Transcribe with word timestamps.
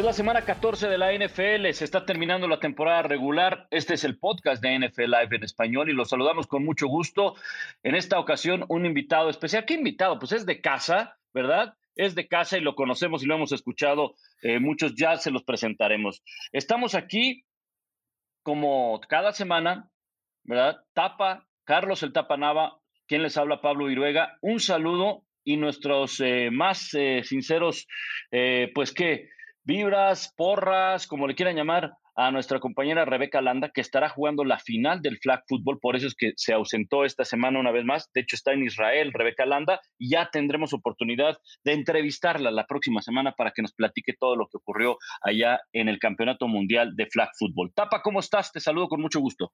Es 0.00 0.06
la 0.06 0.14
semana 0.14 0.46
14 0.46 0.88
de 0.88 0.96
la 0.96 1.12
NFL, 1.12 1.72
se 1.72 1.84
está 1.84 2.06
terminando 2.06 2.48
la 2.48 2.58
temporada 2.58 3.02
regular. 3.02 3.68
Este 3.70 3.92
es 3.92 4.04
el 4.04 4.18
podcast 4.18 4.62
de 4.62 4.78
NFL 4.78 5.02
Live 5.02 5.36
en 5.36 5.44
español 5.44 5.90
y 5.90 5.92
los 5.92 6.08
saludamos 6.08 6.46
con 6.46 6.64
mucho 6.64 6.86
gusto. 6.86 7.34
En 7.82 7.94
esta 7.94 8.18
ocasión, 8.18 8.64
un 8.68 8.86
invitado 8.86 9.28
especial. 9.28 9.66
¿Qué 9.66 9.74
invitado? 9.74 10.18
Pues 10.18 10.32
es 10.32 10.46
de 10.46 10.62
casa, 10.62 11.18
¿verdad? 11.34 11.74
Es 11.96 12.14
de 12.14 12.28
casa 12.28 12.56
y 12.56 12.62
lo 12.62 12.76
conocemos 12.76 13.22
y 13.22 13.26
lo 13.26 13.34
hemos 13.34 13.52
escuchado 13.52 14.14
eh, 14.40 14.58
muchos, 14.58 14.94
ya 14.94 15.18
se 15.18 15.30
los 15.30 15.42
presentaremos. 15.42 16.22
Estamos 16.50 16.94
aquí 16.94 17.44
como 18.42 19.02
cada 19.06 19.32
semana, 19.32 19.90
¿verdad? 20.44 20.82
Tapa, 20.94 21.46
Carlos 21.64 22.02
el 22.02 22.14
Tapa 22.14 22.38
Nava, 22.38 22.80
quien 23.06 23.22
les 23.22 23.36
habla, 23.36 23.60
Pablo 23.60 23.84
Viruega. 23.84 24.38
Un 24.40 24.60
saludo 24.60 25.26
y 25.44 25.58
nuestros 25.58 26.20
eh, 26.20 26.48
más 26.50 26.94
eh, 26.94 27.20
sinceros, 27.22 27.86
pues 28.72 28.94
que 28.94 29.28
vibras, 29.70 30.34
porras, 30.36 31.06
como 31.06 31.28
le 31.28 31.36
quieran 31.36 31.54
llamar, 31.54 31.92
a 32.16 32.32
nuestra 32.32 32.58
compañera 32.58 33.04
Rebeca 33.04 33.40
Landa, 33.40 33.70
que 33.72 33.80
estará 33.80 34.08
jugando 34.08 34.42
la 34.42 34.58
final 34.58 35.00
del 35.00 35.18
flag 35.18 35.44
football, 35.48 35.78
por 35.80 35.94
eso 35.94 36.08
es 36.08 36.16
que 36.16 36.32
se 36.34 36.52
ausentó 36.52 37.04
esta 37.04 37.24
semana 37.24 37.60
una 37.60 37.70
vez 37.70 37.84
más. 37.84 38.10
De 38.12 38.20
hecho, 38.22 38.34
está 38.34 38.52
en 38.52 38.64
Israel, 38.64 39.12
Rebeca 39.12 39.46
Landa, 39.46 39.80
y 39.96 40.10
ya 40.10 40.28
tendremos 40.32 40.74
oportunidad 40.74 41.38
de 41.64 41.72
entrevistarla 41.72 42.50
la 42.50 42.66
próxima 42.66 43.00
semana 43.00 43.32
para 43.38 43.52
que 43.52 43.62
nos 43.62 43.72
platique 43.72 44.12
todo 44.18 44.34
lo 44.34 44.48
que 44.48 44.56
ocurrió 44.56 44.98
allá 45.22 45.60
en 45.72 45.88
el 45.88 46.00
Campeonato 46.00 46.48
Mundial 46.48 46.96
de 46.96 47.06
Flag 47.06 47.30
Football. 47.38 47.72
Tapa, 47.72 48.02
¿cómo 48.02 48.18
estás? 48.18 48.50
Te 48.50 48.58
saludo 48.58 48.88
con 48.88 49.00
mucho 49.00 49.20
gusto. 49.20 49.52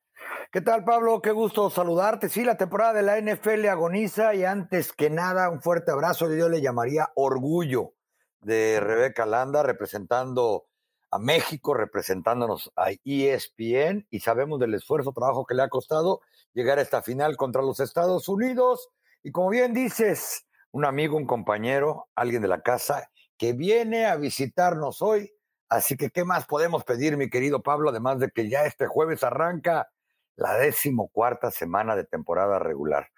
¿Qué 0.51 0.63
tal, 0.63 0.83
Pablo? 0.83 1.21
Qué 1.21 1.33
gusto 1.33 1.69
saludarte. 1.69 2.31
Sí, 2.31 2.43
la 2.43 2.57
temporada 2.57 2.95
de 2.95 3.03
la 3.03 3.21
NFL 3.21 3.67
agoniza 3.67 4.35
y 4.35 4.45
antes 4.45 4.95
que 4.95 5.11
nada, 5.11 5.51
un 5.51 5.61
fuerte 5.61 5.93
abrazo, 5.93 6.35
yo 6.35 6.49
le 6.49 6.63
llamaría 6.63 7.11
orgullo 7.17 7.96
de 8.41 8.81
Rebeca 8.81 9.27
Landa 9.27 9.63
representando 9.63 10.67
a 11.11 11.19
México, 11.19 11.75
representándonos 11.75 12.73
a 12.77 12.91
ESPN 13.05 14.07
y 14.11 14.21
sabemos 14.21 14.61
del 14.61 14.75
esfuerzo, 14.75 15.13
trabajo 15.13 15.47
que 15.47 15.55
le 15.55 15.63
ha 15.63 15.69
costado 15.69 16.21
llegar 16.53 16.79
a 16.79 16.83
esta 16.83 17.03
final 17.03 17.37
contra 17.37 17.63
los 17.63 17.81
Estados 17.81 18.29
Unidos. 18.29 18.89
Y 19.23 19.33
como 19.33 19.51
bien 19.51 19.73
dices, 19.73 20.47
un 20.73 20.85
amigo, 20.85 21.17
un 21.17 21.27
compañero, 21.27 22.09
alguien 22.15 22.43
de 22.43 22.49
la 22.49 22.63
casa 22.63 23.11
que 23.39 23.53
viene 23.53 24.07
a 24.07 24.17
visitarnos 24.17 25.03
hoy. 25.03 25.33
Así 25.69 25.97
que, 25.97 26.11
¿qué 26.11 26.25
más 26.25 26.47
podemos 26.47 26.85
pedir, 26.85 27.17
mi 27.17 27.29
querido 27.29 27.63
Pablo? 27.63 27.91
Además 27.91 28.19
de 28.19 28.31
que 28.31 28.49
ya 28.49 28.65
este 28.65 28.87
jueves 28.87 29.25
arranca 29.25 29.89
la 30.37 30.55
decimocuarta 30.55 31.51
semana 31.51 31.97
de 31.97 32.05
temporada 32.05 32.59
regular. 32.59 33.09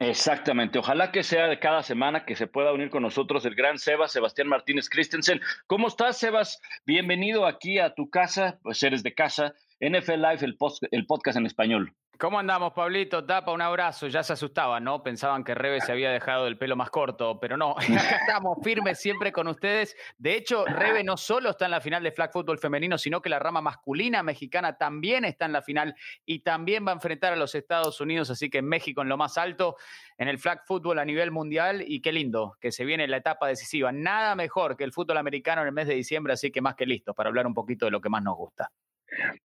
Exactamente. 0.00 0.78
Ojalá 0.78 1.12
que 1.12 1.22
sea 1.22 1.46
de 1.46 1.58
cada 1.58 1.82
semana 1.82 2.24
que 2.24 2.34
se 2.34 2.46
pueda 2.46 2.72
unir 2.72 2.88
con 2.88 3.02
nosotros 3.02 3.44
el 3.44 3.54
gran 3.54 3.78
Sebas, 3.78 4.12
Sebastián 4.12 4.48
Martínez 4.48 4.88
Christensen. 4.88 5.42
¿Cómo 5.66 5.88
estás, 5.88 6.16
Sebas? 6.16 6.58
Bienvenido 6.86 7.46
aquí 7.46 7.78
a 7.78 7.94
tu 7.94 8.08
casa, 8.08 8.58
pues 8.62 8.82
eres 8.82 9.02
de 9.02 9.12
casa, 9.12 9.52
NFL 9.80 10.20
Live, 10.20 10.56
el, 10.90 11.06
podcast 11.06 11.38
en 11.38 11.46
español. 11.46 11.94
¿Cómo 12.18 12.38
andamos, 12.38 12.74
Pablito? 12.74 13.24
Tapa, 13.24 13.50
un 13.50 13.62
abrazo. 13.62 14.08
Ya 14.08 14.22
se 14.22 14.34
asustaban, 14.34 14.84
¿no? 14.84 15.02
Pensaban 15.02 15.42
que 15.42 15.54
Rebe 15.54 15.80
se 15.80 15.90
había 15.90 16.10
dejado 16.10 16.46
el 16.46 16.58
pelo 16.58 16.76
más 16.76 16.90
corto, 16.90 17.40
pero 17.40 17.56
no. 17.56 17.70
Acá 17.78 18.18
estamos 18.20 18.58
firmes 18.62 19.00
siempre 19.00 19.32
con 19.32 19.48
ustedes. 19.48 19.96
De 20.18 20.34
hecho, 20.34 20.66
Rebe 20.66 21.02
no 21.02 21.16
solo 21.16 21.48
está 21.48 21.64
en 21.64 21.70
la 21.70 21.80
final 21.80 22.02
de 22.02 22.12
flag 22.12 22.30
football 22.30 22.58
femenino, 22.58 22.98
sino 22.98 23.22
que 23.22 23.30
la 23.30 23.38
rama 23.38 23.62
masculina 23.62 24.22
mexicana 24.22 24.76
también 24.76 25.24
está 25.24 25.46
en 25.46 25.52
la 25.52 25.62
final 25.62 25.94
y 26.26 26.40
también 26.40 26.86
va 26.86 26.90
a 26.90 26.96
enfrentar 26.96 27.32
a 27.32 27.36
los 27.36 27.54
Estados 27.54 28.02
Unidos. 28.02 28.28
Así 28.28 28.50
que 28.50 28.60
México 28.60 29.00
en 29.00 29.08
lo 29.08 29.16
más 29.16 29.38
alto 29.38 29.76
en 30.18 30.28
el 30.28 30.38
flag 30.38 30.60
football 30.66 30.98
a 30.98 31.06
nivel 31.06 31.30
mundial. 31.30 31.82
Y 31.86 32.02
qué 32.02 32.12
lindo 32.12 32.58
que 32.60 32.70
se 32.70 32.84
viene 32.84 33.08
la 33.08 33.16
etapa 33.16 33.48
decisiva. 33.48 33.92
Nada 33.92 34.34
mejor 34.34 34.76
que 34.76 34.84
el 34.84 34.92
fútbol 34.92 35.16
americano 35.16 35.62
en 35.62 35.68
el 35.68 35.72
mes 35.72 35.88
de 35.88 35.94
diciembre, 35.94 36.34
así 36.34 36.50
que 36.50 36.60
más 36.60 36.74
que 36.74 36.84
listo 36.84 37.14
para 37.14 37.28
hablar 37.28 37.46
un 37.46 37.54
poquito 37.54 37.86
de 37.86 37.92
lo 37.92 38.02
que 38.02 38.10
más 38.10 38.22
nos 38.22 38.36
gusta. 38.36 38.70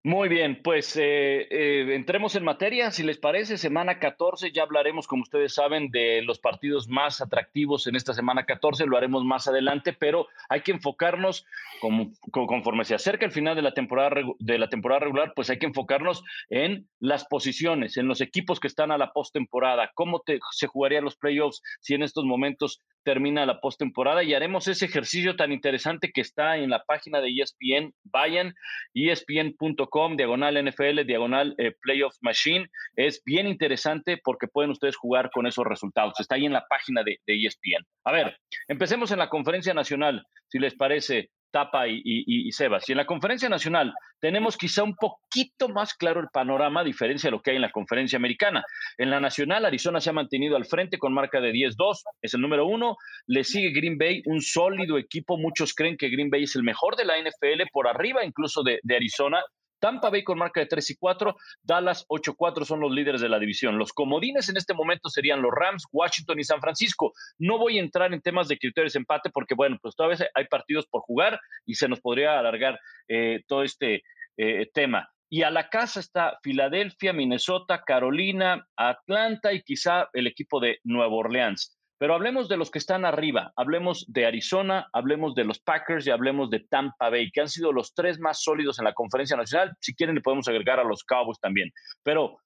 Muy 0.03 0.29
bien, 0.29 0.61
pues 0.63 0.95
eh, 0.95 1.47
eh, 1.49 1.95
entremos 1.95 2.35
en 2.35 2.43
materia, 2.43 2.91
si 2.91 3.01
les 3.03 3.17
parece, 3.17 3.57
semana 3.57 3.97
14, 3.97 4.51
ya 4.51 4.61
hablaremos, 4.61 5.07
como 5.07 5.23
ustedes 5.23 5.55
saben, 5.55 5.89
de 5.89 6.21
los 6.21 6.37
partidos 6.39 6.87
más 6.87 7.21
atractivos 7.21 7.87
en 7.87 7.95
esta 7.95 8.13
semana 8.13 8.45
14, 8.45 8.85
lo 8.85 8.97
haremos 8.97 9.23
más 9.23 9.47
adelante, 9.47 9.93
pero 9.93 10.27
hay 10.49 10.61
que 10.61 10.71
enfocarnos, 10.71 11.45
como, 11.81 12.11
conforme 12.31 12.85
se 12.85 12.93
acerca 12.93 13.25
el 13.25 13.31
final 13.31 13.55
de 13.55 13.63
la, 13.63 13.73
temporada, 13.73 14.21
de 14.37 14.59
la 14.59 14.69
temporada 14.69 14.99
regular, 14.99 15.33
pues 15.35 15.49
hay 15.49 15.57
que 15.57 15.65
enfocarnos 15.65 16.23
en 16.49 16.87
las 16.99 17.25
posiciones, 17.25 17.97
en 17.97 18.07
los 18.07 18.21
equipos 18.21 18.59
que 18.59 18.67
están 18.67 18.91
a 18.91 18.99
la 18.99 19.13
postemporada, 19.13 19.91
cómo 19.95 20.21
se 20.51 20.67
jugarían 20.67 21.03
los 21.03 21.17
playoffs 21.17 21.63
si 21.81 21.95
en 21.95 22.03
estos 22.03 22.23
momentos 22.23 22.83
termina 23.05 23.45
la 23.45 23.61
postemporada 23.61 24.23
y 24.23 24.33
haremos 24.33 24.67
ese 24.67 24.85
ejercicio 24.85 25.35
tan 25.35 25.51
interesante 25.51 26.11
que 26.11 26.21
está 26.21 26.57
en 26.57 26.71
la 26.71 26.83
página 26.83 27.21
de 27.21 27.29
ESPN, 27.29 27.93
vayan, 28.03 28.55
ESPN 28.93 29.54
com 29.55 30.15
diagonal 30.15 30.63
NFL, 30.63 31.05
diagonal 31.05 31.55
eh, 31.57 31.73
Playoff 31.81 32.15
Machine. 32.21 32.67
Es 32.95 33.21
bien 33.25 33.47
interesante 33.47 34.19
porque 34.23 34.47
pueden 34.47 34.71
ustedes 34.71 34.95
jugar 34.95 35.29
con 35.31 35.47
esos 35.47 35.65
resultados. 35.65 36.19
Está 36.19 36.35
ahí 36.35 36.45
en 36.45 36.53
la 36.53 36.65
página 36.67 37.03
de, 37.03 37.19
de 37.25 37.45
ESPN. 37.45 37.85
A 38.05 38.11
ver, 38.11 38.37
empecemos 38.67 39.11
en 39.11 39.19
la 39.19 39.29
conferencia 39.29 39.73
nacional, 39.73 40.23
si 40.47 40.59
les 40.59 40.75
parece. 40.75 41.29
Tapa 41.55 41.85
y, 41.87 42.51
Sebas. 42.51 42.89
Y 42.89 42.91
en 42.91 42.97
la 42.97 43.05
conferencia 43.05 43.47
nacional 43.47 43.93
tenemos 44.19 44.57
quizá 44.57 44.83
un 44.83 44.93
poquito 44.93 45.69
más 45.69 45.93
claro 45.93 46.19
el 46.19 46.27
panorama, 46.27 46.81
a 46.81 46.83
diferencia 46.83 47.29
de 47.29 47.31
lo 47.31 47.41
que 47.41 47.51
hay 47.51 47.55
en 47.55 47.61
la 47.61 47.71
conferencia 47.71 48.17
americana. 48.17 48.61
En 48.97 49.09
la 49.09 49.21
nacional, 49.21 49.63
Arizona 49.63 50.01
se 50.01 50.09
ha 50.09 50.13
mantenido 50.13 50.57
al 50.57 50.65
frente 50.65 50.97
con 50.97 51.13
marca 51.13 51.39
de 51.39 51.53
10-2, 51.53 52.01
es 52.21 52.33
el 52.33 52.41
número 52.41 52.65
uno. 52.65 52.97
Le 53.27 53.45
sigue 53.45 53.71
Green 53.71 53.97
Bay, 53.97 54.21
un 54.25 54.41
sólido 54.41 54.97
equipo. 54.97 55.37
Muchos 55.37 55.73
creen 55.73 55.95
que 55.95 56.09
Green 56.09 56.29
Bay 56.29 56.43
es 56.43 56.57
el 56.57 56.63
mejor 56.63 56.97
de 56.97 57.05
la 57.05 57.17
NFL, 57.17 57.69
por 57.71 57.87
arriba 57.87 58.25
incluso 58.25 58.61
de, 58.61 58.81
de 58.83 58.95
Arizona. 58.97 59.41
Tampa 59.85 60.09
Bay 60.09 60.23
con 60.23 60.39
marca 60.39 60.59
de 60.61 60.65
3 60.65 60.89
y 60.89 60.95
4, 60.95 61.35
Dallas 61.61 62.07
8-4 62.07 62.65
son 62.65 62.79
los 62.79 62.91
líderes 62.91 63.21
de 63.21 63.29
la 63.29 63.37
división. 63.37 63.77
Los 63.77 63.93
comodines 63.93 64.49
en 64.49 64.57
este 64.57 64.73
momento 64.73 65.11
serían 65.11 65.43
los 65.43 65.51
Rams, 65.51 65.85
Washington 65.91 66.39
y 66.39 66.43
San 66.43 66.59
Francisco. 66.59 67.13
No 67.37 67.59
voy 67.59 67.77
a 67.77 67.81
entrar 67.81 68.11
en 68.11 68.19
temas 68.19 68.47
de 68.47 68.57
criterios 68.57 68.93
de 68.93 69.01
empate 69.01 69.29
porque, 69.29 69.53
bueno, 69.53 69.77
pues 69.79 69.95
todavía 69.95 70.27
hay 70.33 70.45
partidos 70.45 70.87
por 70.87 71.03
jugar 71.03 71.39
y 71.67 71.75
se 71.75 71.87
nos 71.87 72.01
podría 72.01 72.39
alargar 72.39 72.79
eh, 73.07 73.43
todo 73.47 73.61
este 73.61 74.01
eh, 74.37 74.67
tema. 74.73 75.07
Y 75.29 75.43
a 75.43 75.51
la 75.51 75.69
casa 75.69 75.99
está 75.99 76.39
Filadelfia, 76.41 77.13
Minnesota, 77.13 77.83
Carolina, 77.85 78.67
Atlanta 78.75 79.53
y 79.53 79.61
quizá 79.61 80.09
el 80.13 80.25
equipo 80.25 80.59
de 80.59 80.79
Nueva 80.83 81.13
Orleans. 81.13 81.74
Pero 81.97 82.13
hablemos 82.13 82.49
de 82.49 82.57
los 82.57 82.71
que 82.71 82.79
están 82.79 83.05
arriba, 83.05 83.53
hablemos 83.55 84.05
de 84.07 84.25
Arizona, 84.25 84.89
hablemos 84.91 85.33
de 85.33 85.45
los 85.45 85.59
Packers 85.59 86.05
y 86.05 86.11
hablemos 86.11 86.49
de 86.49 86.59
Tampa 86.59 87.09
Bay, 87.09 87.31
que 87.31 87.41
han 87.41 87.49
sido 87.49 87.71
los 87.71 87.93
tres 87.93 88.19
más 88.19 88.43
sólidos 88.43 88.79
en 88.79 88.85
la 88.85 88.93
conferencia 88.93 89.37
nacional. 89.37 89.75
Si 89.79 89.95
quieren, 89.95 90.15
le 90.15 90.21
podemos 90.21 90.47
agregar 90.47 90.79
a 90.79 90.83
los 90.83 91.03
Cowboys 91.03 91.39
también. 91.39 91.71
Pero 92.03 92.39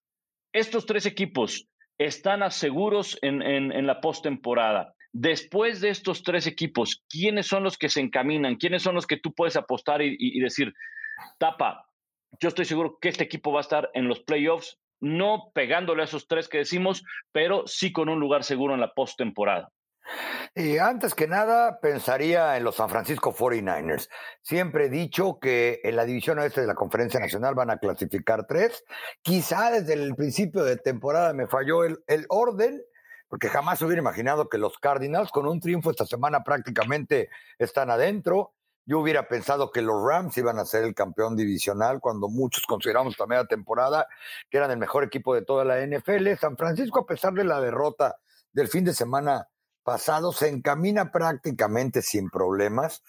estos 0.53 0.85
tres 0.85 1.05
equipos 1.05 1.67
están 1.97 2.49
seguros 2.51 3.17
en, 3.21 3.41
en, 3.41 3.87
la 3.87 4.01
postemporada. 4.01 4.93
Después 5.11 5.81
de 5.81 5.89
estos 5.89 6.23
tres 6.23 6.45
equipos, 6.45 7.03
¿quiénes 7.09 7.47
son 7.47 7.63
los 7.63 7.77
que 7.77 7.89
se 7.89 7.99
encaminan? 7.99 8.55
¿Quiénes 8.55 8.83
son 8.83 8.95
los 8.95 9.07
que 9.07 9.17
tú 9.17 9.33
puedes 9.33 9.55
apostar 9.55 10.01
y 10.01 10.39
decir, 10.39 10.73
tapa, 11.39 11.89
yo 12.39 12.49
estoy 12.49 12.65
seguro 12.65 12.97
que 13.01 13.09
este 13.09 13.23
equipo 13.23 13.51
va 13.51 13.59
a 13.59 13.61
estar 13.61 13.89
en 13.93 14.07
los 14.07 14.21
playoffs 14.21 14.77
no 14.99 15.51
pegándole 15.53 16.01
a 16.01 16.05
esos 16.05 16.27
tres 16.27 16.47
que 16.47 16.59
decimos, 16.59 17.03
pero 17.31 17.67
sí 17.67 17.91
con 17.91 18.09
un 18.09 18.19
lugar 18.19 18.43
seguro 18.43 18.73
en 18.73 18.81
la 18.81 18.93
postemporada. 18.93 19.69
Y 20.55 20.77
antes 20.77 21.13
que 21.13 21.27
nada, 21.27 21.79
pensaría 21.79 22.57
en 22.57 22.63
los 22.63 22.75
San 22.75 22.89
Francisco 22.89 23.33
49ers. 23.33 24.09
Siempre 24.41 24.85
he 24.85 24.89
dicho 24.89 25.37
que 25.39 25.79
en 25.83 25.95
la 25.95 26.05
división 26.05 26.39
oeste 26.39 26.61
de 26.61 26.67
la 26.67 26.75
Conferencia 26.75 27.19
Nacional 27.19 27.53
van 27.55 27.69
a 27.69 27.77
clasificar 27.77 28.45
tres. 28.47 28.83
Quizá 29.21 29.71
desde 29.71 29.93
el 29.93 30.15
principio 30.15 30.63
de 30.63 30.77
temporada 30.77 31.33
me 31.33 31.47
falló 31.47 31.83
el, 31.83 31.99
el 32.07 32.25
orden, 32.29 32.81
porque 33.27 33.49
jamás 33.49 33.81
hubiera 33.83 34.01
imaginado 34.01 34.49
que 34.49 34.57
los 34.57 34.79
Cardinals, 34.79 35.31
con 35.31 35.47
un 35.47 35.59
triunfo 35.59 35.91
esta 35.91 36.05
semana, 36.05 36.43
prácticamente 36.43 37.29
están 37.59 37.91
adentro. 37.91 38.53
Yo 38.85 38.99
hubiera 38.99 39.27
pensado 39.27 39.71
que 39.71 39.81
los 39.81 40.03
Rams 40.03 40.37
iban 40.37 40.57
a 40.57 40.65
ser 40.65 40.83
el 40.83 40.95
campeón 40.95 41.35
divisional 41.35 41.99
cuando 41.99 42.27
muchos 42.27 42.65
consideramos 42.65 43.15
también 43.15 43.41
la 43.41 43.47
temporada 43.47 44.07
que 44.49 44.57
eran 44.57 44.71
el 44.71 44.77
mejor 44.77 45.03
equipo 45.03 45.35
de 45.35 45.43
toda 45.43 45.63
la 45.63 45.85
NFL. 45.85 46.33
San 46.39 46.57
Francisco, 46.57 47.01
a 47.01 47.05
pesar 47.05 47.33
de 47.33 47.43
la 47.43 47.61
derrota 47.61 48.17
del 48.51 48.67
fin 48.67 48.85
de 48.85 48.93
semana 48.93 49.47
pasado, 49.83 50.31
se 50.31 50.49
encamina 50.49 51.11
prácticamente 51.11 52.01
sin 52.01 52.29
problemas 52.29 53.03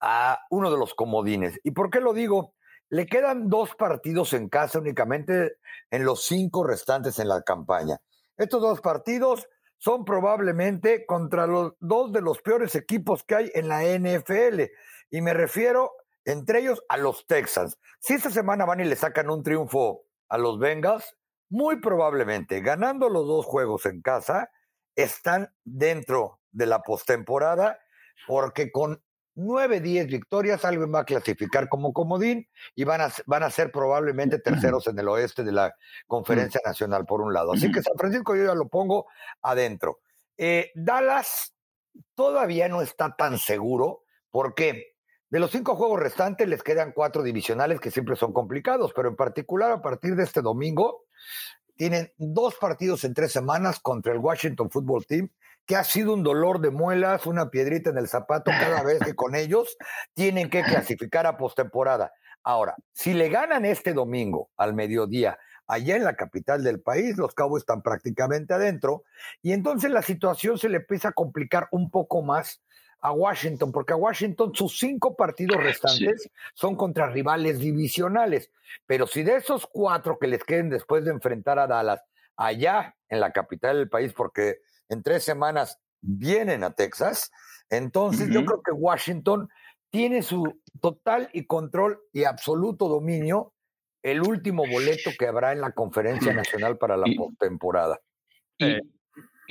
a 0.00 0.40
uno 0.50 0.70
de 0.70 0.78
los 0.78 0.94
comodines. 0.94 1.58
¿Y 1.62 1.70
por 1.70 1.90
qué 1.90 2.00
lo 2.00 2.12
digo? 2.12 2.54
Le 2.90 3.06
quedan 3.06 3.48
dos 3.48 3.74
partidos 3.74 4.34
en 4.34 4.50
casa 4.50 4.78
únicamente 4.78 5.56
en 5.90 6.04
los 6.04 6.24
cinco 6.24 6.64
restantes 6.64 7.18
en 7.18 7.28
la 7.28 7.42
campaña. 7.42 7.98
Estos 8.36 8.60
dos 8.60 8.80
partidos 8.80 9.48
son 9.78 10.04
probablemente 10.04 11.06
contra 11.06 11.46
los 11.46 11.74
dos 11.80 12.12
de 12.12 12.20
los 12.20 12.40
peores 12.40 12.74
equipos 12.74 13.24
que 13.24 13.34
hay 13.34 13.50
en 13.54 13.68
la 13.68 13.82
NFL. 13.82 14.62
Y 15.12 15.20
me 15.20 15.34
refiero, 15.34 15.92
entre 16.24 16.60
ellos, 16.60 16.82
a 16.88 16.96
los 16.96 17.26
Texans. 17.26 17.78
Si 18.00 18.14
esta 18.14 18.30
semana 18.30 18.64
van 18.64 18.80
y 18.80 18.84
le 18.84 18.96
sacan 18.96 19.28
un 19.30 19.42
triunfo 19.42 20.06
a 20.28 20.38
los 20.38 20.58
Bengals, 20.58 21.16
muy 21.50 21.80
probablemente, 21.80 22.62
ganando 22.62 23.10
los 23.10 23.26
dos 23.26 23.44
juegos 23.44 23.84
en 23.84 24.00
casa, 24.00 24.50
están 24.96 25.54
dentro 25.64 26.40
de 26.50 26.64
la 26.64 26.80
postemporada, 26.82 27.78
porque 28.26 28.72
con 28.72 29.02
nueve, 29.34 29.80
diez 29.80 30.06
victorias, 30.06 30.64
alguien 30.64 30.94
va 30.94 31.00
a 31.00 31.04
clasificar 31.04 31.68
como 31.68 31.92
comodín 31.92 32.48
y 32.74 32.84
van 32.84 33.02
a, 33.02 33.12
van 33.26 33.42
a 33.42 33.50
ser 33.50 33.70
probablemente 33.70 34.38
terceros 34.38 34.86
en 34.86 34.98
el 34.98 35.08
oeste 35.08 35.44
de 35.44 35.52
la 35.52 35.74
conferencia 36.06 36.60
nacional, 36.64 37.04
por 37.04 37.20
un 37.20 37.34
lado. 37.34 37.52
Así 37.52 37.70
que 37.70 37.82
San 37.82 37.98
Francisco 37.98 38.34
yo 38.34 38.46
ya 38.46 38.54
lo 38.54 38.68
pongo 38.68 39.08
adentro. 39.42 40.00
Eh, 40.38 40.70
Dallas 40.74 41.54
todavía 42.14 42.68
no 42.70 42.80
está 42.80 43.14
tan 43.14 43.38
seguro 43.38 44.04
porque 44.30 44.91
de 45.32 45.40
los 45.40 45.50
cinco 45.50 45.76
juegos 45.76 45.98
restantes 45.98 46.46
les 46.46 46.62
quedan 46.62 46.92
cuatro 46.92 47.22
divisionales 47.22 47.80
que 47.80 47.90
siempre 47.90 48.16
son 48.16 48.34
complicados, 48.34 48.92
pero 48.94 49.08
en 49.08 49.16
particular 49.16 49.72
a 49.72 49.80
partir 49.80 50.14
de 50.14 50.24
este 50.24 50.42
domingo 50.42 51.06
tienen 51.74 52.12
dos 52.18 52.56
partidos 52.56 53.02
en 53.04 53.14
tres 53.14 53.32
semanas 53.32 53.80
contra 53.80 54.12
el 54.12 54.18
Washington 54.18 54.70
Football 54.70 55.06
Team, 55.06 55.30
que 55.64 55.76
ha 55.76 55.84
sido 55.84 56.12
un 56.12 56.22
dolor 56.22 56.60
de 56.60 56.70
muelas, 56.70 57.24
una 57.24 57.48
piedrita 57.48 57.88
en 57.88 57.96
el 57.96 58.08
zapato 58.08 58.50
cada 58.50 58.82
vez 58.82 58.98
que 58.98 59.14
con 59.14 59.34
ellos 59.34 59.78
tienen 60.12 60.50
que 60.50 60.62
clasificar 60.64 61.26
a 61.26 61.38
postemporada. 61.38 62.12
Ahora, 62.42 62.76
si 62.92 63.14
le 63.14 63.30
ganan 63.30 63.64
este 63.64 63.94
domingo 63.94 64.50
al 64.58 64.74
mediodía 64.74 65.38
allá 65.66 65.96
en 65.96 66.04
la 66.04 66.14
capital 66.14 66.62
del 66.62 66.82
país, 66.82 67.16
los 67.16 67.34
Cowboys 67.34 67.62
están 67.62 67.80
prácticamente 67.80 68.52
adentro, 68.52 69.04
y 69.40 69.52
entonces 69.54 69.90
la 69.90 70.02
situación 70.02 70.58
se 70.58 70.68
le 70.68 70.76
empieza 70.76 71.08
a 71.08 71.12
complicar 71.12 71.68
un 71.70 71.90
poco 71.90 72.20
más 72.20 72.60
a 73.02 73.12
Washington, 73.12 73.72
porque 73.72 73.92
a 73.92 73.96
Washington 73.96 74.54
sus 74.54 74.78
cinco 74.78 75.16
partidos 75.16 75.62
restantes 75.62 76.30
son 76.54 76.76
contra 76.76 77.10
rivales 77.10 77.58
divisionales. 77.58 78.50
Pero 78.86 79.06
si 79.06 79.24
de 79.24 79.36
esos 79.36 79.66
cuatro 79.66 80.18
que 80.18 80.28
les 80.28 80.44
queden 80.44 80.70
después 80.70 81.04
de 81.04 81.10
enfrentar 81.10 81.58
a 81.58 81.66
Dallas, 81.66 82.00
allá 82.36 82.96
en 83.08 83.20
la 83.20 83.32
capital 83.32 83.76
del 83.76 83.88
país, 83.88 84.12
porque 84.12 84.60
en 84.88 85.02
tres 85.02 85.24
semanas 85.24 85.80
vienen 86.00 86.62
a 86.62 86.74
Texas, 86.74 87.32
entonces 87.68 88.28
yo 88.30 88.44
creo 88.44 88.62
que 88.62 88.72
Washington 88.72 89.48
tiene 89.90 90.22
su 90.22 90.60
total 90.80 91.28
y 91.32 91.46
control 91.46 92.00
y 92.12 92.24
absoluto 92.24 92.88
dominio 92.88 93.52
el 94.02 94.22
último 94.22 94.64
boleto 94.66 95.10
que 95.18 95.26
habrá 95.26 95.52
en 95.52 95.60
la 95.60 95.72
conferencia 95.72 96.32
nacional 96.34 96.78
para 96.78 96.96
la 96.96 97.06
temporada. 97.38 98.00
Y, 98.58 98.78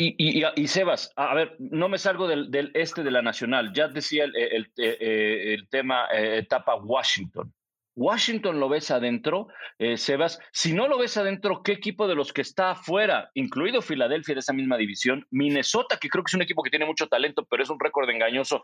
y, 0.01 0.67
Sebas, 0.67 1.11
a 1.15 1.33
ver, 1.35 1.55
no 1.59 1.89
me 1.89 1.97
salgo 1.97 2.27
del, 2.27 2.71
este 2.73 3.03
de 3.03 3.11
la 3.11 3.21
nacional. 3.21 3.71
Ya 3.73 3.87
decía 3.87 4.23
el, 4.25 4.35
el, 4.35 4.71
eh, 4.77 5.57
tema 5.69 6.07
eh, 6.13 6.39
etapa 6.39 6.75
Washington. 6.75 7.53
Washington 7.95 8.59
lo 8.59 8.69
ves 8.69 8.89
adentro, 8.89 9.47
eh, 9.77 9.97
Sebas. 9.97 10.39
Si 10.51 10.73
no 10.73 10.87
lo 10.87 10.97
ves 10.97 11.17
adentro, 11.17 11.61
¿qué 11.61 11.73
equipo 11.73 12.07
de 12.07 12.15
los 12.15 12.31
que 12.31 12.41
está 12.41 12.71
afuera, 12.71 13.29
incluido 13.33 13.81
Filadelfia 13.81 14.33
de 14.33 14.39
esa 14.39 14.53
misma 14.53 14.77
división, 14.77 15.25
Minnesota, 15.29 15.97
que 15.99 16.09
creo 16.09 16.23
que 16.23 16.29
es 16.29 16.35
un 16.35 16.41
equipo 16.41 16.63
que 16.63 16.69
tiene 16.69 16.85
mucho 16.85 17.07
talento, 17.07 17.45
pero 17.49 17.63
es 17.63 17.69
un 17.69 17.79
récord 17.79 18.09
engañoso, 18.09 18.63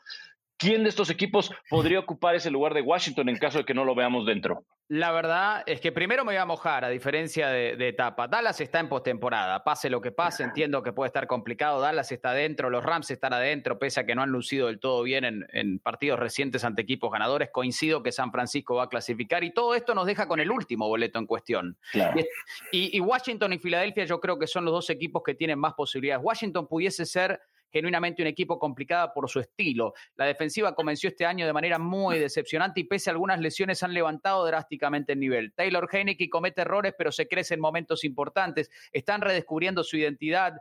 ¿quién 0.58 0.84
de 0.84 0.90
estos 0.90 1.10
equipos 1.10 1.52
podría 1.70 2.00
ocupar 2.00 2.36
ese 2.36 2.52
lugar 2.52 2.74
de 2.74 2.82
Washington 2.82 3.30
en 3.30 3.38
caso 3.38 3.60
de 3.60 3.66
que 3.66 3.74
no 3.74 3.86
lo 3.86 3.96
veamos 3.96 4.26
dentro? 4.26 4.66
La 4.90 5.12
verdad 5.12 5.64
es 5.66 5.82
que 5.82 5.92
primero 5.92 6.24
me 6.24 6.32
voy 6.32 6.38
a 6.38 6.46
mojar, 6.46 6.86
a 6.86 6.90
diferencia 6.90 7.50
de, 7.50 7.90
etapa. 7.90 8.30
Dallas 8.30 8.62
está 8.62 8.80
en 8.80 8.88
postemporada, 8.88 9.62
pase 9.66 9.90
lo 9.90 10.00
que 10.00 10.14
pase, 10.14 10.44
entiendo 10.44 10.82
que 10.82 10.94
puede 10.94 11.08
estar 11.08 11.28
complicado. 11.28 11.82
Dallas 11.82 12.10
está 12.14 12.30
adentro, 12.30 12.70
los 12.70 12.86
Rams 12.86 13.12
están 13.12 13.34
adentro, 13.34 13.80
pese 13.80 14.00
a 14.00 14.06
que 14.06 14.16
no 14.16 14.22
han 14.22 14.30
lucido 14.30 14.68
del 14.68 14.80
todo 14.80 15.04
bien 15.04 15.26
en, 15.26 15.80
partidos 15.80 16.20
recientes 16.20 16.64
ante 16.64 16.84
equipos 16.84 17.12
ganadores. 17.12 17.50
Coincido 17.52 18.02
que 18.02 18.14
San 18.14 18.32
Francisco 18.32 18.76
va 18.76 18.84
a 18.84 18.90
clasificar 18.90 19.44
y 19.44 19.54
todo 19.54 19.76
esto 19.76 19.94
nos 19.94 20.06
deja 20.06 20.26
con 20.26 20.40
el 20.40 20.50
último 20.50 20.88
boleto 20.88 21.20
en 21.20 21.26
cuestión. 21.26 21.78
y 22.72 23.00
Washington 23.02 23.52
y 23.52 23.60
Filadelfia 23.60 24.06
yo 24.06 24.22
creo 24.22 24.40
que 24.40 24.48
son 24.48 24.64
los 24.64 24.74
dos 24.74 24.90
equipos 24.90 25.22
que 25.22 25.36
tienen 25.36 25.60
más 25.60 25.74
posibilidades. 25.74 26.24
Washington 26.24 26.66
pudiese 26.66 27.06
ser 27.06 27.42
genuinamente 27.78 28.22
un 28.22 28.28
equipo 28.28 28.58
complicado 28.58 29.12
por 29.14 29.30
su 29.30 29.40
estilo. 29.40 29.94
La 30.16 30.26
defensiva 30.26 30.74
comenzó 30.74 31.08
este 31.08 31.26
año 31.26 31.46
de 31.46 31.54
manera 31.54 31.78
muy 31.78 32.18
decepcionante 32.20 32.82
y 32.82 32.84
pese 32.86 33.10
a 33.10 33.14
algunas 33.14 33.40
lesiones 33.40 33.84
han 33.84 33.94
levantado 33.94 34.46
drásticamente 34.46 35.14
el 35.14 35.20
nivel. 35.20 35.54
Taylor 35.54 35.88
Heineke 35.92 36.30
comete 36.30 36.62
errores, 36.62 36.94
pero 36.98 37.12
se 37.12 37.28
crece 37.28 37.54
en 37.54 37.60
momentos 37.60 38.04
importantes. 38.04 38.72
Están 38.92 39.22
redescubriendo 39.22 39.84
su 39.84 39.98
identidad 39.98 40.54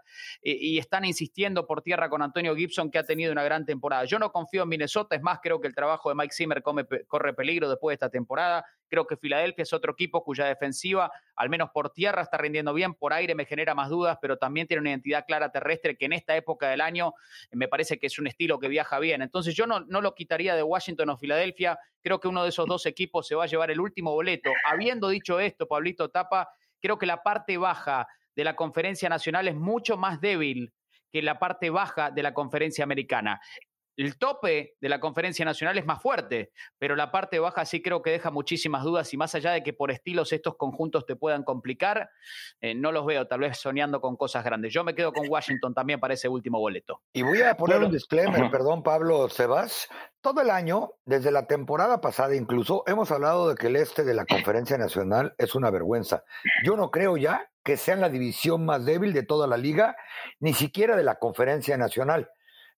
eh, 0.43 0.57
y 0.61 0.79
están 0.79 1.05
insistiendo 1.05 1.67
por 1.67 1.83
tierra 1.83 2.11
con 2.11 2.23
Antonio 2.23 2.55
Gibson, 2.55 2.91
que 2.91 2.99
ha 2.99 3.05
tenido 3.05 3.33
una 3.33 3.45
gran 3.45 3.65
temporada. 3.65 4.05
Yo 4.05 4.19
no 4.19 4.31
confío 4.31 4.65
en 4.65 4.69
Minnesota, 4.69 5.17
es 5.17 5.23
más, 5.23 5.41
creo 5.43 5.61
que 5.61 5.69
el 5.69 5.75
trabajo 5.75 6.09
de 6.09 6.15
Mike 6.15 6.35
Zimmer 6.35 6.63
corre 6.63 7.35
peligro 7.35 7.69
después 7.69 7.93
de 7.93 7.95
esta 7.95 8.11
temporada. 8.11 8.65
Creo 8.89 9.07
que 9.07 9.17
Filadelfia 9.17 9.63
es 9.63 9.73
otro 9.73 9.93
equipo 9.93 10.23
cuya 10.23 10.47
defensiva, 10.47 11.11
al 11.37 11.51
menos 11.51 11.71
por 11.73 11.91
tierra, 11.91 12.23
está 12.23 12.39
rindiendo 12.39 12.73
bien, 12.75 12.95
por 12.95 13.13
aire 13.13 13.35
me 13.35 13.45
genera 13.45 13.75
más 13.75 13.91
dudas, 13.91 14.19
pero 14.21 14.39
también 14.39 14.67
tiene 14.67 14.81
una 14.81 14.91
identidad 14.91 15.25
clara 15.27 15.51
terrestre 15.53 15.97
que 15.97 16.07
en 16.07 16.15
esta 16.15 16.37
época 16.37 16.69
del 16.69 16.81
año 16.81 17.15
eh, 17.51 17.57
me 17.57 17.69
parece 17.69 17.99
que 17.99 18.07
es 18.07 18.19
un 18.19 18.27
estilo 18.27 18.59
que 18.59 18.69
viaja 18.69 18.99
bien. 18.99 19.23
Entonces 19.23 19.55
yo 19.55 19.67
no, 19.67 19.81
no 19.81 20.01
lo 20.01 20.15
quitaría 20.15 20.57
de 20.57 20.63
Washington 20.63 21.11
o 21.11 21.17
Filadelfia, 21.17 21.79
creo 22.03 22.19
que 22.21 22.29
uno 22.29 22.43
de 22.43 22.49
esos 22.49 22.67
dos 22.67 22.87
equipos 22.87 23.27
se 23.27 23.35
va 23.35 23.45
a 23.45 23.47
llevar 23.47 23.71
el 23.71 23.81
último 23.81 24.13
boleto. 24.13 24.51
Habiendo 24.65 25.09
dicho 25.09 25.39
esto, 25.39 25.69
Pablito 25.69 26.09
Tapa, 26.11 26.49
creo 26.81 26.99
que 26.99 27.07
la 27.07 27.23
parte 27.23 27.59
baja 27.59 28.09
de 28.35 28.45
la 28.45 28.57
conferencia 28.57 29.09
nacional 29.09 29.49
es 29.49 29.55
mucho 29.55 29.97
más 29.97 30.21
débil 30.21 30.73
que 31.11 31.23
la 31.23 31.39
parte 31.39 31.71
baja 31.71 32.11
de 32.11 32.23
la 32.23 32.35
conferencia 32.35 32.85
americana 32.85 33.41
el 33.97 34.19
tope 34.19 34.77
de 34.81 34.89
la 34.89 35.01
conferencia 35.01 35.45
nacional 35.45 35.79
es 35.79 35.87
más 35.87 36.03
fuerte, 36.03 36.53
pero 36.79 36.97
la 36.97 37.11
parte 37.11 37.39
baja 37.39 37.65
sí 37.65 37.83
creo 37.83 38.03
que 38.03 38.11
deja 38.11 38.31
muchísimas 38.31 38.85
dudas 38.85 39.13
y 39.13 39.17
más 39.17 39.35
allá 39.35 39.53
de 39.53 39.63
que 39.63 39.73
por 39.73 39.91
estilos 39.91 40.33
estos 40.33 40.57
conjuntos 40.57 41.07
te 41.07 41.17
puedan 41.17 41.45
complicar, 41.45 42.11
eh, 42.61 42.75
no 42.75 42.93
los 42.93 43.07
veo 43.07 43.27
tal 43.27 43.41
vez 43.41 43.59
soñando 43.59 44.01
con 44.01 44.17
cosas 44.17 44.45
grandes. 44.45 44.73
Yo 44.73 44.85
me 44.85 44.95
quedo 44.95 45.13
con 45.13 45.29
Washington 45.29 45.75
también 45.75 46.01
para 46.01 46.15
ese 46.15 46.29
último 46.29 46.59
boleto. 46.59 47.01
Y 47.13 47.23
voy 47.23 47.41
a 47.43 47.57
poner 47.57 47.83
un 47.83 47.91
disclaimer, 47.91 48.51
perdón 48.51 48.83
Pablo 48.83 49.29
Sebas. 49.29 49.89
Todo 50.21 50.41
el 50.41 50.51
año, 50.51 50.91
desde 51.05 51.31
la 51.31 51.47
temporada 51.47 52.01
pasada 52.01 52.35
incluso, 52.35 52.83
hemos 52.87 53.11
hablado 53.13 53.49
de 53.49 53.55
que 53.55 53.69
el 53.69 53.77
este 53.77 54.05
de 54.05 54.15
la 54.15 54.27
conferencia 54.27 54.77
nacional 54.77 55.35
es 55.39 55.55
una 55.55 55.71
vergüenza. 55.71 56.25
Yo 56.65 56.77
no 56.77 56.91
creo 56.91 57.17
ya 57.17 57.49
que 57.63 57.77
sean 57.77 58.01
la 58.01 58.09
división 58.09 58.65
más 58.65 58.85
débil 58.85 59.13
de 59.13 59.23
toda 59.23 59.47
la 59.47 59.57
liga, 59.57 59.97
ni 60.41 60.53
siquiera 60.53 60.97
de 60.97 61.05
la 61.05 61.17
conferencia 61.17 61.77
nacional 61.77 62.31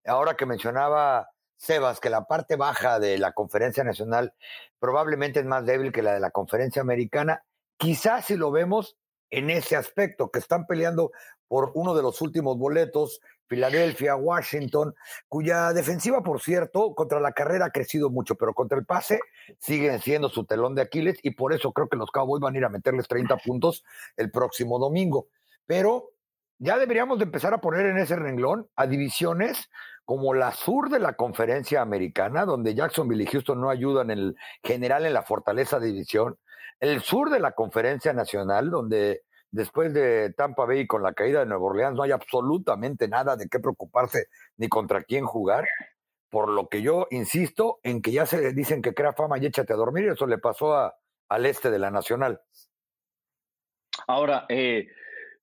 ahora 0.08 0.36
que 0.36 0.46
mencionaba 0.46 1.30
Sebas, 1.58 2.00
que 2.00 2.10
la 2.10 2.26
parte 2.26 2.56
baja 2.56 3.00
de 3.00 3.18
la 3.18 3.34
conferencia 3.34 3.84
nacional 3.84 4.34
probablemente 4.80 5.40
es 5.40 5.46
más 5.46 5.66
débil 5.66 5.92
que 5.92 6.04
la 6.04 6.14
de 6.14 6.20
la 6.20 6.32
conferencia 6.32 6.82
americana, 6.82 7.44
quizás 7.78 8.26
si 8.26 8.38
lo 8.38 8.52
vemos 8.52 8.98
en 9.30 9.50
ese 9.50 9.76
aspecto, 9.76 10.30
que 10.32 10.40
están 10.40 10.66
peleando 10.68 11.12
por 11.48 11.72
uno 11.74 11.96
de 11.96 12.02
los 12.02 12.22
últimos 12.22 12.58
boletos, 12.58 13.20
Filadelfia, 13.48 14.16
Washington, 14.16 14.94
cuya 15.28 15.72
defensiva, 15.74 16.22
por 16.22 16.42
cierto, 16.42 16.94
contra 16.94 17.20
la 17.20 17.32
carrera 17.32 17.66
ha 17.66 17.72
crecido 17.72 18.10
mucho, 18.10 18.36
pero 18.36 18.54
contra 18.54 18.78
el 18.78 18.86
pase 18.86 19.20
siguen 19.60 20.00
siendo 20.02 20.30
su 20.30 20.46
telón 20.46 20.76
de 20.76 20.82
Aquiles 20.82 21.18
y 21.24 21.32
por 21.32 21.54
eso 21.54 21.72
creo 21.72 21.88
que 21.88 21.98
los 21.98 22.12
Cowboys 22.12 22.42
van 22.42 22.56
a 22.56 22.58
ir 22.58 22.66
a 22.66 22.70
meterles 22.70 23.08
30 23.08 23.38
puntos 23.38 23.84
el 24.18 24.32
próximo 24.32 24.80
domingo. 24.80 25.28
Pero 25.66 26.12
ya 26.60 26.78
deberíamos 26.78 27.20
de 27.20 27.26
empezar 27.26 27.54
a 27.54 27.62
poner 27.62 27.86
en 27.86 27.98
ese 27.98 28.16
renglón 28.16 28.70
a 28.76 28.88
divisiones 28.88 29.70
como 30.08 30.34
la 30.34 30.54
sur 30.54 30.90
de 30.90 31.00
la 31.00 31.18
conferencia 31.18 31.82
americana, 31.82 32.46
donde 32.46 32.74
Jacksonville 32.74 33.24
y 33.24 33.26
Houston 33.26 33.60
no 33.60 33.70
ayudan 33.70 34.10
en 34.10 34.20
el 34.20 34.36
general 34.64 35.06
en 35.06 35.12
la 35.12 35.24
fortaleza 35.24 35.82
de 35.82 35.88
división, 35.88 36.38
el 36.80 37.02
sur 37.02 37.30
de 37.30 37.42
la 37.42 37.52
conferencia 37.52 38.14
nacional, 38.14 38.70
donde 38.70 39.24
después 39.52 39.94
de 39.94 40.32
Tampa 40.32 40.64
Bay 40.66 40.88
con 40.88 41.04
la 41.04 41.12
caída 41.12 41.42
de 41.42 41.48
Nueva 41.48 41.66
Orleans 41.66 41.98
no 41.98 42.04
hay 42.04 42.12
absolutamente 42.12 43.10
nada 43.10 43.36
de 43.36 43.50
qué 43.50 43.60
preocuparse 43.60 44.28
ni 44.56 44.70
contra 44.70 45.04
quién 45.04 45.26
jugar, 45.26 45.68
por 46.30 46.48
lo 46.48 46.70
que 46.70 46.82
yo 46.82 47.08
insisto 47.12 47.80
en 47.84 48.02
que 48.02 48.14
ya 48.14 48.26
se 48.26 48.54
dicen 48.54 48.82
que 48.82 48.94
crea 48.94 49.12
fama 49.12 49.38
y 49.40 49.48
échate 49.48 49.74
a 49.74 49.76
dormir, 49.76 50.08
eso 50.08 50.26
le 50.26 50.38
pasó 50.38 50.90
al 51.28 51.46
este 51.46 51.70
de 51.70 51.80
la 51.80 51.92
nacional. 51.92 52.40
Ahora, 54.08 54.46
eh, 54.48 54.88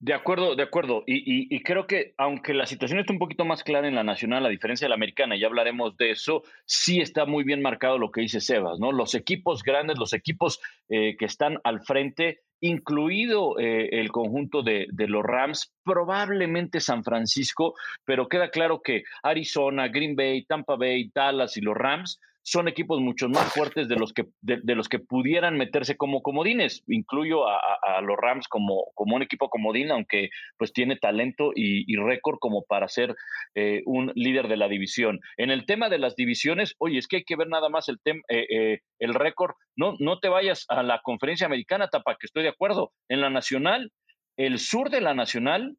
de 0.05 0.13
acuerdo, 0.13 0.55
de 0.55 0.63
acuerdo. 0.63 1.03
Y, 1.07 1.63
creo 1.63 1.87
que 1.87 2.13
aunque 2.19 2.53
la 2.53 2.67
situación 2.67 3.01
está 3.01 3.15
un 3.15 3.19
poquito 3.19 3.47
más 3.47 3.65
clara 3.65 3.89
en 3.89 3.95
la 3.95 4.05
nacional, 4.05 4.45
a 4.45 4.51
diferencia 4.51 4.85
de 4.85 4.91
la 4.91 4.97
americana, 4.97 5.35
ya 5.35 5.47
hablaremos 5.47 5.97
de 5.97 6.11
eso, 6.11 6.43
sí 6.67 7.01
está 7.01 7.25
muy 7.25 7.43
bien 7.43 7.63
marcado 7.63 7.97
lo 7.97 8.11
que 8.11 8.21
dice 8.21 8.43
Sebas, 8.43 8.79
¿no? 8.79 8.93
Los 8.93 9.15
equipos 9.15 9.63
grandes, 9.63 9.99
los 9.99 10.13
equipos 10.13 10.61
eh, 10.91 11.17
que 11.19 11.25
están 11.25 11.59
al 11.65 11.81
frente, 11.81 12.41
incluido 12.61 13.59
eh, 13.59 13.89
el 13.93 14.13
conjunto 14.13 14.63
de, 14.63 14.89
los 14.95 15.23
Rams, 15.23 15.73
probablemente 15.83 16.81
San 16.81 17.03
Francisco, 17.03 17.73
pero 18.05 18.29
queda 18.29 18.51
claro 18.51 18.83
que 18.83 19.05
Arizona, 19.23 19.89
Green 19.89 20.17
Bay, 20.17 20.45
Tampa 20.45 20.77
Bay, 20.77 21.11
Dallas 21.15 21.57
y 21.57 21.63
los 21.63 21.75
Rams 21.75 22.21
son 22.45 22.69
equipos 22.69 23.01
mucho 23.01 23.29
más 23.31 23.53
fuertes 23.55 23.89
de 23.89 23.97
los 23.97 24.13
que, 24.13 24.27
de, 24.43 24.75
los 24.75 24.91
que 24.91 24.99
pudieran 24.99 25.57
meterse 25.57 25.97
como 25.97 26.21
comodines. 26.23 26.85
Incluyo 26.87 27.49
a, 27.49 28.01
los 28.03 28.17
Rams 28.19 28.49
como, 28.49 28.93
como 28.95 29.17
un 29.17 29.23
equipo 29.23 29.49
comodín, 29.49 29.91
aunque 29.91 30.29
pues 30.59 30.73
tiene 30.73 30.97
talento 30.97 31.53
y, 31.55 31.97
récord 31.97 32.37
como 32.39 32.65
para 32.65 32.87
ser 32.87 33.15
eh, 33.55 33.83
un 33.87 34.13
líder 34.15 34.49
de 34.49 34.59
la 34.59 34.69
división. 34.69 35.21
En 35.39 35.51
el 35.51 35.65
tema 35.65 35.89
de 35.89 35.99
las 35.99 36.17
divisiones, 36.17 36.75
oye, 36.79 36.99
es 36.99 37.09
que 37.09 37.17
hay 37.17 37.25
que 37.25 37.37
ver 37.37 37.49
nada 37.49 37.71
más 37.71 37.89
el, 37.89 37.99
tema 37.99 38.21
eh, 38.29 38.47
eh, 38.51 38.81
el 38.99 39.15
récord. 39.15 39.55
No, 39.75 39.95
no 39.99 40.19
te 40.19 40.29
vayas 40.29 40.67
a 40.69 40.83
la 40.83 41.01
conferencia 41.03 41.47
americana, 41.47 41.89
Tapa, 41.89 42.17
que 42.21 42.27
estoy 42.27 42.43
de 42.43 42.51
acuerdo. 42.51 42.93
En 43.09 43.23
la 43.23 43.31
nacional, 43.31 43.91
el 44.37 44.59
sur 44.59 44.91
de 44.91 45.01
la 45.01 45.15
nacional, 45.15 45.79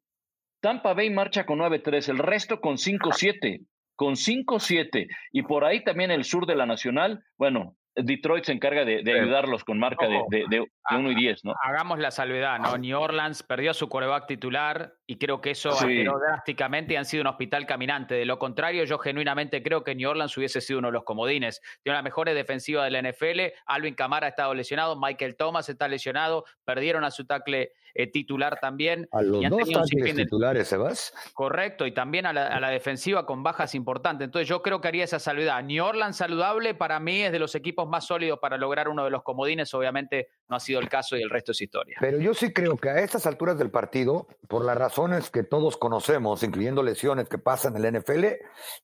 Tampa 0.60 0.94
Bay 0.94 1.10
marcha 1.10 1.46
con 1.46 1.60
9-3, 1.60 2.08
el 2.08 2.18
resto 2.18 2.60
con 2.60 2.76
5-7. 2.76 3.64
Con 3.96 4.14
5-7 4.14 5.08
y 5.32 5.42
por 5.42 5.64
ahí 5.64 5.82
también 5.82 6.10
el 6.10 6.24
sur 6.24 6.46
de 6.46 6.54
la 6.54 6.66
Nacional, 6.66 7.24
bueno, 7.36 7.76
Detroit 7.96 8.44
se 8.44 8.52
encarga 8.52 8.84
de, 8.84 8.98
ayudarlos 8.98 9.64
con 9.64 9.78
marca 9.78 10.06
de, 10.06 10.44
de, 10.48 10.66
1 10.90 11.10
y 11.10 11.14
10, 11.14 11.44
¿no? 11.44 11.54
Hagamos 11.62 11.98
la 11.98 12.10
salvedad, 12.10 12.58
¿no? 12.58 12.76
New 12.76 12.98
Orleans 12.98 13.42
perdió 13.42 13.72
su 13.72 13.88
coreback 13.88 14.26
titular 14.26 14.94
y 15.06 15.16
creo 15.16 15.40
que 15.40 15.52
eso 15.52 15.70
alteró 15.70 16.18
drásticamente 16.18 16.92
y 16.94 16.96
han 16.96 17.06
sido 17.06 17.22
un 17.22 17.28
hospital 17.28 17.66
caminante. 17.66 18.14
De 18.14 18.26
lo 18.26 18.38
contrario, 18.38 18.84
yo 18.84 18.98
genuinamente 18.98 19.62
creo 19.62 19.82
que 19.82 19.94
New 19.94 20.10
Orleans 20.10 20.36
hubiese 20.36 20.60
sido 20.60 20.78
uno 20.78 20.88
de 20.88 20.92
los 20.92 21.04
comodines. 21.04 21.62
Tiene 21.82 21.96
la 21.96 22.02
mejores 22.02 22.34
defensiva 22.34 22.84
de 22.84 22.90
la 22.90 23.02
NFL. 23.02 23.54
Alvin 23.66 23.94
Camara 23.94 24.26
ha 24.26 24.30
estado 24.30 24.54
lesionado, 24.54 24.98
Michael 25.00 25.36
Thomas 25.36 25.68
está 25.68 25.88
lesionado, 25.88 26.44
perdieron 26.64 27.04
a 27.04 27.10
su 27.10 27.24
tackle 27.24 27.72
eh, 27.98 28.06
titular 28.08 28.58
también. 28.60 29.08
A 29.10 29.22
los 29.22 29.42
dos 29.48 29.70
tackles 29.70 30.14
titulares, 30.14 30.68
Sebas. 30.68 31.14
Correcto, 31.32 31.86
y 31.86 31.92
también 31.92 32.26
a 32.26 32.32
la, 32.34 32.48
a 32.48 32.60
la, 32.60 32.68
defensiva 32.68 33.24
con 33.24 33.42
bajas 33.42 33.74
importantes. 33.74 34.26
Entonces 34.26 34.48
yo 34.48 34.60
creo 34.60 34.82
que 34.82 34.88
haría 34.88 35.04
esa 35.04 35.18
salvedad. 35.18 35.62
New 35.62 35.82
Orleans 35.82 36.16
saludable 36.16 36.74
para 36.74 37.00
mí 37.00 37.22
es 37.22 37.32
de 37.32 37.38
los 37.38 37.54
equipos 37.54 37.85
más 37.88 38.06
sólidos 38.06 38.38
para 38.40 38.56
lograr 38.56 38.88
uno 38.88 39.04
de 39.04 39.10
los 39.10 39.22
comodines. 39.22 39.72
Obviamente 39.74 40.28
no 40.48 40.56
ha 40.56 40.60
sido 40.60 40.80
el 40.80 40.88
caso 40.88 41.16
y 41.16 41.22
el 41.22 41.30
resto 41.30 41.52
es 41.52 41.60
historia. 41.60 41.96
Pero 42.00 42.18
yo 42.18 42.34
sí 42.34 42.52
creo 42.52 42.76
que 42.76 42.90
a 42.90 43.00
estas 43.00 43.26
alturas 43.26 43.58
del 43.58 43.70
partido, 43.70 44.26
por 44.48 44.64
las 44.64 44.76
razones 44.76 45.30
que 45.30 45.42
todos 45.42 45.76
conocemos, 45.76 46.42
incluyendo 46.42 46.82
lesiones 46.82 47.28
que 47.28 47.38
pasan 47.38 47.76
en 47.76 47.84
el 47.84 48.00
NFL, 48.00 48.24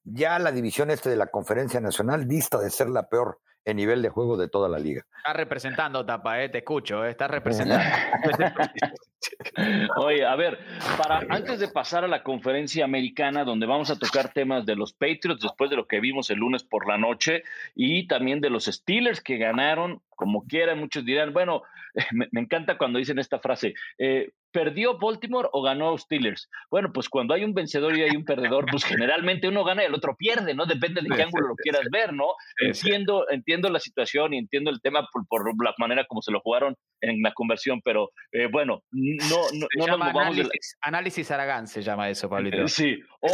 ya 0.04 0.38
la 0.38 0.52
división 0.52 0.90
este 0.90 1.10
de 1.10 1.16
la 1.16 1.26
Conferencia 1.26 1.80
Nacional 1.80 2.26
dista 2.26 2.58
de 2.58 2.70
ser 2.70 2.88
la 2.88 3.08
peor 3.08 3.40
en 3.64 3.76
nivel 3.76 4.02
de 4.02 4.08
juego 4.08 4.36
de 4.36 4.48
toda 4.48 4.68
la 4.68 4.78
liga. 4.78 5.04
Estás 5.18 5.36
representando, 5.36 6.04
Tapa, 6.04 6.42
eh, 6.42 6.48
te 6.48 6.58
escucho, 6.58 7.04
eh, 7.04 7.10
estás 7.10 7.30
representando. 7.30 7.84
Oye, 9.98 10.26
a 10.26 10.34
ver, 10.34 10.58
para 10.98 11.20
antes 11.28 11.60
de 11.60 11.68
pasar 11.68 12.04
a 12.04 12.08
la 12.08 12.22
conferencia 12.22 12.84
americana, 12.84 13.44
donde 13.44 13.66
vamos 13.66 13.90
a 13.90 13.98
tocar 13.98 14.32
temas 14.32 14.66
de 14.66 14.74
los 14.74 14.92
Patriots, 14.92 15.42
después 15.42 15.70
de 15.70 15.76
lo 15.76 15.86
que 15.86 16.00
vimos 16.00 16.30
el 16.30 16.38
lunes 16.38 16.64
por 16.64 16.88
la 16.88 16.98
noche, 16.98 17.44
y 17.74 18.08
también 18.08 18.40
de 18.40 18.50
los 18.50 18.64
Steelers 18.64 19.20
que 19.20 19.38
ganaron, 19.38 20.02
como 20.10 20.44
quieran, 20.46 20.80
muchos 20.80 21.04
dirán, 21.04 21.32
bueno, 21.32 21.62
me, 22.12 22.28
encanta 22.32 22.78
cuando 22.78 22.98
dicen 22.98 23.18
esta 23.18 23.38
frase, 23.38 23.74
eh, 23.98 24.32
¿perdió 24.52 24.98
Baltimore 24.98 25.48
o 25.52 25.62
ganó 25.62 25.96
Steelers? 25.98 26.48
Bueno, 26.70 26.92
pues 26.92 27.08
cuando 27.08 27.34
hay 27.34 27.44
un 27.44 27.54
vencedor 27.54 27.96
y 27.96 28.02
hay 28.02 28.16
un 28.16 28.24
perdedor, 28.24 28.66
pues 28.70 28.84
generalmente 28.84 29.48
uno 29.48 29.64
gana 29.64 29.82
y 29.82 29.86
el 29.86 29.94
otro 29.94 30.14
pierde, 30.16 30.54
¿no? 30.54 30.66
Depende 30.66 31.00
de 31.02 31.08
qué 31.08 31.22
ángulo 31.22 31.48
lo 31.48 31.54
quieras 31.56 31.82
ver, 31.90 32.12
¿no? 32.12 32.26
Entiendo, 32.60 33.26
entiendo 33.30 33.68
la 33.70 33.80
situación 33.80 34.34
y 34.34 34.38
entiendo 34.38 34.70
el 34.70 34.80
tema 34.80 35.06
por, 35.12 35.26
por 35.28 35.64
la 35.64 35.74
manera 35.78 36.04
como 36.06 36.22
se 36.22 36.32
lo 36.32 36.40
jugaron 36.40 36.76
en 37.00 37.20
la 37.22 37.32
conversión, 37.32 37.80
pero 37.84 38.10
eh, 38.32 38.46
bueno, 38.50 38.82
no, 38.92 39.36
no, 39.54 39.66
no 39.76 39.96
nos 39.98 40.08
análisis, 40.08 40.76
análisis 40.80 41.30
Aragán 41.30 41.66
se 41.66 41.82
llama 41.82 42.08
eso, 42.08 42.28
Pablito. 42.28 42.68
Sí, 42.68 43.00
o, 43.20 43.28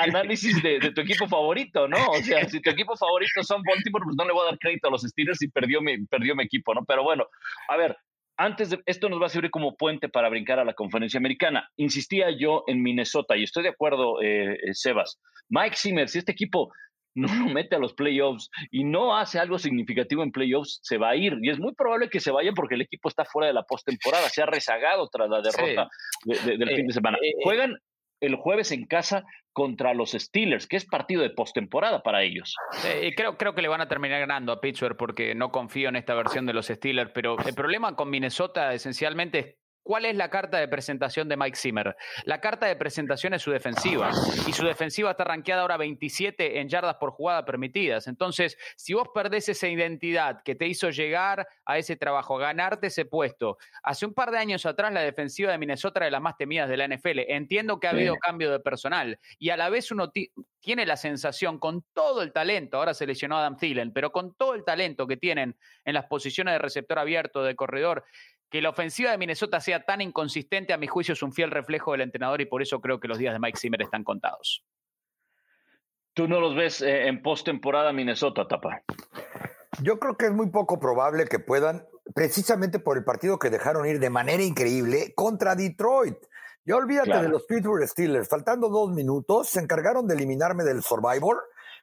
análisis 0.00 0.62
de, 0.62 0.78
de, 0.78 0.92
tu 0.92 1.00
equipo 1.02 1.28
favorito, 1.28 1.88
¿no? 1.88 1.98
O 2.10 2.22
sea, 2.22 2.48
si 2.48 2.60
tu 2.60 2.70
equipo 2.70 2.96
favorito 2.96 3.42
son 3.42 3.62
Baltimore, 3.62 4.04
pues 4.04 4.16
no 4.16 4.24
le 4.24 4.32
voy 4.32 4.42
a 4.42 4.50
dar 4.50 4.58
crédito 4.58 4.88
a 4.88 4.90
los 4.90 5.02
Steelers 5.02 5.42
y 5.42 5.48
perdió 5.48 5.80
mi, 5.80 6.06
perdió 6.06 6.34
mi 6.34 6.44
equipo, 6.44 6.74
¿no? 6.74 6.84
Pero 6.86 7.02
bueno, 7.02 7.26
a 7.68 7.76
ver, 7.76 7.96
antes 8.36 8.70
de 8.70 8.80
esto 8.86 9.08
nos 9.08 9.20
va 9.20 9.26
a 9.26 9.30
servir 9.30 9.50
como 9.50 9.76
puente 9.76 10.08
para 10.08 10.28
brincar 10.28 10.58
a 10.58 10.64
la 10.64 10.74
conferencia 10.74 11.18
americana. 11.18 11.68
Insistía 11.76 12.30
yo 12.30 12.64
en 12.66 12.82
Minnesota 12.82 13.36
y 13.36 13.44
estoy 13.44 13.62
de 13.62 13.70
acuerdo, 13.70 14.20
eh, 14.22 14.54
eh, 14.54 14.74
Sebas. 14.74 15.20
Mike 15.48 15.76
Zimmer, 15.76 16.08
si 16.08 16.18
este 16.18 16.32
equipo 16.32 16.72
no 17.14 17.28
lo 17.34 17.52
mete 17.52 17.76
a 17.76 17.78
los 17.78 17.92
playoffs 17.92 18.48
y 18.70 18.84
no 18.84 19.16
hace 19.16 19.38
algo 19.38 19.58
significativo 19.58 20.22
en 20.22 20.32
playoffs, 20.32 20.80
se 20.82 20.96
va 20.96 21.10
a 21.10 21.16
ir. 21.16 21.36
Y 21.42 21.50
es 21.50 21.58
muy 21.58 21.74
probable 21.74 22.08
que 22.08 22.20
se 22.20 22.30
vaya 22.30 22.52
porque 22.54 22.74
el 22.74 22.80
equipo 22.80 23.08
está 23.08 23.24
fuera 23.24 23.48
de 23.48 23.52
la 23.52 23.64
postemporada, 23.64 24.28
se 24.30 24.42
ha 24.42 24.46
rezagado 24.46 25.08
tras 25.08 25.28
la 25.28 25.42
derrota 25.42 25.88
del 26.24 26.68
fin 26.68 26.86
de 26.86 26.90
eh, 26.90 26.92
semana. 26.92 27.18
Juegan 27.42 27.76
el 28.20 28.36
jueves 28.36 28.72
en 28.72 28.86
casa 28.86 29.24
contra 29.52 29.94
los 29.94 30.12
Steelers, 30.12 30.66
que 30.66 30.76
es 30.76 30.84
partido 30.84 31.22
de 31.22 31.30
postemporada 31.30 32.02
para 32.02 32.22
ellos. 32.22 32.56
creo, 33.16 33.36
creo 33.36 33.54
que 33.54 33.62
le 33.62 33.68
van 33.68 33.80
a 33.80 33.88
terminar 33.88 34.20
ganando 34.20 34.52
a 34.52 34.60
Pittsburgh 34.60 34.96
porque 34.96 35.34
no 35.34 35.50
confío 35.50 35.88
en 35.88 35.96
esta 35.96 36.14
versión 36.14 36.46
de 36.46 36.52
los 36.52 36.66
Steelers, 36.66 37.10
pero 37.12 37.36
el 37.38 37.54
problema 37.54 37.94
con 37.94 38.10
Minnesota 38.10 38.72
esencialmente 38.72 39.38
es 39.38 39.56
¿Cuál 39.82 40.04
es 40.04 40.14
la 40.14 40.30
carta 40.30 40.58
de 40.58 40.68
presentación 40.68 41.28
de 41.28 41.36
Mike 41.36 41.56
Zimmer? 41.56 41.96
La 42.24 42.40
carta 42.40 42.66
de 42.66 42.76
presentación 42.76 43.34
es 43.34 43.42
su 43.42 43.50
defensiva. 43.50 44.10
Y 44.46 44.52
su 44.52 44.64
defensiva 44.64 45.10
está 45.10 45.24
rankeada 45.24 45.62
ahora 45.62 45.76
27 45.76 46.60
en 46.60 46.68
yardas 46.68 46.96
por 46.96 47.10
jugada 47.10 47.44
permitidas. 47.44 48.06
Entonces, 48.06 48.56
si 48.76 48.94
vos 48.94 49.08
perdés 49.12 49.48
esa 49.48 49.66
identidad 49.66 50.42
que 50.44 50.54
te 50.54 50.68
hizo 50.68 50.90
llegar 50.90 51.48
a 51.64 51.78
ese 51.78 51.96
trabajo, 51.96 52.36
ganarte 52.36 52.86
ese 52.86 53.06
puesto, 53.06 53.58
hace 53.82 54.06
un 54.06 54.14
par 54.14 54.30
de 54.30 54.38
años 54.38 54.66
atrás 54.66 54.92
la 54.92 55.00
defensiva 55.00 55.50
de 55.50 55.58
Minnesota 55.58 55.98
era 55.98 56.04
de 56.06 56.12
las 56.12 56.22
más 56.22 56.36
temidas 56.36 56.68
de 56.68 56.76
la 56.76 56.86
NFL. 56.86 57.20
Entiendo 57.28 57.80
que 57.80 57.88
ha 57.88 57.90
habido 57.90 58.16
cambio 58.16 58.52
de 58.52 58.60
personal 58.60 59.18
y 59.38 59.50
a 59.50 59.56
la 59.56 59.68
vez 59.68 59.90
uno 59.90 60.12
tiene 60.62 60.86
la 60.86 60.96
sensación, 60.96 61.58
con 61.58 61.84
todo 61.92 62.22
el 62.22 62.32
talento, 62.32 62.76
ahora 62.76 62.94
se 62.94 63.04
lesionó 63.04 63.36
Adam 63.36 63.56
Thielen, 63.56 63.92
pero 63.92 64.12
con 64.12 64.34
todo 64.34 64.54
el 64.54 64.64
talento 64.64 65.08
que 65.08 65.16
tienen 65.16 65.56
en 65.84 65.94
las 65.94 66.06
posiciones 66.06 66.54
de 66.54 66.58
receptor 66.58 67.00
abierto, 67.00 67.42
de 67.42 67.56
corredor, 67.56 68.04
que 68.52 68.60
la 68.60 68.68
ofensiva 68.68 69.10
de 69.10 69.16
Minnesota 69.16 69.60
sea 69.60 69.82
tan 69.82 70.02
inconsistente, 70.02 70.74
a 70.74 70.76
mi 70.76 70.86
juicio, 70.86 71.14
es 71.14 71.22
un 71.22 71.32
fiel 71.32 71.50
reflejo 71.50 71.92
del 71.92 72.02
entrenador 72.02 72.42
y 72.42 72.44
por 72.44 72.60
eso 72.60 72.82
creo 72.82 73.00
que 73.00 73.08
los 73.08 73.16
días 73.16 73.32
de 73.32 73.40
Mike 73.40 73.58
Zimmer 73.58 73.80
están 73.80 74.04
contados. 74.04 74.62
¿Tú 76.12 76.28
no 76.28 76.38
los 76.38 76.54
ves 76.54 76.82
eh, 76.82 77.08
en 77.08 77.22
postemporada 77.22 77.94
Minnesota, 77.94 78.46
Tapa? 78.46 78.82
Yo 79.80 79.98
creo 79.98 80.18
que 80.18 80.26
es 80.26 80.32
muy 80.32 80.50
poco 80.50 80.78
probable 80.78 81.24
que 81.24 81.38
puedan, 81.38 81.86
precisamente 82.14 82.78
por 82.78 82.98
el 82.98 83.04
partido 83.04 83.38
que 83.38 83.48
dejaron 83.48 83.88
ir 83.88 83.98
de 83.98 84.10
manera 84.10 84.42
increíble 84.42 85.14
contra 85.14 85.54
Detroit. 85.54 86.18
Ya 86.66 86.76
olvídate 86.76 87.22
de 87.22 87.30
los 87.30 87.44
Pittsburgh 87.44 87.88
Steelers. 87.88 88.28
Faltando 88.28 88.68
dos 88.68 88.90
minutos, 88.90 89.48
se 89.48 89.60
encargaron 89.60 90.06
de 90.06 90.14
eliminarme 90.14 90.62
del 90.62 90.82
Survivor 90.82 91.42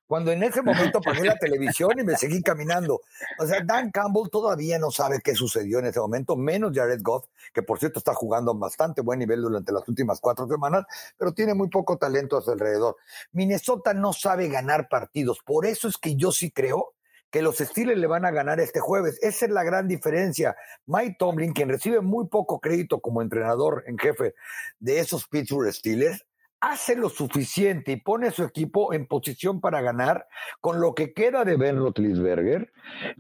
cuando 0.09 0.31
en 0.31 0.41
ese 0.41 0.63
momento 0.63 0.97
apagué 1.05 1.23
la 1.23 1.37
televisión 1.37 1.91
y 1.99 2.03
me 2.03 2.17
seguí 2.17 2.41
caminando. 2.41 3.01
O 3.37 3.45
sea, 3.45 3.61
Dan 3.63 3.91
Campbell 3.91 4.31
todavía 4.31 4.79
no 4.79 4.89
sabe 4.89 5.19
qué 5.23 5.35
sucedió 5.35 5.77
en 5.77 5.85
ese 5.85 5.99
momento, 5.99 6.35
menos 6.35 6.71
Jared 6.73 7.01
Goff, 7.03 7.27
que 7.53 7.61
por 7.61 7.77
cierto 7.77 7.99
está 7.99 8.15
jugando 8.15 8.49
a 8.49 8.55
bastante 8.55 9.01
buen 9.01 9.19
nivel 9.19 9.43
durante 9.43 9.71
las 9.71 9.87
últimas 9.87 10.19
cuatro 10.19 10.47
semanas, 10.47 10.85
pero 11.15 11.31
tiene 11.31 11.53
muy 11.53 11.69
poco 11.69 11.99
talento 11.99 12.37
a 12.37 12.41
su 12.41 12.49
alrededor. 12.49 12.97
Minnesota 13.33 13.93
no 13.93 14.11
sabe 14.11 14.47
ganar 14.47 14.89
partidos, 14.89 15.41
por 15.45 15.67
eso 15.67 15.87
es 15.87 15.97
que 15.99 16.15
yo 16.15 16.31
sí 16.31 16.49
creo 16.49 16.95
que 17.29 17.43
los 17.43 17.57
Steelers 17.57 17.99
le 17.99 18.07
van 18.07 18.25
a 18.25 18.31
ganar 18.31 18.59
este 18.59 18.79
jueves. 18.79 19.19
Esa 19.21 19.45
es 19.45 19.51
la 19.51 19.61
gran 19.61 19.87
diferencia. 19.87 20.55
Mike 20.87 21.17
Tomlin, 21.19 21.53
quien 21.53 21.69
recibe 21.69 22.01
muy 22.01 22.27
poco 22.27 22.59
crédito 22.59 22.99
como 22.99 23.21
entrenador 23.21 23.83
en 23.85 23.99
jefe 23.99 24.33
de 24.79 24.99
esos 24.99 25.27
Pittsburgh 25.27 25.71
Steelers, 25.71 26.25
hace 26.61 26.95
lo 26.95 27.09
suficiente 27.09 27.93
y 27.93 28.01
pone 28.01 28.27
a 28.27 28.31
su 28.31 28.43
equipo 28.43 28.93
en 28.93 29.07
posición 29.07 29.61
para 29.61 29.81
ganar 29.81 30.27
con 30.59 30.81
lo 30.81 30.93
que 30.93 31.13
queda 31.13 31.45
de 31.45 31.55
Ben 31.55 31.77
Roethlisberger, 31.77 32.71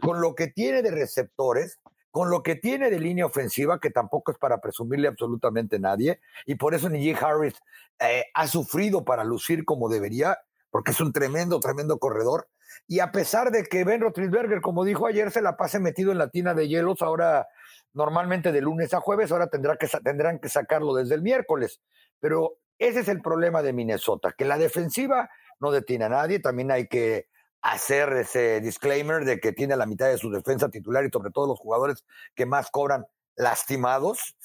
con 0.01 0.21
lo 0.21 0.35
que 0.35 0.47
tiene 0.47 0.81
de 0.81 0.91
receptores, 0.91 1.79
con 2.11 2.29
lo 2.29 2.43
que 2.43 2.55
tiene 2.55 2.89
de 2.89 2.99
línea 2.99 3.25
ofensiva, 3.25 3.79
que 3.79 3.91
tampoco 3.91 4.31
es 4.31 4.37
para 4.37 4.59
presumirle 4.59 5.07
absolutamente 5.07 5.79
nadie, 5.79 6.19
y 6.45 6.55
por 6.55 6.73
eso 6.73 6.89
Nijee 6.89 7.15
Harris 7.15 7.55
eh, 7.99 8.25
ha 8.33 8.47
sufrido 8.47 9.05
para 9.05 9.23
lucir 9.23 9.63
como 9.63 9.89
debería, 9.89 10.39
porque 10.69 10.91
es 10.91 10.99
un 10.99 11.13
tremendo, 11.13 11.59
tremendo 11.59 11.97
corredor. 11.99 12.49
Y 12.87 12.99
a 12.99 13.11
pesar 13.11 13.51
de 13.51 13.63
que 13.63 13.83
Ben 13.83 14.01
Roethlisberger, 14.01 14.61
como 14.61 14.83
dijo 14.83 15.07
ayer, 15.07 15.31
se 15.31 15.41
la 15.41 15.57
pase 15.57 15.79
metido 15.79 16.11
en 16.11 16.17
la 16.17 16.29
tina 16.29 16.53
de 16.53 16.67
hielos, 16.67 17.01
ahora 17.01 17.47
normalmente 17.93 18.51
de 18.51 18.61
lunes 18.61 18.93
a 18.93 18.99
jueves, 18.99 19.31
ahora 19.31 19.47
tendrá 19.47 19.77
que, 19.77 19.87
tendrán 20.03 20.39
que 20.39 20.49
sacarlo 20.49 20.93
desde 20.93 21.15
el 21.15 21.21
miércoles. 21.21 21.81
Pero 22.19 22.57
ese 22.79 23.01
es 23.01 23.07
el 23.09 23.21
problema 23.21 23.61
de 23.61 23.73
Minnesota, 23.73 24.33
que 24.37 24.45
la 24.45 24.57
defensiva 24.57 25.29
no 25.59 25.71
detiene 25.71 26.05
a 26.05 26.09
nadie. 26.09 26.39
También 26.39 26.71
hay 26.71 26.87
que 26.87 27.27
hacer 27.61 28.13
ese 28.13 28.61
disclaimer 28.61 29.25
de 29.25 29.39
que 29.39 29.51
tiene 29.51 29.75
la 29.75 29.85
mitad 29.85 30.07
de 30.07 30.17
su 30.17 30.31
defensa 30.31 30.69
titular 30.69 31.05
y 31.05 31.09
sobre 31.09 31.31
todo 31.31 31.47
los 31.47 31.59
jugadores 31.59 32.05
que 32.35 32.45
más 32.45 32.71
cobran 32.71 33.05
lastimados, 33.35 34.35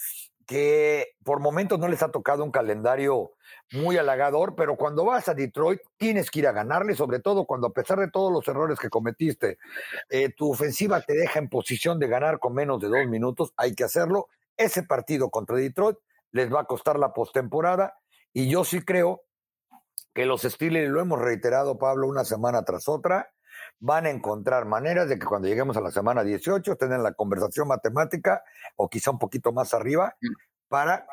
que 0.46 1.14
por 1.24 1.40
momentos 1.40 1.78
no 1.78 1.88
les 1.88 2.02
ha 2.02 2.10
tocado 2.10 2.44
un 2.44 2.50
calendario 2.50 3.32
muy 3.72 3.96
halagador, 3.96 4.54
pero 4.56 4.76
cuando 4.76 5.04
vas 5.04 5.28
a 5.28 5.34
Detroit 5.34 5.80
tienes 5.96 6.30
que 6.30 6.40
ir 6.40 6.48
a 6.48 6.52
ganarle, 6.52 6.94
sobre 6.94 7.20
todo 7.20 7.46
cuando 7.46 7.68
a 7.68 7.72
pesar 7.72 7.98
de 7.98 8.10
todos 8.10 8.32
los 8.32 8.46
errores 8.48 8.78
que 8.78 8.90
cometiste, 8.90 9.58
eh, 10.10 10.30
tu 10.36 10.50
ofensiva 10.50 11.00
te 11.00 11.14
deja 11.14 11.38
en 11.38 11.48
posición 11.48 11.98
de 11.98 12.08
ganar 12.08 12.40
con 12.40 12.52
menos 12.52 12.80
de 12.80 12.88
dos 12.88 13.06
minutos, 13.06 13.52
hay 13.56 13.74
que 13.74 13.84
hacerlo. 13.84 14.28
Ese 14.56 14.82
partido 14.82 15.30
contra 15.30 15.56
Detroit 15.56 15.96
les 16.30 16.52
va 16.52 16.60
a 16.60 16.64
costar 16.64 16.98
la 16.98 17.12
postemporada 17.12 17.94
y 18.34 18.50
yo 18.50 18.64
sí 18.64 18.82
creo 18.82 19.22
que 20.12 20.26
los 20.26 20.42
Steelers, 20.42 20.90
lo 20.90 21.00
hemos 21.00 21.20
reiterado, 21.20 21.78
Pablo, 21.78 22.08
una 22.08 22.24
semana 22.24 22.64
tras 22.64 22.88
otra, 22.88 23.32
van 23.78 24.06
a 24.06 24.10
encontrar 24.10 24.66
maneras 24.66 25.08
de 25.08 25.18
que 25.18 25.26
cuando 25.26 25.48
lleguemos 25.48 25.76
a 25.76 25.80
la 25.80 25.90
semana 25.90 26.22
18 26.22 26.76
tengan 26.76 27.02
la 27.02 27.14
conversación 27.14 27.68
matemática 27.68 28.42
o 28.76 28.88
quizá 28.88 29.10
un 29.10 29.18
poquito 29.18 29.52
más 29.52 29.72
arriba 29.72 30.16
mm. 30.20 30.26
para 30.68 31.06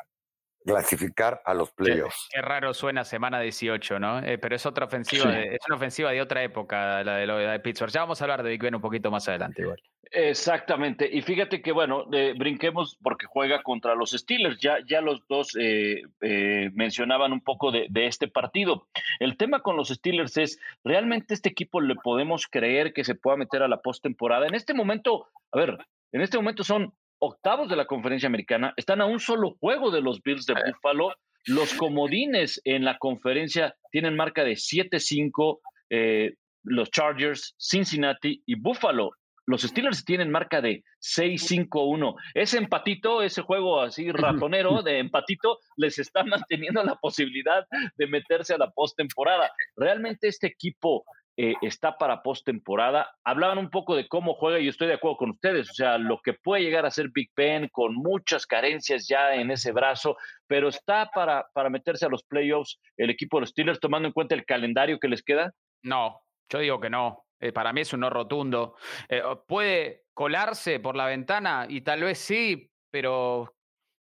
clasificar 0.64 1.42
a 1.44 1.54
los 1.54 1.70
playoffs. 1.72 2.28
Qué, 2.32 2.40
raro 2.40 2.74
suena 2.74 3.04
semana 3.04 3.40
18, 3.40 3.98
¿no? 3.98 4.18
Eh, 4.20 4.38
pero 4.38 4.56
es 4.56 4.66
otra 4.66 4.86
ofensiva, 4.86 5.38
es 5.38 5.60
una 5.66 5.76
ofensiva 5.76 6.10
de 6.10 6.20
otra 6.20 6.42
época, 6.42 7.02
la 7.04 7.16
de, 7.16 7.26
la 7.26 7.52
de 7.52 7.60
Pittsburgh. 7.60 7.92
Ya 7.92 8.00
vamos 8.00 8.20
a 8.20 8.24
hablar 8.24 8.42
de 8.42 8.50
Big 8.50 8.62
Ben 8.62 8.74
un 8.74 8.80
poquito 8.80 9.10
más 9.10 9.28
adelante 9.28 9.62
igual. 9.62 9.80
Exactamente. 10.14 11.08
Y 11.10 11.22
fíjate 11.22 11.62
que, 11.62 11.72
bueno, 11.72 12.04
brinquemos 12.36 12.98
porque 13.02 13.24
juega 13.26 13.62
contra 13.62 13.94
los 13.94 14.10
Steelers. 14.10 14.58
Ya, 14.60 14.76
ya 14.86 15.00
los 15.00 15.26
dos 15.26 15.56
eh, 15.58 16.02
eh, 16.20 16.70
mencionaban 16.74 17.32
un 17.32 17.40
poco 17.40 17.70
de, 17.72 17.86
de, 17.88 18.06
este 18.06 18.28
partido. 18.28 18.86
El 19.20 19.38
tema 19.38 19.60
con 19.60 19.76
los 19.76 19.88
Steelers 19.88 20.36
es, 20.36 20.60
¿realmente 20.84 21.32
este 21.32 21.48
equipo 21.48 21.80
le 21.80 21.94
podemos 21.94 22.46
creer 22.46 22.92
que 22.92 23.04
se 23.04 23.14
pueda 23.14 23.38
meter 23.38 23.62
a 23.62 23.68
la 23.68 23.80
postemporada? 23.80 24.46
En 24.46 24.54
este 24.54 24.74
momento, 24.74 25.28
a 25.50 25.58
ver, 25.58 25.78
en 26.12 26.20
este 26.20 26.36
momento 26.36 26.62
son 26.62 26.92
octavos 27.22 27.68
de 27.68 27.76
la 27.76 27.86
conferencia 27.86 28.26
americana, 28.26 28.74
están 28.76 29.00
a 29.00 29.06
un 29.06 29.20
solo 29.20 29.56
juego 29.60 29.92
de 29.92 30.02
los 30.02 30.20
Bills 30.22 30.44
de 30.44 30.54
Buffalo. 30.54 31.14
Los 31.46 31.72
comodines 31.74 32.60
en 32.64 32.84
la 32.84 32.98
conferencia 32.98 33.76
tienen 33.92 34.16
marca 34.16 34.42
de 34.42 34.54
7-5, 34.54 35.60
eh, 35.90 36.34
los 36.64 36.90
Chargers, 36.90 37.54
Cincinnati 37.58 38.42
y 38.44 38.56
Buffalo. 38.56 39.12
Los 39.46 39.62
Steelers 39.62 40.04
tienen 40.04 40.30
marca 40.30 40.60
de 40.60 40.84
6-5-1. 41.00 42.14
Ese 42.34 42.58
empatito, 42.58 43.22
ese 43.22 43.42
juego 43.42 43.80
así 43.80 44.10
ratonero 44.10 44.82
de 44.82 44.98
empatito, 44.98 45.58
les 45.76 45.98
está 46.00 46.24
manteniendo 46.24 46.82
la 46.82 46.96
posibilidad 46.96 47.66
de 47.96 48.06
meterse 48.08 48.54
a 48.54 48.58
la 48.58 48.70
postemporada. 48.70 49.50
Realmente 49.76 50.26
este 50.26 50.48
equipo 50.48 51.04
eh, 51.36 51.54
está 51.62 51.96
para 51.96 52.22
postemporada. 52.22 53.10
Hablaban 53.24 53.58
un 53.58 53.70
poco 53.70 53.96
de 53.96 54.06
cómo 54.08 54.34
juega 54.34 54.58
y 54.58 54.68
estoy 54.68 54.88
de 54.88 54.94
acuerdo 54.94 55.16
con 55.16 55.30
ustedes. 55.30 55.70
O 55.70 55.74
sea, 55.74 55.98
lo 55.98 56.20
que 56.22 56.34
puede 56.34 56.62
llegar 56.62 56.84
a 56.84 56.90
ser 56.90 57.08
Big 57.12 57.30
Ben 57.36 57.68
con 57.72 57.94
muchas 57.94 58.46
carencias 58.46 59.06
ya 59.08 59.34
en 59.34 59.50
ese 59.50 59.72
brazo, 59.72 60.16
pero 60.46 60.68
está 60.68 61.10
para, 61.14 61.46
para 61.54 61.70
meterse 61.70 62.06
a 62.06 62.10
los 62.10 62.22
playoffs 62.24 62.78
el 62.96 63.10
equipo 63.10 63.36
de 63.36 63.42
los 63.42 63.50
Steelers 63.50 63.80
tomando 63.80 64.08
en 64.08 64.12
cuenta 64.12 64.34
el 64.34 64.44
calendario 64.44 64.98
que 64.98 65.08
les 65.08 65.22
queda. 65.22 65.52
No, 65.82 66.20
yo 66.50 66.58
digo 66.58 66.80
que 66.80 66.90
no. 66.90 67.24
Eh, 67.40 67.52
para 67.52 67.72
mí 67.72 67.80
es 67.80 67.92
un 67.92 68.00
no 68.00 68.10
rotundo. 68.10 68.76
Eh, 69.08 69.22
puede 69.48 70.04
colarse 70.14 70.80
por 70.80 70.96
la 70.96 71.06
ventana 71.06 71.66
y 71.68 71.80
tal 71.80 72.02
vez 72.02 72.18
sí, 72.18 72.70
pero 72.90 73.54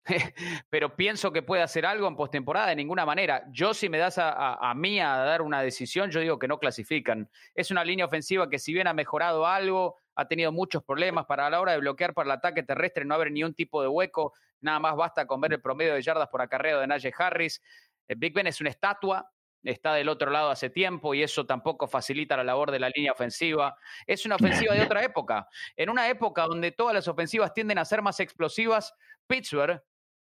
pero 0.69 0.95
pienso 0.95 1.31
que 1.31 1.43
puede 1.43 1.61
hacer 1.61 1.85
algo 1.85 2.07
en 2.07 2.15
postemporada 2.15 2.67
de 2.67 2.75
ninguna 2.75 3.05
manera. 3.05 3.43
Yo, 3.51 3.73
si 3.73 3.89
me 3.89 3.97
das 3.97 4.15
a, 4.17 4.73
mí 4.75 4.99
a 4.99 5.15
dar 5.17 5.41
una 5.41 5.61
decisión, 5.61 6.09
yo 6.09 6.19
digo 6.19 6.39
que 6.39 6.47
no 6.47 6.59
clasifican. 6.59 7.29
Es 7.53 7.71
una 7.71 7.83
línea 7.83 8.05
ofensiva 8.05 8.49
que, 8.49 8.59
si 8.59 8.73
bien 8.73 8.87
ha 8.87 8.93
mejorado 8.93 9.45
algo, 9.45 9.97
ha 10.15 10.27
tenido 10.27 10.51
muchos 10.51 10.83
problemas 10.83 11.25
para 11.25 11.49
la 11.49 11.61
hora 11.61 11.73
de 11.73 11.79
bloquear 11.79 12.13
para 12.13 12.25
el 12.25 12.31
ataque 12.31 12.63
terrestre, 12.63 13.05
no 13.05 13.15
abre 13.15 13.31
ni 13.31 13.43
un 13.43 13.53
tipo 13.53 13.81
de 13.81 13.87
hueco. 13.87 14.33
Nada 14.59 14.79
más 14.79 14.95
basta 14.95 15.25
con 15.25 15.41
ver 15.41 15.53
el 15.53 15.61
promedio 15.61 15.93
de 15.93 16.01
yardas 16.01 16.29
por 16.29 16.41
acarreo 16.41 16.79
de 16.79 16.87
Najee 16.87 17.13
Harris. 17.17 17.61
El 18.07 18.17
Big 18.17 18.33
Ben 18.33 18.47
es 18.47 18.59
una 18.59 18.69
estatua, 18.69 19.31
está 19.63 19.93
del 19.93 20.09
otro 20.09 20.31
lado 20.31 20.49
hace 20.49 20.69
tiempo 20.69 21.13
y 21.13 21.23
eso 21.23 21.45
tampoco 21.45 21.87
facilita 21.87 22.35
la 22.35 22.43
labor 22.43 22.71
de 22.71 22.79
la 22.79 22.89
línea 22.89 23.11
ofensiva. 23.11 23.75
Es 24.05 24.25
una 24.25 24.35
ofensiva 24.35 24.73
de 24.73 24.81
otra 24.83 25.03
época. 25.03 25.47
En 25.75 25.89
una 25.89 26.09
época 26.09 26.43
donde 26.43 26.71
todas 26.71 26.93
las 26.93 27.07
ofensivas 27.07 27.53
tienden 27.53 27.77
a 27.77 27.85
ser 27.85 28.01
más 28.01 28.19
explosivas, 28.19 28.93
Pittsburgh 29.27 29.81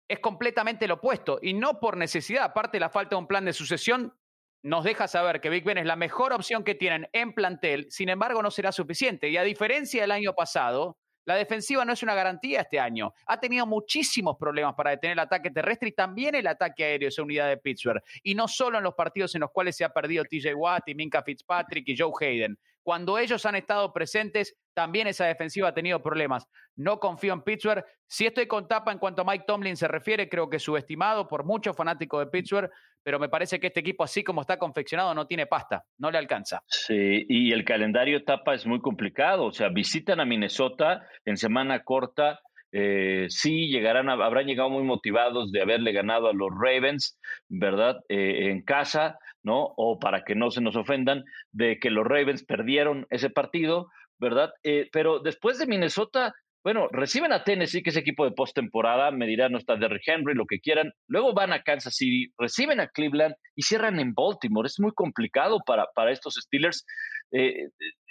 es 0.08 0.18
completamente 0.20 0.86
lo 0.86 0.94
opuesto 0.94 1.38
y 1.40 1.54
no 1.54 1.80
por 1.80 1.96
necesidad, 1.96 2.44
aparte 2.44 2.80
la 2.80 2.90
falta 2.90 3.16
de 3.16 3.20
un 3.20 3.26
plan 3.26 3.44
de 3.44 3.52
sucesión, 3.52 4.14
nos 4.62 4.84
deja 4.84 5.08
saber 5.08 5.40
que 5.40 5.50
Big 5.50 5.64
Ben 5.64 5.78
es 5.78 5.86
la 5.86 5.96
mejor 5.96 6.32
opción 6.32 6.64
que 6.64 6.74
tienen 6.74 7.08
en 7.12 7.34
plantel, 7.34 7.86
sin 7.90 8.08
embargo 8.08 8.42
no 8.42 8.50
será 8.50 8.72
suficiente. 8.72 9.28
Y 9.28 9.36
a 9.36 9.42
diferencia 9.42 10.00
del 10.00 10.10
año 10.10 10.32
pasado, 10.34 10.96
la 11.26 11.36
defensiva 11.36 11.84
no 11.84 11.92
es 11.92 12.02
una 12.02 12.14
garantía 12.14 12.62
este 12.62 12.78
año. 12.78 13.12
Ha 13.26 13.40
tenido 13.40 13.66
muchísimos 13.66 14.36
problemas 14.38 14.74
para 14.74 14.90
detener 14.90 15.14
el 15.14 15.20
ataque 15.20 15.50
terrestre 15.50 15.88
y 15.88 15.92
también 15.92 16.34
el 16.34 16.46
ataque 16.46 16.84
aéreo 16.84 17.08
esa 17.08 17.22
unidad 17.22 17.48
de 17.48 17.56
Pittsburgh. 17.56 18.02
Y 18.22 18.34
no 18.34 18.46
solo 18.46 18.78
en 18.78 18.84
los 18.84 18.94
partidos 18.94 19.34
en 19.34 19.42
los 19.42 19.50
cuales 19.50 19.76
se 19.76 19.84
ha 19.84 19.90
perdido 19.90 20.24
TJ 20.24 20.54
Watt 20.54 20.88
y 20.88 20.94
Minka 20.94 21.22
Fitzpatrick 21.22 21.88
y 21.88 21.96
Joe 21.96 22.12
Hayden. 22.20 22.58
Cuando 22.84 23.18
ellos 23.18 23.46
han 23.46 23.56
estado 23.56 23.92
presentes, 23.94 24.56
también 24.74 25.06
esa 25.06 25.24
defensiva 25.24 25.68
ha 25.68 25.74
tenido 25.74 26.02
problemas. 26.02 26.46
No 26.76 27.00
confío 27.00 27.32
en 27.32 27.42
Pittsburgh. 27.42 27.82
Si 28.06 28.26
estoy 28.26 28.46
con 28.46 28.68
tapa 28.68 28.92
en 28.92 28.98
cuanto 28.98 29.22
a 29.22 29.24
Mike 29.24 29.44
Tomlin 29.46 29.76
se 29.76 29.88
refiere, 29.88 30.28
creo 30.28 30.50
que 30.50 30.58
subestimado 30.58 31.26
por 31.26 31.44
muchos 31.44 31.74
fanáticos 31.74 32.22
de 32.22 32.30
Pittsburgh, 32.30 32.70
pero 33.02 33.18
me 33.18 33.30
parece 33.30 33.58
que 33.58 33.68
este 33.68 33.80
equipo, 33.80 34.04
así 34.04 34.22
como 34.22 34.42
está 34.42 34.58
confeccionado, 34.58 35.14
no 35.14 35.26
tiene 35.26 35.46
pasta, 35.46 35.84
no 35.98 36.10
le 36.10 36.18
alcanza. 36.18 36.62
Sí, 36.66 37.24
y 37.26 37.52
el 37.52 37.64
calendario 37.64 38.22
tapa 38.22 38.54
es 38.54 38.66
muy 38.66 38.80
complicado. 38.80 39.46
O 39.46 39.52
sea, 39.52 39.70
visitan 39.70 40.20
a 40.20 40.26
Minnesota 40.26 41.06
en 41.24 41.38
semana 41.38 41.84
corta. 41.84 42.40
Eh, 42.76 43.26
sí, 43.28 43.68
llegarán, 43.68 44.10
habrán 44.10 44.46
llegado 44.46 44.68
muy 44.68 44.82
motivados 44.82 45.52
de 45.52 45.62
haberle 45.62 45.92
ganado 45.92 46.26
a 46.28 46.32
los 46.32 46.50
Ravens, 46.50 47.16
¿verdad? 47.48 48.00
Eh, 48.08 48.50
en 48.50 48.62
casa, 48.62 49.16
¿no? 49.44 49.72
O 49.76 50.00
para 50.00 50.24
que 50.24 50.34
no 50.34 50.50
se 50.50 50.60
nos 50.60 50.74
ofendan, 50.74 51.22
de 51.52 51.78
que 51.78 51.90
los 51.90 52.04
Ravens 52.04 52.44
perdieron 52.44 53.06
ese 53.10 53.30
partido, 53.30 53.90
¿verdad? 54.18 54.52
Eh, 54.64 54.88
pero 54.90 55.20
después 55.20 55.56
de 55.58 55.68
Minnesota, 55.68 56.34
bueno, 56.64 56.88
reciben 56.90 57.32
a 57.32 57.44
Tennessee, 57.44 57.80
que 57.80 57.90
es 57.90 57.96
equipo 57.96 58.24
de 58.24 58.32
postemporada, 58.32 59.12
me 59.12 59.28
dirán, 59.28 59.52
no 59.52 59.58
está 59.58 59.76
Derrick 59.76 60.08
Henry, 60.08 60.34
lo 60.34 60.46
que 60.46 60.58
quieran. 60.58 60.92
Luego 61.06 61.32
van 61.32 61.52
a 61.52 61.62
Kansas 61.62 61.94
City, 61.94 62.32
reciben 62.36 62.80
a 62.80 62.88
Cleveland 62.88 63.36
y 63.54 63.62
cierran 63.62 64.00
en 64.00 64.14
Baltimore. 64.14 64.66
Es 64.66 64.80
muy 64.80 64.92
complicado 64.92 65.60
para, 65.64 65.86
para 65.94 66.10
estos 66.10 66.34
Steelers 66.34 66.84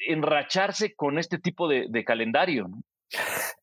enracharse 0.07 0.95
con 0.95 1.17
este 1.17 1.37
tipo 1.37 1.67
de, 1.67 1.87
de 1.89 2.05
calendario. 2.05 2.67
¿no? 2.69 2.81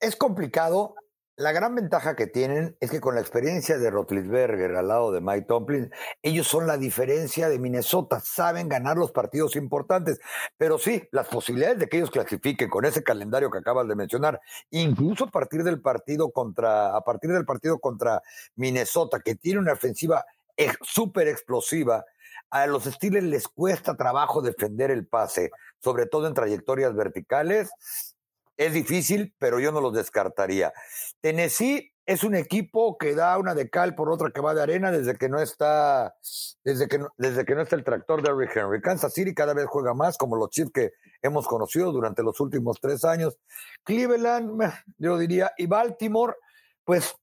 Es 0.00 0.16
complicado, 0.16 0.94
la 1.36 1.52
gran 1.52 1.74
ventaja 1.74 2.16
que 2.16 2.26
tienen 2.26 2.76
es 2.80 2.90
que 2.90 3.00
con 3.00 3.14
la 3.14 3.22
experiencia 3.22 3.78
de 3.78 3.90
Rotlisberger 3.90 4.76
al 4.76 4.88
lado 4.88 5.10
de 5.10 5.20
Mike 5.20 5.46
Tomlin, 5.48 5.90
ellos 6.22 6.46
son 6.46 6.66
la 6.66 6.76
diferencia 6.76 7.48
de 7.48 7.58
Minnesota, 7.58 8.20
saben 8.20 8.68
ganar 8.68 8.98
los 8.98 9.10
partidos 9.10 9.56
importantes, 9.56 10.20
pero 10.58 10.78
sí, 10.78 11.08
las 11.12 11.28
posibilidades 11.28 11.78
de 11.78 11.88
que 11.88 11.96
ellos 11.96 12.10
clasifiquen 12.10 12.68
con 12.68 12.84
ese 12.84 13.02
calendario 13.02 13.50
que 13.50 13.58
acabas 13.58 13.88
de 13.88 13.96
mencionar, 13.96 14.40
incluso 14.70 15.24
a 15.24 15.30
partir 15.30 15.64
del 15.64 15.80
partido 15.80 16.30
contra, 16.30 16.94
a 16.94 17.00
partir 17.02 17.30
del 17.30 17.46
partido 17.46 17.78
contra 17.78 18.20
Minnesota, 18.56 19.20
que 19.20 19.34
tiene 19.34 19.60
una 19.60 19.72
ofensiva 19.72 20.24
súper 20.82 21.28
explosiva, 21.28 22.04
a 22.50 22.66
los 22.66 22.84
Steelers 22.84 23.24
les 23.24 23.48
cuesta 23.48 23.96
trabajo 23.96 24.42
defender 24.42 24.90
el 24.90 25.06
pase, 25.06 25.50
sobre 25.78 26.04
todo 26.04 26.26
en 26.26 26.34
trayectorias 26.34 26.94
verticales 26.94 27.70
es 28.60 28.74
difícil, 28.74 29.34
pero 29.38 29.58
yo 29.58 29.72
no 29.72 29.80
los 29.80 29.94
descartaría. 29.94 30.74
Tennessee 31.22 31.94
es 32.04 32.24
un 32.24 32.34
equipo 32.34 32.98
que 32.98 33.14
da 33.14 33.38
una 33.38 33.54
de 33.54 33.70
cal 33.70 33.94
por 33.94 34.10
otra 34.10 34.32
que 34.32 34.42
va 34.42 34.52
de 34.52 34.62
arena 34.62 34.90
desde 34.90 35.16
que 35.16 35.30
no 35.30 35.40
está, 35.40 36.14
desde 36.62 36.86
que 36.86 36.98
no, 36.98 37.08
desde 37.16 37.46
que 37.46 37.54
no 37.54 37.62
está 37.62 37.76
el 37.76 37.84
tractor 37.84 38.20
de 38.20 38.34
Rick 38.34 38.54
Henry. 38.54 38.82
Kansas 38.82 39.14
City 39.14 39.32
cada 39.32 39.54
vez 39.54 39.64
juega 39.66 39.94
más, 39.94 40.18
como 40.18 40.36
los 40.36 40.50
Chiefs 40.50 40.72
que 40.74 40.90
hemos 41.22 41.48
conocido 41.48 41.90
durante 41.90 42.22
los 42.22 42.38
últimos 42.38 42.78
tres 42.82 43.02
años. 43.06 43.38
Cleveland, 43.82 44.60
yo 44.98 45.16
diría, 45.16 45.52
y 45.56 45.64
Baltimore, 45.66 46.34
pues 46.84 47.14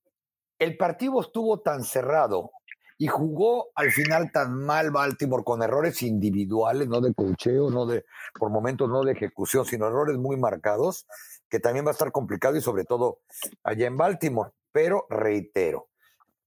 el 0.58 0.76
partido 0.76 1.22
estuvo 1.22 1.60
tan 1.60 1.84
cerrado 1.84 2.50
y 2.98 3.08
jugó 3.08 3.70
al 3.76 3.92
final 3.92 4.32
tan 4.32 4.54
mal 4.66 4.92
Baltimore 4.92 5.44
con 5.44 5.62
errores 5.62 6.02
individuales, 6.02 6.88
no 6.88 7.00
de 7.00 7.14
cocheo, 7.14 7.70
no 7.70 7.86
de, 7.86 8.06
por 8.38 8.50
momentos 8.50 8.90
no 8.90 9.04
de 9.04 9.12
ejecución, 9.12 9.66
sino 9.66 9.88
errores 9.88 10.18
muy 10.18 10.38
marcados, 10.38 11.06
que 11.50 11.60
también 11.60 11.86
va 11.86 11.90
a 11.90 11.94
estar 11.94 12.12
complicado 12.12 12.56
y 12.56 12.62
sobre 12.62 12.86
todo 12.86 13.20
allá 13.64 13.88
en 13.88 13.98
Baltimore. 13.98 14.52
Pero 14.72 15.06
reitero, 15.10 15.90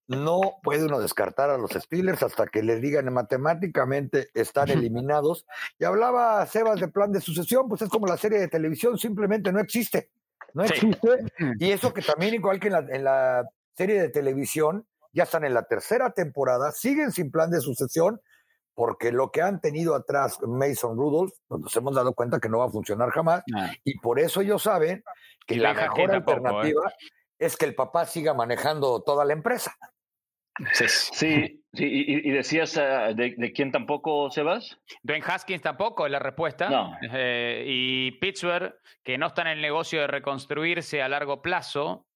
no 0.08 0.40
puede 0.64 0.86
uno 0.86 0.98
descartar 0.98 1.50
a 1.50 1.58
los 1.58 1.70
Steelers 1.70 2.24
hasta 2.24 2.48
que 2.48 2.64
les 2.64 2.80
digan 2.80 3.12
matemáticamente 3.12 4.28
están 4.34 4.68
eliminados. 4.70 5.46
Y 5.78 5.84
hablaba 5.84 6.44
Sebas 6.46 6.80
de 6.80 6.88
plan 6.88 7.12
de 7.12 7.20
sucesión, 7.20 7.68
pues 7.68 7.82
es 7.82 7.88
como 7.88 8.08
la 8.08 8.16
serie 8.16 8.40
de 8.40 8.48
televisión, 8.48 8.98
simplemente 8.98 9.52
no 9.52 9.60
existe. 9.60 10.10
No 10.52 10.64
existe. 10.64 11.26
Y 11.60 11.70
eso 11.70 11.94
que 11.94 12.02
también, 12.02 12.34
igual 12.34 12.58
que 12.58 12.66
en 12.66 12.72
la, 12.72 12.86
en 12.90 13.04
la 13.04 13.48
serie 13.76 14.00
de 14.00 14.08
televisión, 14.08 14.84
ya 15.12 15.24
están 15.24 15.44
en 15.44 15.54
la 15.54 15.64
tercera 15.64 16.10
temporada, 16.10 16.72
siguen 16.72 17.12
sin 17.12 17.30
plan 17.30 17.50
de 17.50 17.60
sucesión, 17.60 18.20
porque 18.74 19.12
lo 19.12 19.30
que 19.30 19.42
han 19.42 19.60
tenido 19.60 19.94
atrás 19.94 20.38
Mason 20.42 20.96
Rudolph, 20.96 21.32
pues, 21.48 21.60
nos 21.60 21.76
hemos 21.76 21.94
dado 21.94 22.14
cuenta 22.14 22.38
que 22.40 22.48
no 22.48 22.58
va 22.58 22.66
a 22.66 22.70
funcionar 22.70 23.10
jamás, 23.10 23.42
Ah. 23.54 23.72
y 23.84 23.98
por 23.98 24.18
eso 24.18 24.40
ellos 24.40 24.62
saben 24.62 25.02
que 25.46 25.56
Y 25.56 25.58
la 25.58 25.74
mejor 25.74 26.10
tampoco, 26.10 26.38
alternativa 26.38 26.92
es 27.38 27.56
que 27.56 27.66
el 27.66 27.74
papá 27.74 28.06
siga 28.06 28.34
manejando 28.34 29.02
toda 29.02 29.24
la 29.24 29.32
empresa. 29.32 29.76
Sí. 30.74 30.84
Sí, 30.88 31.64
sí 31.72 31.84
y, 31.84 32.28
y 32.28 32.32
decías 32.32 32.76
uh, 32.76 33.14
de, 33.14 33.34
de, 33.36 33.52
quién 33.52 33.72
tampoco, 33.72 34.30
Sebas? 34.30 34.78
Dwayne 35.02 35.24
Haskins 35.26 35.62
tampoco 35.62 36.04
es 36.04 36.12
la 36.12 36.18
respuesta. 36.18 36.68
No. 36.68 36.96
Eh, 37.12 37.64
y 37.66 38.12
Pittsburgh, 38.20 38.74
que 39.02 39.16
no 39.16 39.28
está 39.28 39.42
en 39.42 39.48
el 39.48 39.62
negocio 39.62 40.02
de 40.02 40.06
reconstruirse 40.08 41.00
a 41.02 41.08
largo 41.08 41.40
plazo, 41.40 42.06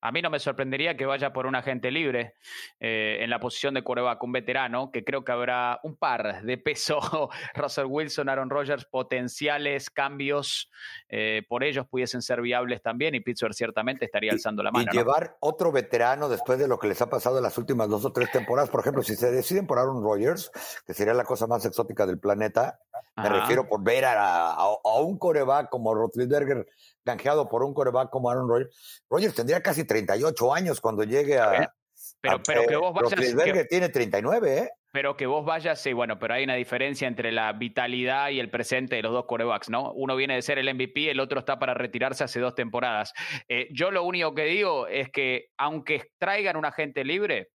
A 0.00 0.12
mí 0.12 0.22
no 0.22 0.30
me 0.30 0.38
sorprendería 0.38 0.96
que 0.96 1.06
vaya 1.06 1.32
por 1.32 1.46
un 1.46 1.54
agente 1.54 1.90
libre 1.90 2.34
eh, 2.78 3.18
en 3.20 3.30
la 3.30 3.38
posición 3.40 3.74
de 3.74 3.84
coreback, 3.84 4.22
un 4.22 4.32
veterano, 4.32 4.90
que 4.90 5.04
creo 5.04 5.24
que 5.24 5.32
habrá 5.32 5.80
un 5.82 5.96
par 5.96 6.42
de 6.42 6.58
peso. 6.58 7.00
Russell 7.54 7.86
Wilson, 7.86 8.28
Aaron 8.28 8.50
Rodgers, 8.50 8.84
potenciales 8.84 9.90
cambios 9.90 10.70
eh, 11.08 11.42
por 11.48 11.64
ellos 11.64 11.86
pudiesen 11.86 12.22
ser 12.22 12.40
viables 12.40 12.82
también 12.82 13.14
y 13.14 13.20
Pittsburgh 13.20 13.54
ciertamente 13.54 14.04
estaría 14.04 14.32
alzando 14.32 14.62
la 14.62 14.70
mano. 14.70 14.90
Y 14.90 14.96
llevar 14.96 15.36
otro 15.40 15.72
veterano 15.72 16.28
después 16.28 16.58
de 16.58 16.68
lo 16.68 16.78
que 16.78 16.88
les 16.88 17.00
ha 17.02 17.10
pasado 17.10 17.38
en 17.38 17.42
las 17.42 17.56
últimas 17.58 17.88
dos 17.88 18.04
o 18.04 18.12
tres 18.12 18.30
temporadas, 18.30 18.70
por 18.70 18.80
ejemplo, 18.80 19.02
si 19.02 19.16
se 19.16 19.30
deciden 19.30 19.66
por 19.66 19.78
Aaron 19.78 20.02
Rodgers, 20.02 20.50
que 20.86 20.94
sería 20.94 21.14
la 21.14 21.24
cosa 21.24 21.46
más 21.46 21.64
exótica 21.64 22.06
del 22.06 22.18
planeta, 22.18 22.78
me 23.16 23.28
refiero 23.28 23.68
por 23.68 23.82
ver 23.82 24.04
a, 24.06 24.56
un 25.00 25.18
coreback 25.18 25.68
como 25.68 25.94
Roethlisberger 25.94 26.66
canjeado 27.10 27.48
por 27.48 27.62
un 27.62 27.74
coreback 27.74 28.10
como 28.10 28.30
Aaron 28.30 28.48
Rodgers. 28.48 29.04
Rodgers 29.08 29.34
tendría 29.34 29.62
casi 29.62 29.84
38 29.84 30.54
años 30.54 30.80
cuando 30.80 31.04
llegue 31.04 31.38
a. 31.38 31.72
Pero, 32.20 32.40
pero 32.46 32.66
que 32.66 32.76
vos 32.76 32.94
vayas. 32.94 33.34
Que, 33.44 33.64
tiene 33.64 33.88
39, 33.88 34.58
¿eh? 34.58 34.70
Pero 34.92 35.16
que 35.16 35.26
vos 35.26 35.44
vayas, 35.44 35.80
sí, 35.80 35.92
bueno, 35.92 36.18
pero 36.18 36.34
hay 36.34 36.44
una 36.44 36.54
diferencia 36.54 37.06
entre 37.06 37.30
la 37.30 37.52
vitalidad 37.52 38.30
y 38.30 38.40
el 38.40 38.50
presente 38.50 38.96
de 38.96 39.02
los 39.02 39.12
dos 39.12 39.26
corebacks, 39.26 39.70
¿no? 39.70 39.92
Uno 39.92 40.16
viene 40.16 40.34
de 40.34 40.42
ser 40.42 40.58
el 40.58 40.72
MVP, 40.74 41.10
el 41.10 41.20
otro 41.20 41.38
está 41.38 41.58
para 41.58 41.74
retirarse 41.74 42.24
hace 42.24 42.40
dos 42.40 42.54
temporadas. 42.54 43.12
Eh, 43.48 43.68
yo 43.70 43.90
lo 43.90 44.02
único 44.02 44.34
que 44.34 44.44
digo 44.44 44.88
es 44.88 45.08
que, 45.10 45.46
aunque 45.56 46.10
traigan 46.18 46.56
un 46.56 46.64
agente 46.64 47.04
libre, 47.04 47.50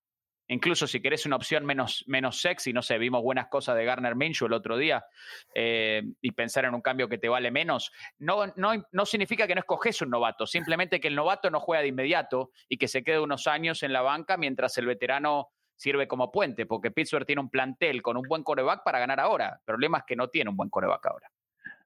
Incluso 0.51 0.89
si 0.89 1.01
querés 1.01 1.27
una 1.27 1.37
opción 1.37 1.65
menos, 1.65 2.03
menos 2.09 2.41
sexy, 2.41 2.73
no 2.73 2.83
sé, 2.83 2.99
vimos 2.99 3.23
buenas 3.23 3.47
cosas 3.47 3.77
de 3.77 3.85
Garner 3.85 4.17
Minshew 4.17 4.49
el 4.49 4.53
otro 4.53 4.77
día 4.77 5.05
eh, 5.55 6.03
y 6.21 6.33
pensar 6.33 6.65
en 6.65 6.75
un 6.75 6.81
cambio 6.83 7.09
que 7.09 7.19
te 7.19 7.29
vale 7.29 7.53
menos, 7.53 7.93
no, 8.19 8.49
no, 8.57 8.73
no 8.91 9.07
significa 9.07 9.47
que 9.47 9.55
no 9.55 9.61
escoges 9.61 10.03
un 10.03 10.11
novato, 10.11 10.49
simplemente 10.49 10.99
que 10.99 11.07
el 11.07 11.15
novato 11.15 11.51
no 11.51 11.61
juega 11.61 11.83
de 11.83 11.89
inmediato 11.89 12.51
y 12.69 12.79
que 12.79 12.89
se 12.89 13.05
quede 13.05 13.21
unos 13.21 13.47
años 13.47 13.85
en 13.85 13.93
la 13.93 14.03
banca 14.03 14.37
mientras 14.37 14.77
el 14.79 14.87
veterano 14.87 15.51
sirve 15.77 16.09
como 16.09 16.33
puente, 16.33 16.67
porque 16.67 16.91
Pittsburgh 16.91 17.25
tiene 17.25 17.43
un 17.43 17.49
plantel 17.49 18.03
con 18.03 18.17
un 18.17 18.25
buen 18.29 18.43
coreback 18.43 18.83
para 18.85 18.99
ganar 18.99 19.21
ahora. 19.21 19.51
El 19.61 19.65
problema 19.65 19.99
es 19.99 20.05
que 20.05 20.17
no 20.17 20.29
tiene 20.29 20.51
un 20.51 20.57
buen 20.57 20.69
coreback 20.69 21.07
ahora. 21.07 21.31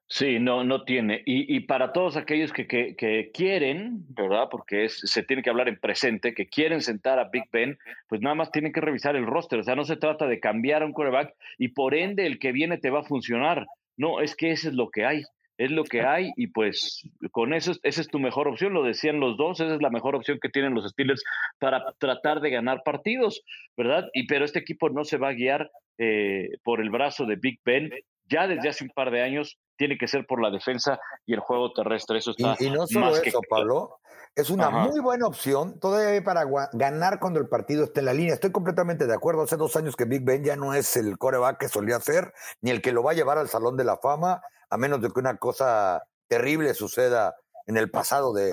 Sí, 0.07 0.39
no, 0.39 0.63
no 0.63 0.83
tiene. 0.83 1.23
Y, 1.25 1.61
para 1.61 1.91
todos 1.91 2.15
aquellos 2.15 2.53
que, 2.53 2.67
que, 2.67 3.31
quieren, 3.33 4.05
¿verdad? 4.09 4.49
Porque 4.51 4.85
es, 4.85 4.99
se 4.99 5.23
tiene 5.23 5.41
que 5.41 5.49
hablar 5.49 5.67
en 5.67 5.79
presente, 5.79 6.35
que 6.35 6.47
quieren 6.47 6.81
sentar 6.81 7.17
a 7.17 7.29
Big 7.29 7.45
Ben, 7.51 7.79
pues 8.07 8.21
nada 8.21 8.35
más 8.35 8.51
tienen 8.51 8.71
que 8.71 8.81
revisar 8.81 9.15
el 9.15 9.25
roster. 9.25 9.59
O 9.59 9.63
sea, 9.63 9.75
no 9.75 9.83
se 9.83 9.97
trata 9.97 10.27
de 10.27 10.39
cambiar 10.39 10.83
a 10.83 10.85
un 10.85 10.93
quarterback 10.93 11.33
y 11.57 11.69
por 11.69 11.95
ende 11.95 12.27
el 12.27 12.37
que 12.37 12.51
viene 12.51 12.77
te 12.77 12.91
va 12.91 12.99
a 12.99 13.03
funcionar. 13.03 13.65
No, 13.97 14.21
es 14.21 14.35
que 14.35 14.51
eso 14.51 14.69
es 14.69 14.75
lo 14.75 14.89
que 14.89 15.05
hay. 15.05 15.23
Es 15.57 15.71
lo 15.71 15.85
que 15.85 16.01
hay 16.01 16.31
y 16.35 16.47
pues 16.47 17.09
con 17.31 17.53
eso, 17.53 17.71
esa 17.81 18.01
es 18.01 18.09
tu 18.09 18.19
mejor 18.19 18.49
opción, 18.49 18.73
lo 18.73 18.83
decían 18.83 19.21
los 19.21 19.37
dos, 19.37 19.61
esa 19.61 19.75
es 19.75 19.81
la 19.81 19.89
mejor 19.89 20.13
opción 20.13 20.37
que 20.41 20.49
tienen 20.49 20.73
los 20.73 20.89
Steelers 20.89 21.23
para 21.59 21.93
tratar 21.97 22.41
de 22.41 22.49
ganar 22.49 22.83
partidos, 22.83 23.41
¿verdad? 23.77 24.09
Y 24.13 24.27
pero 24.27 24.43
este 24.43 24.59
equipo 24.59 24.89
no 24.89 25.05
se 25.05 25.17
va 25.17 25.29
a 25.29 25.33
guiar 25.33 25.71
eh, 25.97 26.49
por 26.61 26.81
el 26.81 26.89
brazo 26.89 27.25
de 27.25 27.37
Big 27.37 27.61
Ben, 27.63 27.89
ya 28.25 28.47
desde 28.47 28.69
hace 28.69 28.83
un 28.83 28.89
par 28.91 29.11
de 29.11 29.21
años 29.21 29.59
tiene 29.77 29.97
que 29.97 30.07
ser 30.07 30.25
por 30.25 30.41
la 30.41 30.49
defensa 30.49 30.99
y 31.25 31.33
el 31.33 31.39
juego 31.39 31.73
terrestre. 31.73 32.17
Eso 32.17 32.31
está 32.31 32.55
y, 32.59 32.69
no 32.69 32.87
solo 32.87 33.15
eso, 33.15 33.41
Pablo. 33.49 33.99
Es 34.35 34.49
una 34.49 34.69
muy 34.69 34.99
buena 34.99 35.27
opción 35.27 35.79
todavía 35.79 36.21
para 36.21 36.45
ganar 36.73 37.19
cuando 37.19 37.39
el 37.39 37.47
partido 37.47 37.85
esté 37.85 38.01
en 38.01 38.05
la 38.07 38.13
línea. 38.13 38.33
Estoy 38.33 38.51
completamente 38.51 39.07
de 39.07 39.13
acuerdo. 39.13 39.43
Hace 39.43 39.55
dos 39.55 39.75
años 39.77 39.95
que 39.95 40.03
Big 40.03 40.23
Ben 40.23 40.43
ya 40.43 40.57
no 40.57 40.73
es 40.73 40.97
el 40.97 41.17
coreback 41.17 41.57
que 41.57 41.69
solía 41.69 41.99
ser, 42.01 42.33
ni 42.61 42.71
el 42.71 42.81
que 42.81 42.91
lo 42.91 43.01
va 43.01 43.11
a 43.11 43.15
llevar 43.15 43.37
al 43.37 43.47
Salón 43.47 43.77
de 43.77 43.85
la 43.85 43.97
Fama, 43.97 44.41
a 44.69 44.77
menos 44.77 45.01
de 45.01 45.09
que 45.09 45.19
una 45.19 45.37
cosa 45.37 46.03
terrible 46.27 46.73
suceda 46.73 47.35
en 47.65 47.77
el 47.77 47.89
pasado 47.89 48.33
de, 48.33 48.51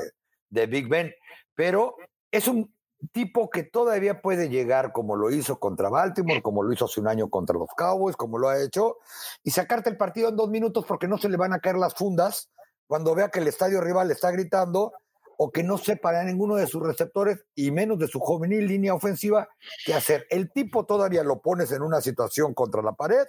de 0.50 0.66
Big 0.66 0.88
Ben. 0.88 1.12
Pero 1.56 1.96
es 2.30 2.46
un 2.46 2.72
tipo 3.10 3.50
que 3.50 3.64
todavía 3.64 4.20
puede 4.20 4.48
llegar 4.48 4.92
como 4.92 5.16
lo 5.16 5.30
hizo 5.30 5.58
contra 5.58 5.88
Baltimore, 5.88 6.42
como 6.42 6.62
lo 6.62 6.72
hizo 6.72 6.84
hace 6.84 7.00
un 7.00 7.08
año 7.08 7.28
contra 7.30 7.58
los 7.58 7.70
Cowboys, 7.76 8.16
como 8.16 8.38
lo 8.38 8.48
ha 8.48 8.62
hecho, 8.62 8.98
y 9.42 9.50
sacarte 9.50 9.90
el 9.90 9.96
partido 9.96 10.28
en 10.28 10.36
dos 10.36 10.50
minutos 10.50 10.84
porque 10.86 11.08
no 11.08 11.18
se 11.18 11.28
le 11.28 11.36
van 11.36 11.52
a 11.52 11.60
caer 11.60 11.76
las 11.76 11.94
fundas 11.94 12.50
cuando 12.86 13.14
vea 13.14 13.30
que 13.30 13.40
el 13.40 13.48
estadio 13.48 13.80
rival 13.80 14.08
le 14.08 14.14
está 14.14 14.30
gritando 14.30 14.92
o 15.38 15.50
que 15.50 15.62
no 15.62 15.78
sepa 15.78 16.18
a 16.18 16.24
ninguno 16.24 16.56
de 16.56 16.66
sus 16.66 16.82
receptores 16.82 17.44
y 17.54 17.70
menos 17.70 17.98
de 17.98 18.06
su 18.06 18.20
juvenil 18.20 18.66
línea 18.66 18.94
ofensiva 18.94 19.48
qué 19.84 19.94
hacer. 19.94 20.26
El 20.30 20.52
tipo 20.52 20.84
todavía 20.84 21.24
lo 21.24 21.40
pones 21.40 21.72
en 21.72 21.82
una 21.82 22.00
situación 22.00 22.54
contra 22.54 22.82
la 22.82 22.92
pared 22.92 23.24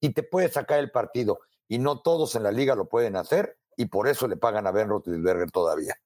y 0.00 0.12
te 0.12 0.22
puede 0.22 0.50
sacar 0.50 0.80
el 0.80 0.90
partido. 0.90 1.40
Y 1.68 1.78
no 1.78 2.02
todos 2.02 2.34
en 2.34 2.42
la 2.42 2.52
liga 2.52 2.74
lo 2.74 2.88
pueden 2.88 3.16
hacer 3.16 3.56
y 3.76 3.86
por 3.86 4.08
eso 4.08 4.28
le 4.28 4.36
pagan 4.36 4.66
a 4.66 4.72
Ben 4.72 4.88
Roethlisberger 4.88 5.50
todavía. 5.50 5.96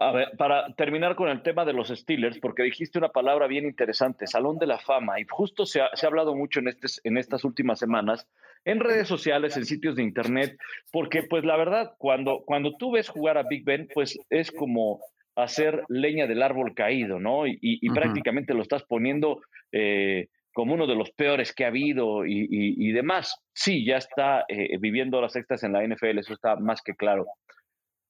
A 0.00 0.10
ver, 0.10 0.32
para 0.36 0.74
terminar 0.74 1.14
con 1.14 1.28
el 1.28 1.42
tema 1.42 1.64
de 1.64 1.72
los 1.72 1.88
Steelers, 1.88 2.38
porque 2.40 2.64
dijiste 2.64 2.98
una 2.98 3.10
palabra 3.10 3.46
bien 3.46 3.64
interesante, 3.64 4.26
Salón 4.26 4.58
de 4.58 4.66
la 4.66 4.78
Fama, 4.78 5.20
y 5.20 5.24
justo 5.28 5.66
se 5.66 5.82
ha, 5.82 5.90
hablado 6.02 6.34
mucho 6.34 6.60
en, 6.60 6.68
este, 6.68 6.88
en 7.04 7.16
estas 7.16 7.44
últimas 7.44 7.78
semanas, 7.78 8.26
en 8.64 8.80
redes 8.80 9.06
sociales, 9.06 9.56
en 9.56 9.64
sitios 9.64 9.94
de 9.94 10.02
internet, 10.02 10.56
porque 10.90 11.22
pues 11.22 11.44
la 11.44 11.56
verdad, 11.56 11.92
cuando, 11.98 12.42
cuando 12.44 12.76
tú 12.76 12.92
ves 12.92 13.08
jugar 13.08 13.38
a 13.38 13.44
Big 13.44 13.64
Ben, 13.64 13.88
pues 13.94 14.18
es 14.30 14.50
como 14.50 15.00
hacer 15.36 15.84
leña 15.88 16.26
del 16.26 16.42
árbol 16.42 16.74
caído, 16.74 17.20
¿no? 17.20 17.46
Y, 17.46 17.88
prácticamente 17.90 18.54
lo 18.54 18.62
estás 18.62 18.82
poniendo 18.84 19.42
eh, 19.72 20.28
como 20.52 20.74
uno 20.74 20.86
de 20.86 20.94
los 20.94 21.10
peores 21.10 21.52
que 21.52 21.64
ha 21.64 21.68
habido 21.68 22.24
y, 22.24 22.92
demás. 22.92 23.40
Sí, 23.52 23.84
ya 23.84 23.96
está 23.96 24.44
eh, 24.48 24.78
viviendo 24.78 25.20
las 25.20 25.32
sextas 25.32 25.62
en 25.64 25.72
la 25.72 25.86
NFL, 25.86 26.18
eso 26.18 26.32
está 26.32 26.56
más 26.56 26.80
que 26.82 26.94
claro. 26.94 27.26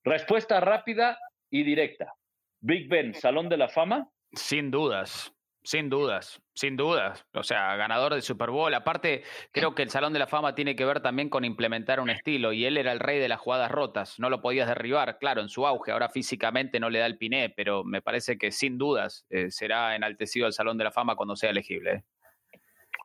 Respuesta 0.04 0.60
rápida, 0.60 1.18
y 1.54 1.62
directa. 1.62 2.12
Big 2.60 2.88
Ben, 2.88 3.14
Salón 3.14 3.48
de 3.48 3.56
la 3.56 3.68
Fama. 3.68 4.10
Sin 4.32 4.72
dudas, 4.72 5.32
sin 5.62 5.88
dudas, 5.88 6.42
sin 6.52 6.76
dudas. 6.76 7.24
O 7.32 7.44
sea, 7.44 7.76
ganador 7.76 8.12
del 8.12 8.22
Super 8.22 8.50
Bowl. 8.50 8.74
Aparte, 8.74 9.22
creo 9.52 9.72
que 9.72 9.82
el 9.82 9.90
Salón 9.90 10.12
de 10.12 10.18
la 10.18 10.26
Fama 10.26 10.56
tiene 10.56 10.74
que 10.74 10.84
ver 10.84 11.00
también 11.00 11.28
con 11.28 11.44
implementar 11.44 12.00
un 12.00 12.10
estilo. 12.10 12.52
Y 12.52 12.64
él 12.64 12.76
era 12.76 12.90
el 12.90 12.98
rey 12.98 13.20
de 13.20 13.28
las 13.28 13.38
jugadas 13.38 13.70
rotas. 13.70 14.18
No 14.18 14.30
lo 14.30 14.42
podías 14.42 14.66
derribar, 14.66 15.16
claro, 15.18 15.42
en 15.42 15.48
su 15.48 15.64
auge. 15.64 15.92
Ahora 15.92 16.08
físicamente 16.08 16.80
no 16.80 16.90
le 16.90 16.98
da 16.98 17.06
el 17.06 17.18
piné, 17.18 17.50
pero 17.50 17.84
me 17.84 18.02
parece 18.02 18.36
que 18.36 18.50
sin 18.50 18.76
dudas 18.76 19.24
eh, 19.30 19.52
será 19.52 19.94
enaltecido 19.94 20.48
el 20.48 20.52
Salón 20.52 20.76
de 20.76 20.84
la 20.84 20.90
Fama 20.90 21.14
cuando 21.14 21.36
sea 21.36 21.50
elegible. 21.50 21.92
¿eh? 21.92 22.04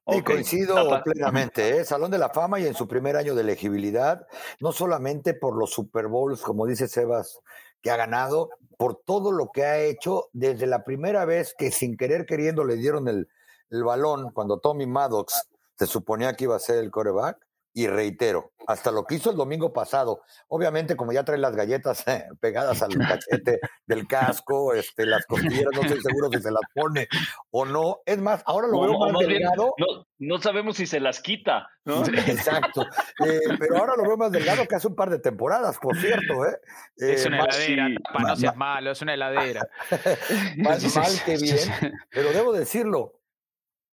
Y 0.07 0.21
coincido 0.23 1.03
plenamente, 1.03 1.77
¿eh? 1.77 1.85
Salón 1.85 2.09
de 2.09 2.17
la 2.17 2.29
Fama 2.29 2.59
y 2.59 2.65
en 2.65 2.73
su 2.73 2.87
primer 2.87 3.15
año 3.15 3.35
de 3.35 3.41
elegibilidad, 3.41 4.25
no 4.59 4.71
solamente 4.71 5.33
por 5.33 5.55
los 5.55 5.71
Super 5.71 6.07
Bowls, 6.07 6.41
como 6.41 6.65
dice 6.65 6.87
Sebas, 6.87 7.41
que 7.81 7.91
ha 7.91 7.97
ganado, 7.97 8.49
por 8.77 8.95
todo 9.03 9.31
lo 9.31 9.51
que 9.51 9.65
ha 9.65 9.79
hecho 9.79 10.29
desde 10.31 10.67
la 10.67 10.83
primera 10.83 11.25
vez 11.25 11.53
que 11.57 11.71
sin 11.71 11.97
querer 11.97 12.25
queriendo 12.25 12.63
le 12.63 12.75
dieron 12.75 13.07
el, 13.07 13.27
el 13.69 13.83
balón, 13.83 14.31
cuando 14.31 14.59
Tommy 14.59 14.85
Maddox 14.85 15.49
se 15.75 15.85
suponía 15.85 16.33
que 16.33 16.45
iba 16.45 16.55
a 16.55 16.59
ser 16.59 16.77
el 16.77 16.91
coreback, 16.91 17.37
y 17.79 17.87
reitero, 17.87 18.51
hasta 18.67 18.91
lo 18.91 19.05
que 19.05 19.15
hizo 19.15 19.31
el 19.31 19.37
domingo 19.37 19.71
pasado, 19.71 20.21
obviamente 20.49 20.97
como 20.97 21.13
ya 21.13 21.23
trae 21.23 21.37
las 21.37 21.55
galletas 21.55 22.05
eh, 22.09 22.25
pegadas 22.41 22.81
al 22.81 22.89
cachete 23.07 23.61
del 23.85 24.05
casco, 24.05 24.73
este, 24.73 25.05
las 25.05 25.25
costillas, 25.25 25.67
no 25.73 25.81
estoy 25.83 26.01
seguro 26.01 26.29
si 26.29 26.41
se 26.41 26.51
las 26.51 26.61
pone 26.75 27.07
o 27.51 27.63
no. 27.63 28.01
Es 28.05 28.17
más, 28.17 28.43
ahora 28.45 28.67
lo 28.67 28.81
veo 28.81 28.99
más, 28.99 29.25
delgado. 29.25 29.73
no, 30.17 30.41
sabemos 30.41 30.75
si 30.75 30.87
se 30.87 30.99
las 30.99 31.21
quita. 31.21 31.69
Exacto. 31.85 32.81
Eh, 33.25 33.39
pero 33.57 33.77
ahora 33.77 33.93
lo 33.95 34.03
veo 34.03 34.17
más 34.17 34.33
delgado 34.33 34.67
que 34.67 34.75
hace 34.75 34.89
un 34.89 34.95
par 34.95 35.09
de 35.09 35.19
temporadas, 35.19 35.79
por 35.79 35.95
cierto. 35.95 36.45
¿eh? 36.45 36.59
es 36.97 37.25
una 37.25 37.45
heladera, 37.45 37.87
no 37.87 38.35
seas 38.35 38.57
malo, 38.57 38.91
es 38.91 39.01
una 39.01 39.13
heladera. 39.13 39.61
más 40.57 40.83
mal 40.97 41.11
que 41.25 41.37
bien, 41.37 41.95
pero 42.11 42.33
debo 42.33 42.51
decirlo, 42.51 43.18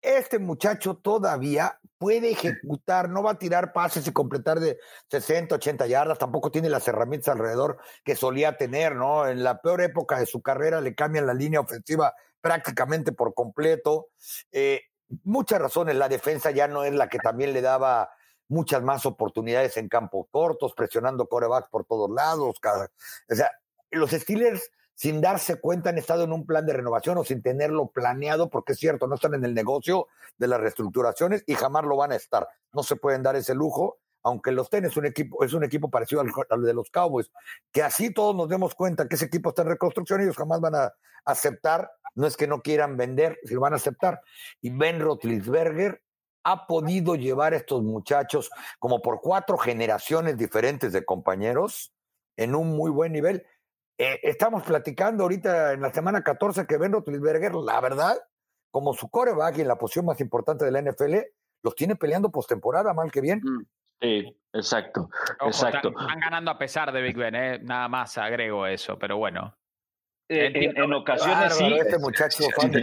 este 0.04 0.38
muchacho 0.38 0.96
todavía 0.96 1.80
puede 1.98 2.32
ejecutar, 2.32 3.08
no 3.08 3.22
va 3.22 3.32
a 3.32 3.38
tirar 3.38 3.72
pases 3.72 4.06
y 4.06 4.12
completar 4.12 4.60
de 4.60 4.78
60, 5.08 5.54
80 5.54 5.86
yardas, 5.86 6.18
tampoco 6.18 6.50
tiene 6.50 6.68
las 6.68 6.86
herramientas 6.86 7.28
alrededor 7.28 7.78
que 8.04 8.14
solía 8.14 8.56
tener, 8.56 8.94
¿no? 8.94 9.26
En 9.26 9.42
la 9.42 9.60
peor 9.62 9.80
época 9.80 10.18
de 10.18 10.26
su 10.26 10.42
carrera 10.42 10.80
le 10.80 10.94
cambian 10.94 11.26
la 11.26 11.34
línea 11.34 11.60
ofensiva 11.60 12.14
prácticamente 12.40 13.12
por 13.12 13.32
completo. 13.32 14.08
Eh, 14.52 14.82
muchas 15.22 15.60
razones, 15.60 15.96
la 15.96 16.10
defensa 16.10 16.50
ya 16.50 16.68
no 16.68 16.84
es 16.84 16.92
la 16.92 17.08
que 17.08 17.18
también 17.18 17.54
le 17.54 17.62
daba 17.62 18.10
muchas 18.48 18.82
más 18.82 19.06
oportunidades 19.06 19.76
en 19.78 19.88
campos 19.88 20.26
cortos, 20.30 20.74
presionando 20.74 21.26
corebacks 21.26 21.68
por 21.70 21.86
todos 21.86 22.10
lados. 22.10 22.60
o 23.30 23.34
sea, 23.34 23.50
los 23.90 24.10
Steelers 24.10 24.70
sin 24.94 25.20
darse 25.20 25.60
cuenta 25.60 25.90
han 25.90 25.98
estado 25.98 26.24
en 26.24 26.32
un 26.32 26.46
plan 26.46 26.66
de 26.66 26.72
renovación 26.72 27.18
o 27.18 27.24
sin 27.24 27.42
tenerlo 27.42 27.88
planeado, 27.88 28.48
porque 28.48 28.72
es 28.72 28.78
cierto, 28.78 29.06
no 29.06 29.16
están 29.16 29.34
en 29.34 29.44
el 29.44 29.54
negocio 29.54 30.06
de 30.38 30.48
las 30.48 30.60
reestructuraciones 30.60 31.42
y 31.46 31.54
jamás 31.54 31.84
lo 31.84 31.96
van 31.96 32.12
a 32.12 32.16
estar. 32.16 32.48
No 32.72 32.82
se 32.82 32.96
pueden 32.96 33.22
dar 33.22 33.36
ese 33.36 33.54
lujo, 33.54 33.98
aunque 34.22 34.52
los 34.52 34.70
ten 34.70 34.84
es 34.84 34.96
un 34.96 35.06
equipo, 35.06 35.44
es 35.44 35.52
un 35.52 35.64
equipo 35.64 35.90
parecido 35.90 36.22
al, 36.22 36.62
de 36.62 36.74
los 36.74 36.90
Cowboys, 36.90 37.30
que 37.72 37.82
así 37.82 38.12
todos 38.12 38.34
nos 38.34 38.48
demos 38.48 38.74
cuenta 38.74 39.06
que 39.08 39.16
ese 39.16 39.26
equipo 39.26 39.50
está 39.50 39.62
en 39.62 39.68
reconstrucción 39.68 40.20
ellos 40.20 40.36
jamás 40.36 40.60
van 40.60 40.74
a 40.74 40.92
aceptar, 41.24 41.90
no 42.14 42.26
es 42.26 42.36
que 42.36 42.46
no 42.46 42.62
quieran 42.62 42.96
vender, 42.96 43.38
si 43.44 43.54
lo 43.54 43.60
van 43.60 43.72
a 43.72 43.76
aceptar. 43.76 44.20
Y 44.60 44.70
Ben 44.70 45.00
Rotlisberger 45.00 46.02
ha 46.44 46.66
podido 46.66 47.16
llevar 47.16 47.54
a 47.54 47.56
estos 47.56 47.82
muchachos 47.82 48.50
como 48.78 49.02
por 49.02 49.20
cuatro 49.20 49.58
generaciones 49.58 50.36
diferentes 50.36 50.92
de 50.92 51.04
compañeros 51.04 51.92
en 52.36 52.54
un 52.54 52.76
muy 52.76 52.90
buen 52.90 53.12
nivel 53.12 53.46
eh, 53.98 54.20
estamos 54.22 54.62
platicando 54.64 55.22
ahorita 55.22 55.72
en 55.72 55.80
la 55.80 55.92
semana 55.92 56.22
14 56.22 56.66
que 56.66 56.78
Ben 56.78 56.92
Roethlisberger, 56.92 57.54
la 57.54 57.80
verdad, 57.80 58.16
como 58.70 58.92
su 58.92 59.08
coreback 59.08 59.58
y 59.58 59.60
en 59.60 59.68
la 59.68 59.78
posición 59.78 60.06
más 60.06 60.20
importante 60.20 60.64
de 60.64 60.72
la 60.72 60.82
NFL, 60.82 61.14
los 61.62 61.74
tiene 61.74 61.96
peleando 61.96 62.30
postemporada, 62.30 62.92
mal 62.92 63.10
que 63.10 63.20
bien. 63.20 63.40
Mm. 63.42 63.66
Sí, 64.00 64.36
exacto, 64.52 65.08
exacto. 65.46 65.88
Están, 65.88 66.20
ganando 66.20 66.50
a 66.50 66.58
pesar 66.58 66.92
de 66.92 67.00
Big 67.00 67.16
Ben, 67.16 67.34
¿eh? 67.34 67.58
nada 67.60 67.88
más 67.88 68.18
agrego 68.18 68.66
eso, 68.66 68.98
pero 68.98 69.16
bueno. 69.16 69.56
Eh, 70.26 70.72
en, 70.74 70.92
ocasiones 70.94 71.54
sí. 71.54 71.64
Este 71.64 71.98
muchacho 71.98 72.44
fan 72.56 72.70
de 72.70 72.80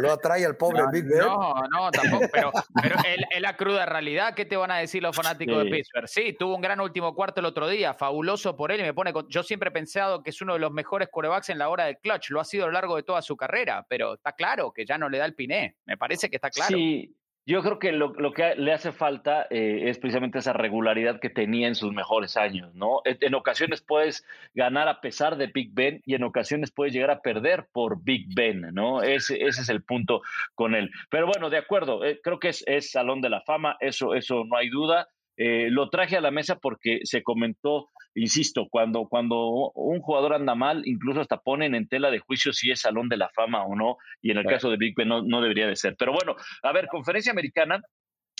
lo 0.00 0.12
atrae 0.12 0.46
al 0.46 0.56
pobre 0.56 0.82
Big 0.90 1.04
Ben. 1.04 1.18
No, 1.18 1.54
no, 1.70 1.90
tampoco. 1.90 2.26
Pero, 2.32 2.52
pero 2.82 2.96
es 3.30 3.40
la 3.40 3.54
cruda 3.54 3.84
realidad. 3.84 4.34
¿Qué 4.34 4.46
te 4.46 4.56
van 4.56 4.70
a 4.70 4.78
decir 4.78 5.02
los 5.02 5.14
fanáticos 5.14 5.62
de 5.62 5.70
Pittsburgh? 5.70 6.08
Sí, 6.08 6.34
tuvo 6.38 6.54
un 6.54 6.62
gran 6.62 6.80
último 6.80 7.14
cuarto 7.14 7.40
el 7.40 7.46
otro 7.46 7.68
día. 7.68 7.92
Fabuloso 7.92 8.56
por 8.56 8.72
él. 8.72 8.80
Y 8.80 8.84
me 8.84 8.94
pone. 8.94 9.12
Yo 9.28 9.42
siempre 9.42 9.68
he 9.68 9.72
pensado 9.72 10.22
que 10.22 10.30
es 10.30 10.40
uno 10.40 10.54
de 10.54 10.58
los 10.58 10.72
mejores 10.72 11.08
corebacks 11.10 11.50
en 11.50 11.58
la 11.58 11.68
hora 11.68 11.84
del 11.84 11.98
clutch. 11.98 12.30
Lo 12.30 12.40
ha 12.40 12.44
sido 12.44 12.64
a 12.64 12.66
lo 12.68 12.72
largo 12.72 12.96
de 12.96 13.02
toda 13.02 13.20
su 13.20 13.36
carrera. 13.36 13.84
Pero 13.86 14.14
está 14.14 14.32
claro 14.32 14.72
que 14.72 14.86
ya 14.86 14.96
no 14.96 15.10
le 15.10 15.18
da 15.18 15.26
el 15.26 15.34
piné. 15.34 15.76
Me 15.84 15.98
parece 15.98 16.30
que 16.30 16.36
está 16.36 16.48
claro. 16.48 16.74
Sí, 16.74 17.14
yo 17.46 17.62
creo 17.62 17.78
que 17.78 17.92
lo, 17.92 18.12
que 18.32 18.54
le 18.56 18.72
hace 18.72 18.92
falta 18.92 19.46
eh, 19.50 19.88
es 19.88 19.98
precisamente 19.98 20.38
esa 20.38 20.52
regularidad 20.52 21.20
que 21.20 21.30
tenía 21.30 21.68
en 21.68 21.74
sus 21.74 21.92
mejores 21.92 22.36
años, 22.36 22.74
¿no? 22.74 23.00
En 23.04 23.34
ocasiones 23.34 23.80
puedes 23.80 24.24
ganar 24.54 24.88
a 24.88 25.00
pesar 25.00 25.36
de 25.36 25.46
Big 25.48 25.70
Ben 25.72 26.02
y 26.04 26.14
en 26.14 26.22
ocasiones 26.22 26.70
puedes 26.70 26.92
llegar 26.92 27.10
a 27.10 27.22
perder 27.22 27.66
por 27.72 28.02
Big 28.02 28.26
Ben, 28.34 28.60
¿no? 28.72 29.02
Ese, 29.02 29.44
ese 29.44 29.62
es 29.62 29.68
el 29.68 29.82
punto 29.82 30.22
con 30.54 30.74
él. 30.74 30.90
Pero 31.10 31.26
bueno, 31.26 31.50
de 31.50 31.58
acuerdo, 31.58 32.04
eh, 32.04 32.20
creo 32.22 32.38
que 32.38 32.50
es, 32.50 32.62
es, 32.66 32.90
Salón 32.90 33.20
de 33.20 33.30
la 33.30 33.40
Fama, 33.40 33.76
eso, 33.80 34.14
eso 34.14 34.44
no 34.44 34.56
hay 34.56 34.68
duda. 34.68 35.08
Eh, 35.42 35.70
lo 35.70 35.88
traje 35.88 36.18
a 36.18 36.20
la 36.20 36.30
mesa 36.30 36.56
porque 36.56 37.00
se 37.04 37.22
comentó 37.22 37.88
insisto, 38.14 38.66
cuando, 38.70 39.06
cuando 39.08 39.70
un 39.74 40.00
jugador 40.00 40.34
anda 40.34 40.54
mal, 40.54 40.82
incluso 40.84 41.20
hasta 41.20 41.38
ponen 41.38 41.74
en 41.74 41.88
tela 41.88 42.10
de 42.10 42.18
juicio 42.18 42.52
si 42.52 42.70
es 42.70 42.80
salón 42.80 43.08
de 43.08 43.16
la 43.16 43.30
fama 43.30 43.64
o 43.64 43.74
no, 43.74 43.96
y 44.20 44.30
en 44.32 44.38
el 44.38 44.44
caso 44.44 44.68
de 44.68 44.76
Big 44.76 44.94
Ben 44.94 45.08
no, 45.08 45.40
debería 45.40 45.66
de 45.66 45.76
ser. 45.76 45.96
Pero 45.98 46.12
bueno, 46.12 46.36
a 46.62 46.72
ver, 46.72 46.88
conferencia 46.88 47.32
americana 47.32 47.80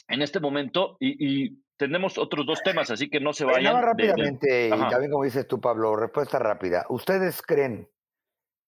en 0.08 0.22
este 0.22 0.40
momento, 0.40 0.96
y, 1.00 1.58
tenemos 1.78 2.18
otros 2.18 2.44
dos 2.44 2.62
temas, 2.62 2.90
así 2.90 3.08
que 3.08 3.20
no 3.20 3.32
se 3.32 3.46
vayan. 3.46 3.72
Nada 3.72 3.80
rápidamente, 3.80 4.66
y 4.66 4.70
también 4.70 5.10
como 5.10 5.24
dices 5.24 5.46
tú, 5.46 5.62
Pablo, 5.62 5.96
respuesta 5.96 6.38
rápida. 6.38 6.84
¿Ustedes 6.90 7.40
creen 7.40 7.88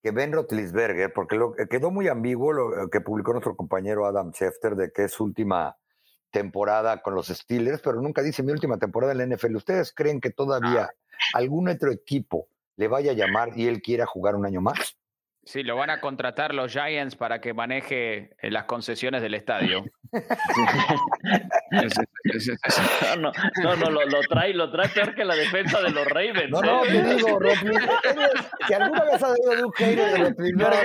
que 0.02 0.12
Ben 0.12 0.32
Roethlisberger, 0.32 1.12
porque 1.12 1.36
lo, 1.36 1.52
quedó 1.68 1.90
muy 1.90 2.08
ambiguo 2.08 2.54
lo 2.54 2.88
que 2.88 3.02
publicó 3.02 3.32
nuestro 3.32 3.54
compañero 3.54 4.06
Adam 4.06 4.32
Schefter 4.32 4.76
de 4.76 4.90
que 4.92 5.04
es 5.04 5.20
última 5.20 5.76
temporada 6.32 7.02
con 7.02 7.14
los 7.14 7.28
Steelers, 7.28 7.80
pero 7.80 8.00
nunca 8.00 8.22
dice 8.22 8.42
mi 8.42 8.50
última 8.50 8.78
temporada 8.78 9.12
en 9.12 9.18
la 9.18 9.36
NFL. 9.36 9.54
¿Ustedes 9.54 9.92
creen 9.94 10.20
que 10.20 10.30
todavía 10.30 10.90
ah. 10.90 10.94
algún 11.34 11.68
otro 11.68 11.92
equipo 11.92 12.48
le 12.76 12.88
vaya 12.88 13.12
a 13.12 13.14
llamar 13.14 13.50
y 13.54 13.68
él 13.68 13.80
quiera 13.80 14.06
jugar 14.06 14.34
un 14.34 14.46
año 14.46 14.60
más? 14.60 14.96
Sí, 15.44 15.62
lo 15.62 15.76
van 15.76 15.90
a 15.90 16.00
contratar 16.00 16.54
los 16.54 16.72
Giants 16.72 17.16
para 17.16 17.40
que 17.40 17.52
maneje 17.52 18.30
eh, 18.40 18.50
las 18.50 18.64
concesiones 18.64 19.22
del 19.22 19.34
estadio. 19.34 19.84
No, 23.18 23.32
no, 23.62 23.76
no, 23.76 23.90
lo, 23.90 24.20
trae, 24.28 24.52
lo 24.52 24.70
trae 24.70 24.88
peor 24.90 25.14
que 25.14 25.24
la 25.24 25.34
defensa 25.34 25.80
de 25.80 25.90
los 25.90 26.06
Ravens. 26.06 26.50
No, 26.50 26.60
no, 26.60 26.82
te 26.82 26.98
¿eh? 26.98 27.14
digo, 27.16 27.38
si 28.66 28.74
alguna 28.74 29.04
vez 29.04 29.22
ha 29.22 29.28
oído 29.28 29.56
de 29.56 29.64
un 29.64 29.72
hater 29.72 30.24
de 30.24 30.34
primeros, 30.34 30.76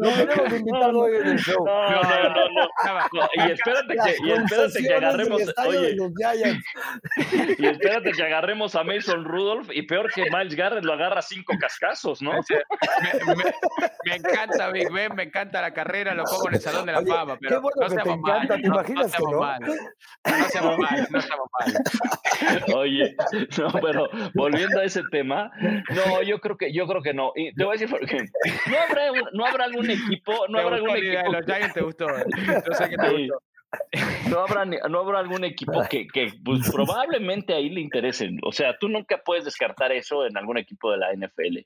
no, 0.00 0.08
tenemos 0.10 0.52
invitado 0.52 0.98
hoy 1.00 1.16
en 1.16 1.28
el 1.28 1.38
show. 1.38 1.64
No, 1.66 1.92
no, 1.92 2.02
no, 2.02 2.48
no. 3.12 3.28
Y 3.34 3.50
espérate 3.50 3.94
que, 3.94 4.16
y 4.24 4.30
espérate 4.32 4.82
que 4.82 4.94
agarremos, 4.94 5.42
oye, 5.66 5.96
y 7.58 7.66
espérate 7.66 8.12
que 8.12 8.22
agarremos 8.22 8.74
a 8.74 8.84
Mason 8.84 9.24
Rudolph 9.24 9.68
y 9.72 9.82
peor 9.82 10.10
que 10.12 10.24
Miles 10.30 10.54
Garrett 10.54 10.84
lo 10.84 10.94
agarra 10.94 11.20
cinco 11.20 11.54
cascazos, 11.60 12.22
¿no? 12.22 12.32
me 14.04 14.16
encanta 14.16 14.70
Big 14.70 14.90
Ben, 14.90 15.14
me 15.14 15.24
encanta 15.24 15.60
la 15.60 15.72
carrera, 15.72 16.14
lo 16.14 16.24
pongo 16.24 16.48
en 16.48 16.54
el 16.54 16.60
Salón 16.60 16.86
de 16.86 16.92
la 16.92 17.02
Fama, 17.02 17.36
pero 17.40 17.56
qué 17.56 17.60
bueno 17.60 17.72
no 17.80 17.96
que 17.96 18.02
te 18.02 18.10
encanta, 18.10 18.61
¿te 18.62 18.68
imaginas 18.68 19.12
no, 19.20 19.24
no 19.24 19.26
que 19.26 19.32
no? 19.32 19.40
Mal, 19.40 19.60
no 19.60 20.44
seamos 20.48 20.78
mal, 20.78 21.08
no 21.10 21.20
seamos 21.20 21.48
mal. 21.58 22.64
Oye, 22.76 23.16
no, 23.58 23.72
pero 23.80 24.08
volviendo 24.34 24.80
a 24.80 24.84
ese 24.84 25.02
tema, 25.10 25.50
no, 25.60 26.22
yo 26.22 26.40
creo 26.40 26.56
que, 26.56 26.72
yo 26.72 26.86
creo 26.86 27.02
que 27.02 27.14
no. 27.14 27.32
Y 27.34 27.54
te 27.54 27.64
voy 27.64 27.76
a 27.76 27.78
decir 27.78 27.90
por 27.90 28.06
qué. 28.06 28.18
No 28.70 28.78
habrá, 28.78 29.28
no 29.32 29.46
habrá 29.46 29.64
algún 29.64 29.90
equipo, 29.90 30.46
no 30.48 30.58
habrá 30.58 30.76
algún 30.76 30.96
equipo. 30.96 31.32
Los 31.32 31.44
Giants 31.44 31.74
te 31.74 31.82
gustó, 31.82 32.06
yo 32.08 32.74
sé 32.74 32.88
que 32.88 32.96
te 32.96 33.10
gustó. 33.10 33.42
No 34.28 34.40
habrá, 34.40 34.66
no 34.66 35.00
habrá 35.00 35.18
algún 35.18 35.44
equipo 35.44 35.82
que, 35.88 36.06
que 36.06 36.32
pues, 36.44 36.70
probablemente 36.70 37.54
ahí 37.54 37.70
le 37.70 37.80
interesen. 37.80 38.38
O 38.42 38.52
sea, 38.52 38.76
tú 38.78 38.88
nunca 38.88 39.22
puedes 39.24 39.44
descartar 39.44 39.92
eso 39.92 40.26
en 40.26 40.36
algún 40.36 40.58
equipo 40.58 40.90
de 40.90 40.98
la 40.98 41.12
NFL. 41.14 41.58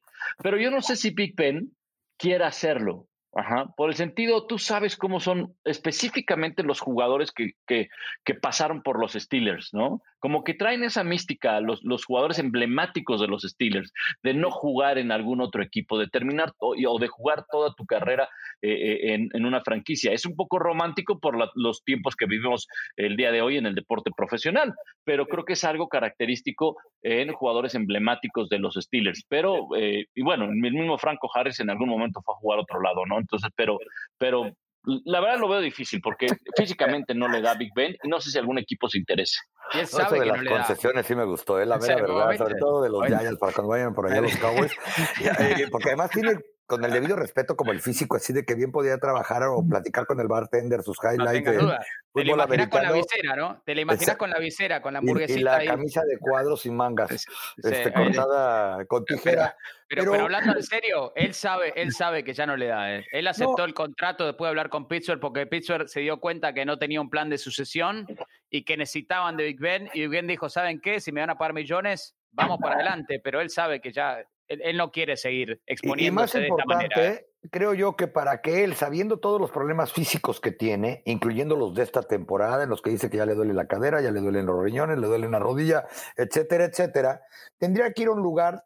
Pero 0.43 0.57
yo 0.57 0.71
no 0.71 0.83
sé 0.83 0.95
si 0.95 1.11
Big 1.11 1.35
Ben 1.35 1.73
quiera 2.17 2.47
hacerlo. 2.47 3.09
Ajá. 3.37 3.67
Por 3.77 3.91
el 3.91 3.97
sentido, 3.97 4.47
tú 4.47 4.59
sabes 4.59 4.97
cómo 4.97 5.21
son 5.21 5.55
específicamente 5.65 6.63
los 6.63 6.81
jugadores 6.81 7.33
que, 7.33 7.53
que, 7.67 7.91
que, 8.25 8.35
pasaron 8.35 8.83
por 8.83 8.99
los 8.99 9.13
Steelers, 9.13 9.75
¿no? 9.75 10.03
Como 10.27 10.43
que 10.43 10.55
traen 10.55 10.83
esa 10.83 11.05
mística, 11.05 11.61
los, 11.61 11.85
los 11.85 12.05
jugadores 12.05 12.41
emblemáticos 12.41 13.21
de 13.21 13.29
los 13.29 13.45
Steelers, 13.45 13.93
de 14.25 14.35
no 14.35 14.51
jugar 14.51 14.99
en 14.99 15.13
algún 15.13 15.41
otro 15.41 15.63
equipo, 15.63 16.01
de 16.01 16.09
terminar 16.09 16.53
o 16.59 16.99
de 16.99 17.07
jugar 17.07 17.45
toda 17.49 17.73
tu 17.75 17.87
carrera 17.87 18.29
eh, 18.61 18.73
eh, 18.73 19.15
en, 19.15 19.29
en, 19.33 19.47
una 19.47 19.61
franquicia. 19.61 20.11
Es 20.11 20.27
un 20.27 20.35
poco 20.35 20.59
romántico 20.59 21.21
por 21.21 21.37
los 21.55 21.85
tiempos 21.85 22.17
que 22.17 22.27
vivimos 22.27 22.67
el 22.97 23.17
día 23.17 23.31
de 23.31 23.41
hoy 23.41 23.57
en 23.57 23.67
el 23.67 23.77
deporte 23.77 24.11
profesional, 24.17 24.75
pero 25.05 25.29
creo 25.29 25.45
que 25.45 25.53
es 25.53 25.63
algo 25.63 25.89
característico 25.89 26.77
en 27.03 27.33
jugadores 27.33 27.77
emblemáticos 27.77 28.49
de 28.49 28.59
los 28.59 28.75
Steelers. 28.75 29.25
Pero, 29.29 29.69
eh, 29.77 30.07
y 30.13 30.23
bueno, 30.23 30.47
el 30.47 30.57
mismo 30.57 30.99
Franco 30.99 31.31
Harris 31.33 31.61
en 31.61 31.71
algún 31.71 31.89
momento 31.89 32.21
fue 32.25 32.35
a 32.35 32.39
jugar 32.39 32.59
a 32.59 32.63
otro 32.63 32.81
lado, 32.81 33.07
¿no? 33.07 33.21
Entonces, 33.21 33.49
pero, 33.55 33.79
pero 34.19 34.51
la 34.87 35.21
verdad 35.21 35.39
lo 35.41 35.49
veo 35.49 35.61
difícil 35.61 36.01
porque 36.01 36.27
físicamente 36.57 37.15
no 37.15 37.29
le 37.29 37.41
da 37.41 37.55
Big 37.55 37.73
Ben 37.75 37.97
y 38.03 38.09
no 38.09 38.21
sé 38.21 38.31
si 38.31 38.39
algún 38.39 38.59
equipo 38.59 38.89
se 38.89 38.99
interese. 38.99 39.39
Y 39.75 39.79
él 39.81 39.87
sabe 39.87 40.21
de 40.21 40.27
las 40.27 40.45
concesiones 40.45 41.07
sí 41.07 41.15
me 41.15 41.25
gustó, 41.25 41.61
¿eh? 41.61 41.67
la 41.67 41.79
verdad, 41.79 42.37
sobre 42.37 42.55
todo 42.55 42.83
de 42.83 42.89
los 42.89 43.05
Giants 43.05 43.39
para 43.39 43.53
cuando 43.53 43.71
vayan 43.71 43.95
por 43.95 44.07
allá 44.07 44.21
los 44.21 44.37
Cowboys, 44.37 44.73
eh, 45.41 45.67
porque 45.71 45.89
además 45.89 46.11
tiene 46.11 46.39
con 46.67 46.85
el 46.85 46.91
debido 46.91 47.15
respeto 47.15 47.57
como 47.57 47.71
el 47.71 47.81
físico, 47.81 48.17
así 48.17 48.33
de 48.33 48.45
que 48.45 48.55
bien 48.55 48.73
podía 48.73 48.99
trabajar 48.99 49.45
o 49.45 49.65
platicar 49.67 50.05
con 50.05 50.19
el 50.21 50.27
bartender 50.27 50.83
sus 50.83 50.99
highlights. 50.99 51.63
No 51.63 51.77
Te 52.13 52.25
lo 52.25 52.35
imaginas 52.35 52.69
con 52.69 52.83
la 52.83 52.93
visera, 52.93 53.37
¿no? 53.37 53.63
Te 53.65 53.75
la 53.75 53.81
imaginas 53.83 54.17
con 54.17 54.31
la 54.31 54.39
visera, 54.39 54.83
con 54.83 54.93
la 54.93 54.99
hamburguesita. 54.99 55.41
Y, 55.41 55.45
la 55.45 55.65
camisa 55.65 56.03
de 56.05 56.19
cuadros 56.19 56.67
y 56.67 56.71
mangas, 56.71 57.27
este, 57.63 57.93
cortada 57.93 58.85
con 58.87 59.05
tijera. 59.05 59.57
Pero, 59.89 60.11
pero, 60.11 60.25
hablando 60.25 60.57
en 60.57 60.63
serio, 60.65 61.13
él 61.15 61.33
sabe, 61.35 61.73
él 61.77 61.93
sabe 61.93 62.25
que 62.25 62.35
ya 62.35 62.47
no 62.47 62.57
le 62.57 62.67
da. 62.67 62.97
Eh. 62.97 63.07
Él 63.13 63.29
aceptó 63.29 63.65
el 63.65 63.73
contrato 63.73 64.27
después 64.27 64.47
de 64.47 64.51
hablar 64.51 64.69
con 64.69 64.89
Pittsburgh 64.89 65.21
porque 65.21 65.47
Pittsburgh 65.47 65.89
se 65.89 66.01
dio 66.01 66.19
cuenta 66.19 66.53
que 66.53 66.65
no 66.65 66.79
tenía 66.79 67.01
un 67.01 67.09
plan 67.09 67.31
de 67.31 67.39
sucesión 67.39 68.07
y 68.51 68.65
que 68.65 68.77
necesitaban 68.77 69.37
de 69.37 69.45
Big 69.45 69.61
Ben. 69.61 69.89
Y 69.95 70.01
Big 70.01 70.11
Ben 70.11 70.27
dijo, 70.27 70.49
¿saben 70.49 70.81
qué? 70.81 70.99
Si 70.99 71.13
me 71.13 71.21
van 71.21 71.31
a 71.31 71.39
pagar 71.39 71.53
millones, 71.53 72.17
vamos 72.33 72.59
para 72.61 72.75
adelante. 72.75 73.21
Pero 73.23 73.41
él 73.41 73.51
sabe 73.51 73.81
que 73.81 73.93
ya 73.93 74.27
él, 74.49 74.77
no 74.77 74.91
quiere 74.91 75.17
seguir 75.17 75.61
exponiéndose 75.67 76.39
y 76.39 76.51
más 76.51 76.57
de 76.57 76.63
esta 76.63 76.65
manera. 76.67 77.21
Creo 77.51 77.75
yo 77.75 77.97
que 77.97 78.09
para 78.09 78.41
que 78.41 78.65
él, 78.65 78.75
sabiendo 78.75 79.19
todos 79.19 79.41
los 79.41 79.51
problemas 79.51 79.93
físicos 79.93 80.41
que 80.41 80.53
tiene, 80.53 81.03
incluyendo 81.05 81.57
los 81.57 81.75
de 81.75 81.83
esta 81.83 82.03
temporada, 82.03 82.65
en 82.65 82.71
los 82.71 82.83
que 82.83 82.91
dice 82.91 83.09
que 83.09 83.19
ya 83.19 83.27
le 83.27 83.35
duele 83.35 83.55
la 83.55 83.67
cadera, 83.67 84.01
ya 84.01 84.11
le 84.11 84.21
duelen 84.21 84.47
los 84.47 84.63
riñones, 84.63 84.99
le 84.99 85.07
duele 85.07 85.27
una 85.27 85.39
rodilla, 85.39 85.87
etcétera, 86.17 86.65
etcétera, 86.65 87.23
tendría 87.59 87.93
que 87.93 88.03
ir 88.03 88.09
a 88.09 88.13
un 88.13 88.23
lugar 88.23 88.65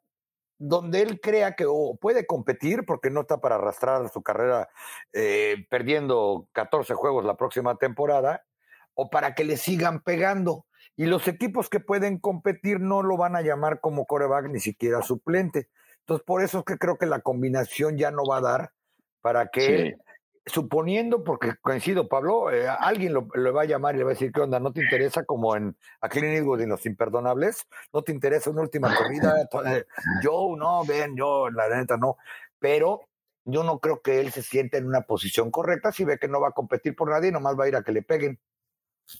donde 0.58 1.00
él 1.00 1.20
crea 1.20 1.56
que 1.56 1.66
puede 2.00 2.26
competir, 2.26 2.84
porque 2.86 3.10
no 3.10 3.22
está 3.22 3.40
para 3.40 3.54
arrastrar 3.56 4.08
su 4.10 4.22
carrera 4.22 4.68
eh, 5.12 5.66
perdiendo 5.70 6.48
14 6.52 6.94
juegos 6.94 7.24
la 7.24 7.36
próxima 7.36 7.76
temporada, 7.76 8.44
o 8.94 9.08
para 9.08 9.34
que 9.34 9.44
le 9.44 9.56
sigan 9.56 10.00
pegando. 10.02 10.66
Y 11.00 11.06
los 11.06 11.26
equipos 11.28 11.70
que 11.70 11.80
pueden 11.80 12.18
competir 12.18 12.78
no 12.78 13.02
lo 13.02 13.16
van 13.16 13.34
a 13.34 13.40
llamar 13.40 13.80
como 13.80 14.04
coreback 14.04 14.50
ni 14.50 14.60
siquiera 14.60 15.00
suplente. 15.00 15.70
Entonces, 16.00 16.22
por 16.26 16.42
eso 16.42 16.58
es 16.58 16.64
que 16.66 16.76
creo 16.76 16.98
que 16.98 17.06
la 17.06 17.20
combinación 17.20 17.96
ya 17.96 18.10
no 18.10 18.22
va 18.26 18.36
a 18.36 18.40
dar 18.42 18.72
para 19.22 19.46
que 19.46 19.96
suponiendo, 20.44 21.24
porque 21.24 21.54
coincido, 21.62 22.06
Pablo, 22.06 22.52
eh, 22.52 22.68
alguien 22.68 23.14
lo, 23.14 23.26
va 23.26 23.62
a 23.62 23.64
llamar 23.64 23.94
y 23.94 23.98
le 23.98 24.04
va 24.04 24.10
a 24.10 24.12
decir, 24.12 24.30
¿qué 24.30 24.42
onda? 24.42 24.60
¿No 24.60 24.74
te 24.74 24.82
interesa 24.82 25.24
como 25.24 25.56
en 25.56 25.74
a 26.02 26.10
Clint 26.10 26.34
Eastwood 26.34 26.60
y 26.60 26.66
Los 26.66 26.84
Imperdonables? 26.84 27.66
¿No 27.94 28.02
te 28.02 28.12
interesa 28.12 28.50
una 28.50 28.60
última 28.60 28.88
corrida? 28.94 29.48
Yo, 30.22 30.54
no, 30.58 30.84
ven, 30.84 31.16
yo, 31.16 31.48
la 31.48 31.74
neta, 31.74 31.96
no. 31.96 32.18
Pero 32.58 33.08
yo 33.46 33.64
no 33.64 33.78
creo 33.78 34.02
que 34.02 34.20
él 34.20 34.32
se 34.32 34.42
sienta 34.42 34.76
en 34.76 34.86
una 34.86 35.00
posición 35.00 35.50
correcta 35.50 35.92
si 35.92 36.04
ve 36.04 36.18
que 36.18 36.28
no 36.28 36.42
va 36.42 36.48
a 36.48 36.52
competir 36.52 36.94
por 36.94 37.08
nadie, 37.08 37.32
nomás 37.32 37.58
va 37.58 37.64
a 37.64 37.68
ir 37.68 37.76
a 37.76 37.82
que 37.82 37.92
le 37.92 38.02
peguen. 38.02 38.38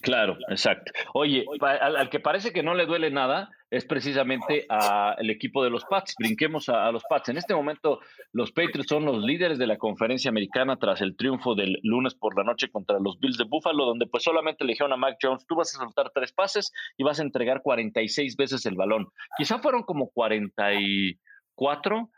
Claro, 0.01 0.37
exacto. 0.49 0.91
Oye, 1.13 1.45
al, 1.61 2.09
que 2.09 2.19
parece 2.19 2.51
que 2.53 2.63
no 2.63 2.73
le 2.73 2.85
duele 2.85 3.11
nada 3.11 3.49
es 3.69 3.85
precisamente 3.85 4.65
al 4.69 5.29
equipo 5.29 5.63
de 5.63 5.69
los 5.69 5.85
Pats. 5.85 6.15
Brinquemos 6.17 6.69
a, 6.69 6.91
los 6.91 7.03
Pats. 7.09 7.29
En 7.29 7.37
este 7.37 7.53
momento, 7.53 7.99
los 8.31 8.51
Patriots 8.51 8.89
son 8.89 9.05
los 9.05 9.23
líderes 9.23 9.57
de 9.57 9.67
la 9.67 9.77
conferencia 9.77 10.29
americana 10.29 10.77
tras 10.77 11.01
el 11.01 11.15
triunfo 11.15 11.55
del 11.55 11.79
lunes 11.83 12.15
por 12.15 12.37
la 12.37 12.43
noche 12.43 12.69
contra 12.69 12.99
los 12.99 13.17
Bills 13.19 13.37
de 13.37 13.45
Buffalo, 13.45 13.85
donde 13.85 14.07
pues 14.07 14.23
solamente 14.23 14.65
le 14.65 14.73
dijeron 14.73 14.93
a 14.93 14.97
Mac 14.97 15.17
Jones, 15.21 15.45
tú 15.47 15.55
vas 15.55 15.73
a 15.75 15.79
soltar 15.79 16.11
tres 16.13 16.33
pases 16.33 16.71
y 16.97 17.03
vas 17.03 17.19
a 17.19 17.23
entregar 17.23 17.61
46 17.61 18.35
veces 18.35 18.65
el 18.65 18.75
balón. 18.75 19.07
Quizá 19.37 19.59
fueron 19.59 19.83
como 19.83 20.09
44 20.09 22.09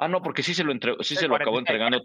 Ah, 0.00 0.08
no, 0.08 0.22
porque 0.22 0.42
sí 0.42 0.54
se 0.54 0.64
lo, 0.64 0.72
entregó, 0.72 1.02
sí 1.02 1.14
se 1.14 1.28
lo 1.28 1.36
acabó 1.36 1.58
entregando. 1.58 2.02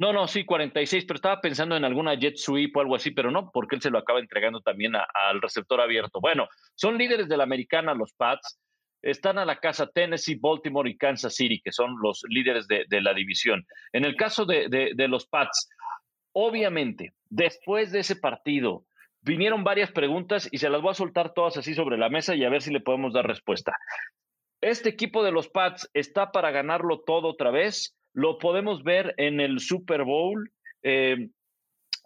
No, 0.00 0.14
no, 0.14 0.26
sí, 0.26 0.46
46, 0.46 1.04
pero 1.04 1.16
estaba 1.16 1.42
pensando 1.42 1.76
en 1.76 1.84
alguna 1.84 2.14
jet 2.14 2.34
sweep 2.38 2.74
o 2.74 2.80
algo 2.80 2.96
así, 2.96 3.10
pero 3.10 3.30
no, 3.30 3.50
porque 3.52 3.76
él 3.76 3.82
se 3.82 3.90
lo 3.90 3.98
acaba 3.98 4.18
entregando 4.18 4.62
también 4.62 4.94
al 4.96 5.42
receptor 5.42 5.78
abierto. 5.78 6.22
Bueno, 6.22 6.48
son 6.74 6.96
líderes 6.96 7.28
de 7.28 7.36
la 7.36 7.44
americana 7.44 7.92
los 7.92 8.14
Pats. 8.14 8.58
Están 9.02 9.36
a 9.36 9.44
la 9.44 9.56
casa 9.56 9.90
Tennessee, 9.90 10.38
Baltimore 10.40 10.88
y 10.88 10.96
Kansas 10.96 11.34
City, 11.34 11.60
que 11.62 11.70
son 11.70 11.96
los 12.02 12.22
líderes 12.30 12.66
de, 12.66 13.00
la 13.02 13.12
división. 13.12 13.66
En 13.92 14.06
el 14.06 14.16
caso 14.16 14.46
de, 14.46 14.70
de 14.70 15.08
los 15.08 15.26
Pats, 15.26 15.68
obviamente, 16.32 17.12
después 17.28 17.92
de 17.92 18.00
ese 18.00 18.16
partido, 18.16 18.86
vinieron 19.20 19.64
varias 19.64 19.92
preguntas 19.92 20.48
y 20.50 20.56
se 20.56 20.70
las 20.70 20.80
voy 20.80 20.92
a 20.92 20.94
soltar 20.94 21.34
todas 21.34 21.58
así 21.58 21.74
sobre 21.74 21.98
la 21.98 22.08
mesa 22.08 22.34
y 22.34 22.42
a 22.42 22.48
ver 22.48 22.62
si 22.62 22.72
le 22.72 22.80
podemos 22.80 23.12
dar 23.12 23.26
respuesta. 23.26 23.76
Este 24.62 24.88
equipo 24.88 25.22
de 25.22 25.32
los 25.32 25.50
Pats 25.50 25.90
está 25.92 26.32
para 26.32 26.50
ganarlo 26.52 27.00
todo 27.00 27.28
otra 27.28 27.50
vez 27.50 27.99
lo 28.12 28.38
podemos 28.38 28.82
ver 28.82 29.14
en 29.16 29.40
el 29.40 29.60
Super 29.60 30.04
Bowl. 30.04 30.50
Eh, 30.82 31.28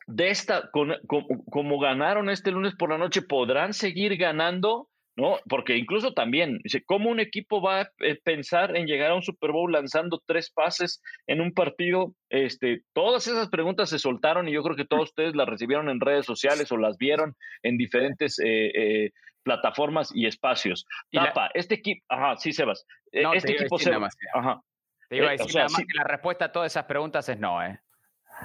de 0.07 0.29
esta, 0.29 0.71
como 0.71 1.79
ganaron 1.79 2.29
este 2.29 2.51
lunes 2.51 2.75
por 2.75 2.91
la 2.91 2.99
noche, 2.99 3.23
podrán 3.23 3.73
seguir 3.73 4.17
ganando, 4.19 4.89
¿no? 5.17 5.39
Porque 5.49 5.79
incluso 5.79 6.13
también, 6.13 6.61
¿cómo 6.85 7.09
un 7.09 7.21
equipo 7.21 7.63
va 7.63 7.81
a 7.81 7.91
eh, 8.01 8.21
pensar 8.23 8.77
en 8.77 8.87
llegar 8.87 9.13
a 9.13 9.15
un 9.15 9.23
Super 9.23 9.53
Bowl 9.53 9.73
lanzando 9.73 10.21
tres 10.27 10.51
pases 10.51 11.01
en 11.27 11.41
un 11.41 11.55
partido? 11.55 12.15
Este, 12.29 12.83
todas 12.93 13.27
esas 13.27 13.49
preguntas 13.49 13.89
se 13.89 13.99
soltaron 13.99 14.47
y 14.47 14.53
yo 14.53 14.63
creo 14.63 14.77
que 14.77 14.85
todos 14.85 15.05
ustedes 15.05 15.35
las 15.35 15.49
recibieron 15.49 15.89
en 15.89 16.01
redes 16.01 16.27
sociales 16.27 16.71
o 16.71 16.77
las 16.77 16.99
vieron 16.99 17.35
en 17.63 17.79
diferentes 17.79 18.39
eh, 18.45 19.11
plataformas 19.43 20.11
y 20.15 20.27
espacios. 20.27 20.85
Tapa, 21.13 21.51
este 21.55 21.77
equipo, 21.77 22.05
ajá, 22.09 22.37
sí, 22.37 22.53
Sebas. 22.53 22.85
este 23.11 23.53
equipo 23.53 23.79
se, 23.79 23.91
ajá, 24.35 24.61
te 25.09 25.17
iba 25.17 25.29
a 25.29 25.35
eh, 25.35 25.37
decir 25.39 25.55
nada 25.55 25.69
más 25.69 25.81
que 25.81 25.99
la 25.99 26.05
respuesta 26.05 26.47
a 26.47 26.53
todas 26.53 26.73
esas 26.73 26.85
preguntas 26.85 27.29
es 27.29 27.39
no, 27.39 27.63
¿eh? 27.65 27.81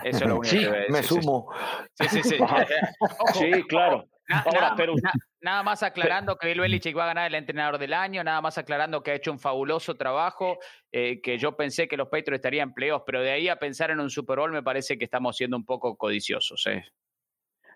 Eso 0.04 0.24
es 0.24 0.30
lo 0.30 0.38
único 0.40 0.72
que 0.72 0.86
me 0.90 1.04
sumo. 1.04 1.52
Sí, 1.94 2.08
sí, 2.10 2.24
sí. 2.24 2.38
sí, 3.34 3.64
claro. 3.64 4.08
nada, 4.28 4.76
pero... 4.78 4.94
nada, 5.42 5.64
más 5.64 5.82
aclarando 5.82 6.38
que 6.38 6.48
Bill 6.48 6.62
Belichick 6.62 6.96
va 6.96 7.06
a 7.06 7.08
ganar 7.08 7.28
el 7.28 7.36
entrenador 7.36 7.80
del 7.80 7.94
año, 7.94 8.24
nada 8.24 8.42
más 8.42 8.58
aclarando 8.58 9.02
que 9.02 9.12
ha 9.12 9.16
hecho 9.16 9.32
un 9.32 9.40
fabuloso 9.40 9.96
trabajo, 9.96 10.60
eh, 10.92 11.20
que 11.22 11.38
yo 11.38 11.56
pensé 11.58 11.88
que 11.88 11.98
los 11.98 12.10
Patriots 12.10 12.36
estarían 12.36 12.70
empleados, 12.70 13.04
pero 13.06 13.22
de 13.22 13.32
ahí 13.32 13.50
a 13.50 13.58
pensar 13.58 13.90
en 13.90 14.00
un 14.00 14.10
Super 14.10 14.38
Bowl 14.38 14.52
me 14.52 14.62
parece 14.62 14.98
que 14.98 15.06
estamos 15.06 15.36
siendo 15.36 15.58
un 15.58 15.66
poco 15.66 15.98
codiciosos. 15.98 16.68
¿eh? 16.68 16.86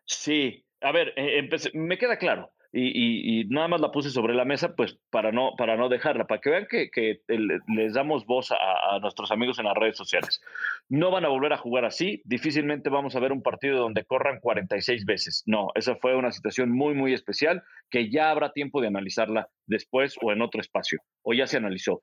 Sí, 0.05 0.63
a 0.81 0.91
ver, 0.91 1.13
eh, 1.15 1.49
me 1.73 1.97
queda 1.97 2.17
claro 2.17 2.52
y, 2.75 3.45
nada 3.49 3.67
más 3.67 3.81
la 3.81 3.91
puse 3.91 4.09
sobre 4.09 4.33
la 4.33 4.45
mesa, 4.45 4.75
pues 4.75 4.97
para 5.11 5.31
no, 5.31 5.51
para 5.57 5.77
no 5.77 5.89
dejarla, 5.89 6.25
para 6.25 6.41
que 6.41 6.49
vean 6.49 6.67
que, 6.67 7.21
les 7.67 7.93
damos 7.93 8.25
voz 8.25 8.51
a, 8.51 8.99
nuestros 8.99 9.31
amigos 9.31 9.59
en 9.59 9.65
las 9.65 9.75
redes 9.75 9.95
sociales. 9.95 10.41
No 10.89 11.11
van 11.11 11.23
a 11.25 11.29
volver 11.29 11.53
a 11.53 11.57
jugar 11.57 11.85
así, 11.85 12.21
difícilmente 12.25 12.89
vamos 12.89 13.15
a 13.15 13.19
ver 13.19 13.31
un 13.31 13.43
partido 13.43 13.79
donde 13.79 14.05
corran 14.05 14.39
46 14.39 15.05
veces. 15.05 15.43
No, 15.45 15.67
esa 15.75 15.95
fue 15.97 16.15
una 16.15 16.31
situación 16.31 16.71
muy, 16.71 16.95
muy 16.95 17.13
especial 17.13 17.61
que 17.91 18.09
ya 18.09 18.31
habrá 18.31 18.51
tiempo 18.51 18.81
de 18.81 18.87
analizarla 18.87 19.49
después 19.67 20.15
o 20.21 20.31
en 20.31 20.41
otro 20.41 20.59
espacio, 20.59 20.99
o 21.21 21.33
ya 21.33 21.45
se 21.45 21.57
analizó. 21.57 22.01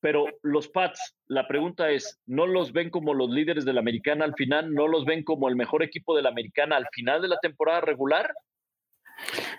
Pero 0.00 0.26
los 0.42 0.68
Pats, 0.68 1.14
la 1.26 1.46
pregunta 1.48 1.90
es, 1.90 2.20
¿no 2.26 2.46
los 2.46 2.72
ven 2.72 2.90
como 2.90 3.12
los 3.12 3.30
líderes 3.30 3.64
de 3.64 3.72
la 3.72 3.80
americana 3.80 4.24
al 4.24 4.34
final? 4.34 4.72
¿No 4.72 4.88
los 4.88 5.04
ven 5.04 5.24
como 5.24 5.48
el 5.48 5.56
mejor 5.56 5.82
equipo 5.82 6.16
de 6.16 6.22
la 6.22 6.28
americana 6.28 6.76
al 6.76 6.86
final 6.92 7.20
de 7.20 7.28
la 7.28 7.38
temporada 7.38 7.80
regular? 7.80 8.30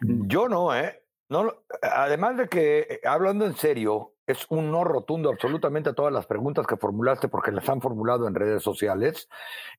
Yo 0.02 0.48
no, 0.50 0.76
¿eh? 0.76 1.04
No, 1.30 1.54
además 1.82 2.38
de 2.38 2.48
que, 2.48 2.80
eh, 2.80 3.02
hablando 3.04 3.46
en 3.46 3.56
serio, 3.56 4.14
es 4.26 4.46
un 4.50 4.72
no 4.72 4.84
rotundo 4.84 5.30
absolutamente 5.30 5.90
a 5.90 5.94
todas 5.94 6.14
las 6.14 6.26
preguntas 6.26 6.66
que 6.68 6.78
formulaste 6.78 7.28
porque 7.28 7.52
las 7.52 7.68
han 7.70 7.82
formulado 7.82 8.28
en 8.28 8.36
redes 8.36 8.64
sociales. 8.64 9.30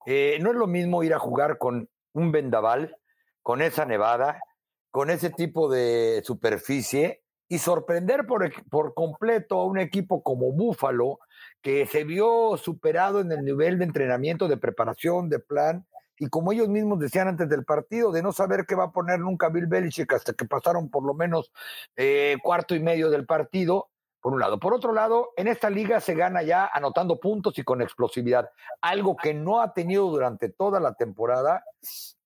Eh, 0.07 0.39
no 0.41 0.51
es 0.51 0.57
lo 0.57 0.67
mismo 0.67 1.03
ir 1.03 1.15
a 1.15 1.19
jugar 1.19 1.59
con 1.59 1.89
un 2.13 2.33
vendaval, 2.33 2.97
con 3.43 3.63
esa 3.63 3.87
nevada, 3.87 4.43
con 4.91 5.11
ese 5.11 5.31
tipo 5.31 5.71
de 5.71 6.23
superficie 6.25 7.23
y 7.49 7.59
sorprender 7.59 8.27
por, 8.27 8.51
por 8.69 8.93
completo 8.95 9.61
a 9.61 9.65
un 9.65 9.79
equipo 9.79 10.23
como 10.23 10.53
Búfalo, 10.53 11.19
que 11.63 11.87
se 11.87 12.05
vio 12.05 12.57
superado 12.59 13.21
en 13.21 13.33
el 13.33 13.45
nivel 13.45 13.79
de 13.79 13.85
entrenamiento, 13.85 14.49
de 14.49 14.59
preparación, 14.59 15.31
de 15.31 15.39
plan, 15.39 15.87
y 16.19 16.29
como 16.29 16.53
ellos 16.53 16.69
mismos 16.69 16.99
decían 16.99 17.29
antes 17.29 17.49
del 17.49 17.65
partido, 17.65 18.13
de 18.13 18.23
no 18.23 18.33
saber 18.33 18.67
qué 18.67 18.75
va 18.75 18.85
a 18.85 18.93
poner 18.93 19.21
nunca 19.21 19.49
Bill 19.49 19.67
Belichick 19.67 20.13
hasta 20.13 20.33
que 20.33 20.45
pasaron 20.45 20.91
por 20.91 21.05
lo 21.05 21.15
menos 21.15 21.53
eh, 21.97 22.37
cuarto 22.43 22.75
y 22.75 22.81
medio 22.81 23.11
del 23.11 23.27
partido, 23.27 23.91
por 24.21 24.33
un 24.33 24.41
lado. 24.41 24.59
Por 24.59 24.75
otro 24.75 24.93
lado, 24.93 25.31
en 25.37 25.49
esta 25.49 25.71
liga 25.71 26.01
se 26.01 26.15
gana 26.15 26.43
ya 26.43 26.69
anotando 26.73 27.21
puntos 27.21 27.59
y 27.59 27.63
con 27.63 27.81
explosividad, 27.81 28.51
algo 28.81 29.17
que 29.17 29.33
no 29.33 29.61
ha 29.61 29.73
tenido 29.73 30.07
durante 30.11 30.49
toda 30.49 30.81
la 30.81 30.95
temporada 30.95 31.65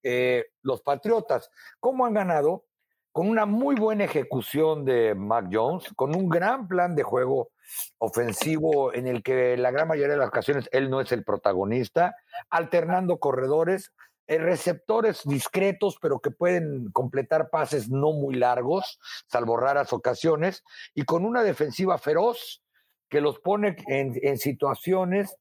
eh, 0.03 0.47
los 0.63 0.83
Patriotas. 0.83 1.51
¿Cómo 1.81 2.07
han 2.07 2.15
ganado? 2.15 2.65
Con 3.13 3.29
una 3.29 3.45
muy 3.45 3.77
buena 3.77 4.05
ejecución 4.05 4.85
de 4.85 5.15
Mac 5.15 5.49
Jones, 5.53 5.93
con 5.95 6.17
un 6.17 6.29
gran 6.29 6.67
plan 6.67 6.97
de 6.97 7.03
juego 7.03 7.51
ofensivo 7.99 8.93
en 8.95 9.07
el 9.07 9.23
que 9.23 9.57
la 9.57 9.71
gran 9.71 9.89
mayoría 9.89 10.15
de 10.15 10.19
las 10.19 10.29
ocasiones 10.29 10.69
él 10.73 10.91
no 10.91 11.01
es 11.01 11.13
el 11.13 11.25
protagonista, 11.25 12.17
alternando 12.51 13.19
corredores, 13.19 13.93
eh, 14.27 14.39
receptores 14.39 15.23
discretos, 15.25 15.99
pero 16.01 16.21
que 16.21 16.31
pueden 16.31 16.91
completar 16.93 17.51
pases 17.51 17.89
no 17.89 18.13
muy 18.13 18.37
largos, 18.37 18.99
salvo 19.27 19.57
raras 19.57 19.93
ocasiones, 19.93 20.63
y 20.95 21.05
con 21.05 21.25
una 21.25 21.43
defensiva 21.43 21.99
feroz 21.99 22.63
que 23.09 23.21
los 23.21 23.41
pone 23.41 23.77
en, 23.89 24.15
en 24.23 24.39
situaciones 24.39 25.37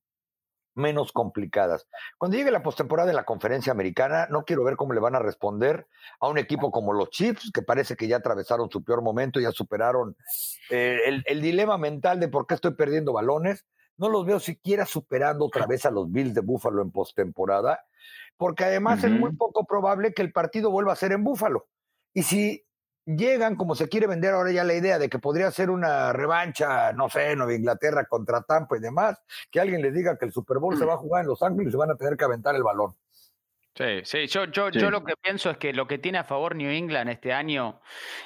menos 0.76 1.12
complicadas. 1.12 1.88
Cuando 2.18 2.38
llegue 2.38 2.52
la 2.52 2.64
postemporada 2.64 3.08
de 3.08 3.14
la 3.14 3.24
conferencia 3.24 3.72
americana, 3.72 4.28
no 4.30 4.44
quiero 4.44 4.64
ver 4.64 4.76
cómo 4.76 4.94
le 4.94 5.00
van 5.00 5.16
a 5.16 5.20
responder 5.20 5.88
a 6.20 6.28
un 6.28 6.38
equipo 6.38 6.72
como 6.72 6.94
los 6.94 7.10
Chiefs, 7.10 7.52
que 7.54 7.62
parece 7.62 7.96
que 7.96 8.08
ya 8.08 8.18
atravesaron 8.18 8.70
su 8.70 8.84
peor 8.84 9.02
momento, 9.02 9.40
ya 9.40 9.52
superaron 9.52 10.16
eh, 10.70 11.00
el, 11.26 11.42
dilema 11.42 11.78
mental 11.78 12.20
de 12.20 12.28
por 12.28 12.48
qué 12.48 12.56
estoy 12.56 12.74
perdiendo 12.76 13.14
balones. 13.14 13.66
No 13.98 14.10
los 14.10 14.26
veo 14.26 14.40
siquiera 14.40 14.86
superando 14.86 15.46
otra 15.46 15.68
vez 15.68 15.86
a 15.86 15.92
los 15.92 16.12
Bills 16.12 16.34
de 16.34 16.42
Búfalo 16.42 16.82
en 16.82 16.92
postemporada, 16.92 17.86
porque 18.38 18.64
además 18.64 19.04
es 19.04 19.12
muy 19.12 19.36
poco 19.36 19.66
probable 19.66 20.14
que 20.14 20.22
el 20.22 20.32
partido 20.32 20.72
vuelva 20.72 20.94
a 20.94 20.96
ser 20.96 21.12
en 21.12 21.24
Búfalo. 21.24 21.68
Y 22.14 22.24
si 22.24 22.66
llegan, 23.18 23.56
como 23.56 23.76
se 23.76 23.90
quiere 23.90 24.08
vender 24.08 24.34
ahora 24.34 24.52
ya 24.52 24.64
la 24.64 24.74
idea 24.74 25.00
de 25.00 25.10
que 25.10 25.20
podría 25.20 25.52
ser 25.52 25.70
una 25.70 26.14
revancha, 26.14 26.94
no 26.94 27.10
sé, 27.10 27.36
Nueva 27.36 27.54
Inglaterra 27.54 28.06
contra 28.06 28.42
Tampa 28.42 28.78
y 28.78 28.80
demás, 28.80 29.22
que 29.50 29.60
alguien 29.60 29.82
les 29.82 29.94
diga 29.94 30.18
que 30.18 30.26
el 30.26 30.32
Super 30.32 30.60
Bowl 30.60 30.78
se 30.78 30.86
va 30.86 30.94
a 30.94 30.98
jugar 30.98 31.22
en 31.22 31.28
Los 31.28 31.42
Ángeles 31.42 31.70
y 31.70 31.72
se 31.72 31.78
van 31.78 31.92
a 31.92 31.96
tener 31.96 32.18
que 32.18 32.26
aventar 32.26 32.56
el 32.56 32.64
balón. 32.64 32.96
Sí, 33.74 34.02
sí, 34.04 34.28
yo, 34.28 34.46
yo, 34.46 34.70
yo 34.70 34.92
lo 34.92 35.02
que 35.06 35.14
pienso 35.16 35.50
es 35.50 35.58
que 35.58 35.72
lo 35.72 35.88
que 35.88 35.98
tiene 35.98 36.18
a 36.18 36.26
favor 36.26 36.58
New 36.58 36.70
England 36.70 37.10
este 37.10 37.32
año 37.32 37.80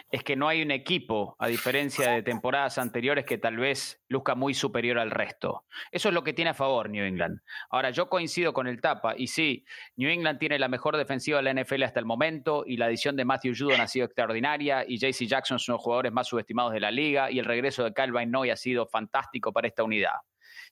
es 0.09 0.23
que 0.23 0.35
no 0.35 0.47
hay 0.47 0.63
un 0.63 0.71
equipo, 0.71 1.35
a 1.37 1.47
diferencia 1.47 2.09
de 2.13 2.23
temporadas 2.23 2.79
anteriores, 2.79 3.25
que 3.25 3.37
tal 3.37 3.57
vez 3.57 4.03
luzca 4.07 4.33
muy 4.33 4.55
superior 4.55 4.97
al 4.97 5.11
resto. 5.11 5.65
Eso 5.91 6.09
es 6.09 6.15
lo 6.15 6.23
que 6.23 6.33
tiene 6.33 6.49
a 6.49 6.53
favor 6.55 6.89
New 6.89 7.05
England. 7.05 7.41
Ahora, 7.69 7.91
yo 7.91 8.09
coincido 8.09 8.53
con 8.53 8.65
el 8.65 8.81
Tapa, 8.81 9.13
y 9.15 9.27
sí, 9.27 9.65
New 9.97 10.09
England 10.09 10.39
tiene 10.39 10.57
la 10.57 10.67
mejor 10.67 10.97
defensiva 10.97 11.37
de 11.37 11.53
la 11.53 11.61
NFL 11.61 11.83
hasta 11.83 11.99
el 11.99 12.07
momento, 12.07 12.63
y 12.65 12.77
la 12.77 12.87
adición 12.87 13.15
de 13.15 13.25
Matthew 13.25 13.53
Judon 13.55 13.81
ha 13.81 13.87
sido 13.87 14.05
extraordinaria, 14.05 14.83
y 14.87 14.97
JC 14.97 15.27
Jackson 15.27 15.59
son 15.59 15.73
los 15.73 15.81
jugadores 15.83 16.11
más 16.11 16.27
subestimados 16.27 16.73
de 16.73 16.79
la 16.79 16.89
liga, 16.89 17.29
y 17.29 17.37
el 17.37 17.45
regreso 17.45 17.83
de 17.83 17.93
Calvin 17.93 18.31
Noy 18.31 18.49
ha 18.49 18.55
sido 18.55 18.87
fantástico 18.87 19.53
para 19.53 19.67
esta 19.67 19.83
unidad. 19.83 20.15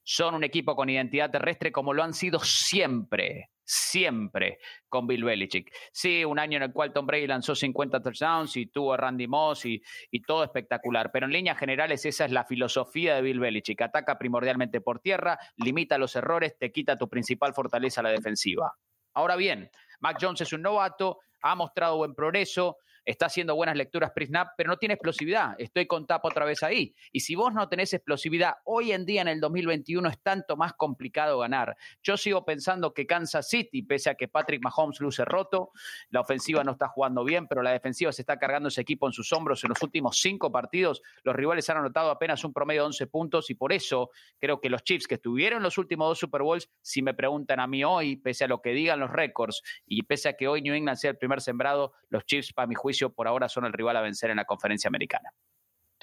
Son 0.03 0.35
un 0.35 0.43
equipo 0.43 0.75
con 0.75 0.89
identidad 0.89 1.31
terrestre 1.31 1.71
como 1.71 1.93
lo 1.93 2.03
han 2.03 2.13
sido 2.13 2.39
siempre 2.39 3.49
siempre 3.65 4.59
con 4.89 5.07
Bill 5.07 5.23
Belichick. 5.23 5.73
Sí, 5.91 6.25
un 6.25 6.39
año 6.39 6.57
en 6.57 6.63
el 6.63 6.73
cual 6.73 6.93
Tom 6.93 7.05
Brady 7.05 7.27
lanzó 7.27 7.55
50 7.55 8.01
touchdowns 8.01 8.57
y 8.57 8.67
tuvo 8.67 8.93
a 8.93 8.97
Randy 8.97 9.27
Moss 9.27 9.65
y, 9.65 9.81
y, 10.11 10.21
todo 10.21 10.43
espectacular. 10.43 11.11
Pero 11.11 11.25
en 11.25 11.31
líneas 11.31 11.57
generales 11.57 12.05
esa 12.05 12.25
es 12.25 12.31
la 12.31 12.45
filosofía 12.45 13.15
de 13.15 13.21
Bill 13.21 13.39
Belichick. 13.39 13.81
Ataca 13.81 14.17
primordialmente 14.17 14.81
por 14.81 14.99
tierra, 14.99 15.39
limita 15.57 15.97
los 15.97 16.15
errores, 16.15 16.57
te 16.57 16.71
quita 16.71 16.97
tu 16.97 17.09
principal 17.09 17.53
fortaleza 17.53 18.03
la 18.03 18.09
defensiva. 18.09 18.73
Ahora 19.13 19.35
bien, 19.35 19.69
Mac 19.99 20.17
Jones 20.19 20.41
es 20.41 20.53
un 20.53 20.61
novato, 20.61 21.19
ha 21.41 21.55
mostrado 21.55 21.97
buen 21.97 22.15
progreso, 22.15 22.77
está 23.05 23.27
haciendo 23.27 23.55
buenas 23.55 23.75
lecturas 23.75 24.11
pre-snap, 24.11 24.49
pero 24.57 24.69
no 24.69 24.77
tiene 24.77 24.93
explosividad. 24.93 25.55
Estoy 25.57 25.87
con 25.87 26.07
tapa 26.07 26.29
otra 26.29 26.45
vez 26.45 26.63
ahí. 26.63 26.95
Y 27.11 27.21
si 27.21 27.35
vos 27.35 27.53
no 27.53 27.67
tenés 27.69 27.93
explosividad, 27.93 28.55
hoy 28.65 28.91
en 28.91 29.05
día 29.05 29.21
en 29.21 29.27
el 29.27 29.39
2021 29.39 30.09
es 30.09 30.19
tanto 30.21 30.55
más 30.55 30.73
complicado 30.73 31.39
ganar. 31.39 31.75
Yo 32.01 32.17
sigo 32.17 32.45
pensando 32.45 32.93
que 32.93 33.05
Kansas 33.05 33.49
City, 33.49 33.83
pese 33.83 34.09
a 34.09 34.15
que 34.15 34.27
Patrick 34.27 34.61
Mahomes 34.61 34.99
luce 34.99 35.25
roto, 35.25 35.71
la 36.09 36.21
ofensiva 36.21 36.63
no 36.63 36.73
está 36.73 36.87
jugando 36.87 37.23
bien, 37.23 37.47
pero 37.47 37.61
la 37.61 37.71
defensiva 37.71 38.11
se 38.11 38.21
está 38.21 38.37
cargando 38.37 38.69
ese 38.69 38.81
equipo 38.81 39.07
en 39.07 39.13
sus 39.13 39.31
hombros. 39.33 39.63
En 39.63 39.69
los 39.69 39.81
últimos 39.81 40.19
cinco 40.19 40.51
partidos, 40.51 41.01
los 41.23 41.35
rivales 41.35 41.69
han 41.69 41.77
anotado 41.77 42.09
apenas 42.09 42.43
un 42.43 42.53
promedio 42.53 42.81
de 42.81 42.87
11 42.87 43.07
puntos 43.07 43.49
y 43.49 43.55
por 43.55 43.73
eso 43.73 44.11
creo 44.39 44.59
que 44.61 44.69
los 44.69 44.83
Chiefs 44.83 45.07
que 45.07 45.15
estuvieron 45.15 45.57
en 45.57 45.63
los 45.63 45.77
últimos 45.77 46.07
dos 46.07 46.19
Super 46.19 46.41
Bowls, 46.41 46.69
si 46.81 47.01
me 47.01 47.13
preguntan 47.13 47.59
a 47.59 47.67
mí 47.67 47.83
hoy, 47.83 48.15
pese 48.17 48.45
a 48.45 48.47
lo 48.47 48.61
que 48.61 48.71
digan 48.71 48.99
los 48.99 49.11
récords 49.11 49.61
y 49.85 50.03
pese 50.03 50.29
a 50.29 50.33
que 50.33 50.47
hoy 50.47 50.61
New 50.61 50.73
England 50.73 50.97
sea 50.97 51.11
el 51.11 51.17
primer 51.17 51.41
sembrado, 51.41 51.93
los 52.09 52.25
Chiefs, 52.25 52.53
para 52.53 52.67
mi 52.67 52.75
juicio, 52.75 52.92
por 53.01 53.27
ahora 53.27 53.49
son 53.49 53.65
el 53.65 53.73
rival 53.73 53.97
a 53.97 54.01
vencer 54.01 54.29
en 54.29 54.37
la 54.37 54.45
conferencia 54.45 54.87
americana. 54.87 55.29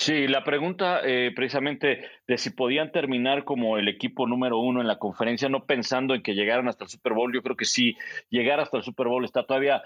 Sí, 0.00 0.26
la 0.28 0.42
pregunta 0.44 1.02
eh, 1.04 1.30
precisamente 1.36 2.08
de 2.26 2.38
si 2.38 2.48
podían 2.48 2.90
terminar 2.90 3.44
como 3.44 3.76
el 3.76 3.86
equipo 3.86 4.26
número 4.26 4.58
uno 4.58 4.80
en 4.80 4.88
la 4.88 4.98
conferencia, 4.98 5.50
no 5.50 5.66
pensando 5.66 6.14
en 6.14 6.22
que 6.22 6.34
llegaran 6.34 6.68
hasta 6.68 6.84
el 6.84 6.90
Super 6.90 7.12
Bowl, 7.12 7.34
yo 7.34 7.42
creo 7.42 7.54
que 7.54 7.66
sí, 7.66 7.98
llegar 8.30 8.60
hasta 8.60 8.78
el 8.78 8.82
Super 8.82 9.08
Bowl 9.08 9.26
está 9.26 9.44
todavía, 9.44 9.82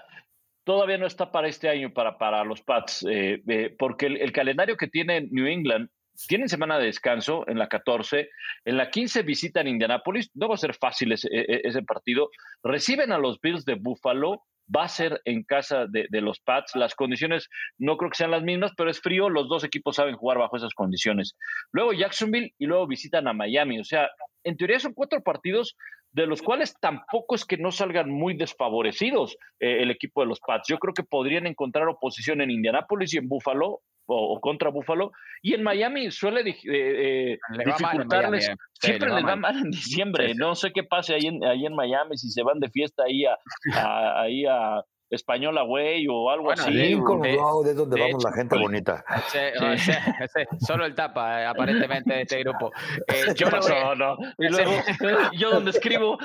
todavía 0.63 0.97
no 0.97 1.05
está 1.05 1.33
para 1.33 1.49
este 1.49 1.67
año 1.67 1.91
para, 1.93 2.17
para 2.17 2.45
los 2.45 2.61
Pats, 2.61 3.05
eh, 3.09 3.75
porque 3.77 4.05
el, 4.05 4.31
calendario 4.31 4.77
que 4.77 4.87
tiene 4.87 5.27
New 5.31 5.47
England, 5.47 5.89
tienen 6.29 6.47
semana 6.47 6.79
de 6.79 6.85
descanso 6.85 7.43
en 7.49 7.59
la 7.59 7.67
14, 7.67 8.29
en 8.63 8.77
la 8.77 8.89
15 8.89 9.21
visitan 9.23 9.67
Indianapolis, 9.67 10.31
no 10.33 10.47
va 10.47 10.55
a 10.55 10.59
ser 10.59 10.75
fácil 10.75 11.11
e, 11.11 11.15
e, 11.29 11.61
ese 11.65 11.83
partido, 11.83 12.29
reciben 12.63 13.11
a 13.11 13.17
los 13.17 13.41
Bills 13.41 13.65
de 13.65 13.75
Buffalo, 13.75 14.43
va 14.73 14.85
a 14.85 14.89
ser 14.89 15.21
en 15.25 15.43
casa 15.43 15.85
de, 15.87 16.07
los 16.21 16.39
Pats. 16.39 16.75
Las 16.75 16.95
condiciones 16.95 17.49
no 17.77 17.97
creo 17.97 18.09
que 18.09 18.17
sean 18.17 18.31
las 18.31 18.43
mismas, 18.43 18.71
pero 18.75 18.89
es 18.89 18.99
frío. 18.99 19.29
Los 19.29 19.47
dos 19.47 19.63
equipos 19.63 19.95
saben 19.95 20.15
jugar 20.15 20.37
bajo 20.37 20.57
esas 20.57 20.73
condiciones. 20.73 21.35
Luego 21.71 21.93
Jacksonville 21.93 22.53
y 22.57 22.65
luego 22.65 22.87
visitan 22.87 23.27
a 23.27 23.33
Miami. 23.33 23.79
O 23.79 23.83
sea, 23.83 24.09
en 24.43 24.57
teoría 24.57 24.79
son 24.79 24.93
cuatro 24.93 25.21
partidos 25.21 25.75
de 26.15 26.25
los 26.25 26.41
cuales 26.41 26.73
tampoco 26.79 27.35
es 27.35 27.43
que 27.43 27.57
no 27.57 27.71
salgan 27.71 28.09
muy 28.09 28.35
desfavorecidos 28.35 29.37
eh, 29.59 29.81
el 29.81 29.91
equipo 29.91 30.21
de 30.21 30.27
los 30.27 30.39
Pats. 30.39 30.69
Yo 30.69 30.77
creo 30.77 30.93
que 30.93 31.03
podrían 31.03 31.45
encontrar 31.45 31.89
oposición 31.89 32.39
en 32.39 32.51
Indianápolis 32.51 33.13
y 33.13 33.17
en 33.17 33.27
Buffalo 33.27 33.81
o, 34.05 34.39
contra 34.39 34.69
Buffalo. 34.69 35.11
Y 35.41 35.55
en 35.55 35.63
Miami 35.63 36.11
suele 36.11 36.49
eh, 36.49 36.55
eh, 36.71 37.37
dificultarles. 37.65 38.49
siempre 38.79 39.13
les 39.13 39.25
va 39.25 39.35
mal 39.35 39.57
en 39.57 39.71
diciembre. 39.71 40.33
No 40.35 40.55
sé 40.55 40.71
qué 40.73 40.83
pase 40.83 41.15
ahí 41.15 41.27
en, 41.27 41.43
ahí 41.43 41.65
en 41.65 41.75
Miami, 41.75 42.17
si 42.17 42.29
se 42.29 42.43
van 42.43 42.61
de 42.61 42.69
fiesta 42.69 43.03
ahí 43.03 43.25
a, 43.25 44.21
ahí 44.21 44.45
a 44.45 44.81
Española 45.09 45.61
Güey 45.63 46.07
o 46.09 46.29
algo 46.29 46.51
así. 46.51 46.71
Sí, 46.71 46.95
de, 46.95 47.73
donde 47.73 47.99
vamos 47.99 48.23
la 48.23 48.33
gente 48.33 48.57
bonita. 48.57 49.05
solo 50.65 50.85
el 50.85 50.95
tapa, 50.95 51.41
eh, 51.41 51.45
aparentemente, 51.45 52.13
de 52.13 52.21
este 52.23 52.39
grupo. 52.39 52.71
Eh, 53.07 53.25
yo 53.35 53.49
pasó, 53.49 53.95
no. 53.95 54.17
Y 54.37 54.49
luego, 54.49 54.71
yo 55.37 55.51
donde 55.51 55.71
escribo. 55.71 56.17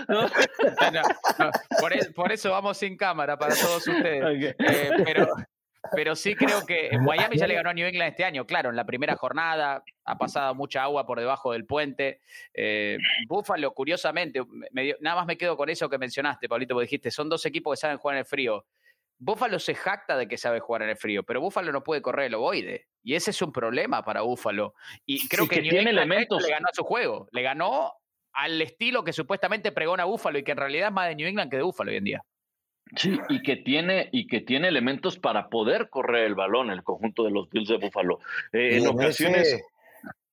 por, 1.81 2.15
por, 2.15 2.33
eso 2.33 2.51
vamos 2.51 2.79
sin 2.79 2.97
cámara 2.97 3.39
para 3.39 3.55
todos 3.55 3.87
ustedes. 3.87 4.55
Eh, 4.59 4.91
pero, 5.05 5.29
pero 5.93 6.15
sí 6.15 6.35
creo 6.35 6.65
que 6.67 6.91
Miami 7.01 7.37
ya 7.37 7.47
le 7.47 7.55
ganó 7.55 7.71
a 7.71 7.75
New 7.75 7.87
England 7.87 8.11
este 8.11 8.25
año, 8.25 8.47
claro, 8.47 8.71
en 8.71 8.77
la 8.77 8.85
primera 8.85 9.17
jornada 9.17 9.83
ha 10.05 10.19
pasado 10.19 10.55
mucha 10.55 10.83
agua 10.83 11.07
por 11.07 11.19
debajo 11.19 11.53
del 11.53 11.67
puente. 11.67 12.21
Eh, 12.53 12.99
Búfalo, 13.29 13.73
curiosamente, 13.73 14.43
nada 15.01 15.17
más 15.17 15.27
me 15.27 15.37
quedo 15.37 15.57
con 15.57 15.69
eso 15.69 15.89
que 15.89 15.99
mencionaste, 15.99 16.49
Pablito, 16.49 16.75
porque 16.75 16.87
dijiste, 16.87 17.11
son 17.11 17.29
dos 17.29 17.47
equipos 17.47 17.77
que 17.77 17.81
saben 17.81 17.99
jugar 17.99 18.17
en 18.17 18.21
el 18.21 18.27
frío. 18.27 18.67
Búfalo 19.23 19.59
se 19.59 19.75
jacta 19.75 20.17
de 20.17 20.27
que 20.27 20.39
sabe 20.39 20.61
jugar 20.61 20.83
en 20.83 20.89
el 20.89 20.97
frío, 20.97 21.23
pero 21.23 21.43
Búfalo 21.43 21.73
no 21.73 21.85
puede 21.85 22.01
correr 22.01 22.27
el 22.27 22.35
ovoide. 22.35 22.87
Y 23.03 23.15
ese 23.15 23.31
es 23.31 23.43
un 23.43 23.53
problema 23.53 24.03
para 24.03 24.23
Búfalo. 24.23 24.75
Y 25.05 25.29
creo 25.29 25.47
que, 25.47 25.61
New 25.61 25.71
tiene 25.71 25.91
elementos. 25.91 26.43
le 26.43 26.51
ganó 26.51 26.69
a 26.69 26.75
su 26.75 26.85
juego. 26.85 27.29
Le 27.31 27.43
ganó 27.43 27.93
al 28.33 28.61
estilo 28.63 29.05
que 29.05 29.13
supuestamente 29.13 29.73
pregona 29.73 30.05
Búfalo 30.05 30.39
y 30.39 30.43
que 30.43 30.53
en 30.53 30.57
realidad 30.57 30.89
es 30.89 30.95
más 30.95 31.09
de 31.09 31.17
New 31.17 31.29
England 31.29 31.51
que 31.51 31.59
de 31.59 31.63
Búfalo 31.63 31.91
hoy 31.91 31.99
en 31.99 32.05
día. 32.05 32.25
Sí, 32.97 33.19
y 33.29 33.43
que 33.43 33.57
tiene 33.57 34.09
y 34.13 34.27
que 34.27 34.41
tiene 34.41 34.69
elementos 34.69 35.19
para 35.19 35.49
poder 35.49 35.91
correr 35.91 36.25
el 36.25 36.35
balón 36.35 36.71
el 36.71 36.83
conjunto 36.83 37.25
de 37.25 37.31
los 37.31 37.49
Bills 37.49 37.69
de 37.69 37.79
Buffalo. 37.79 38.19
Eh, 38.53 38.79
en 38.79 38.87
ocasiones. 38.87 39.63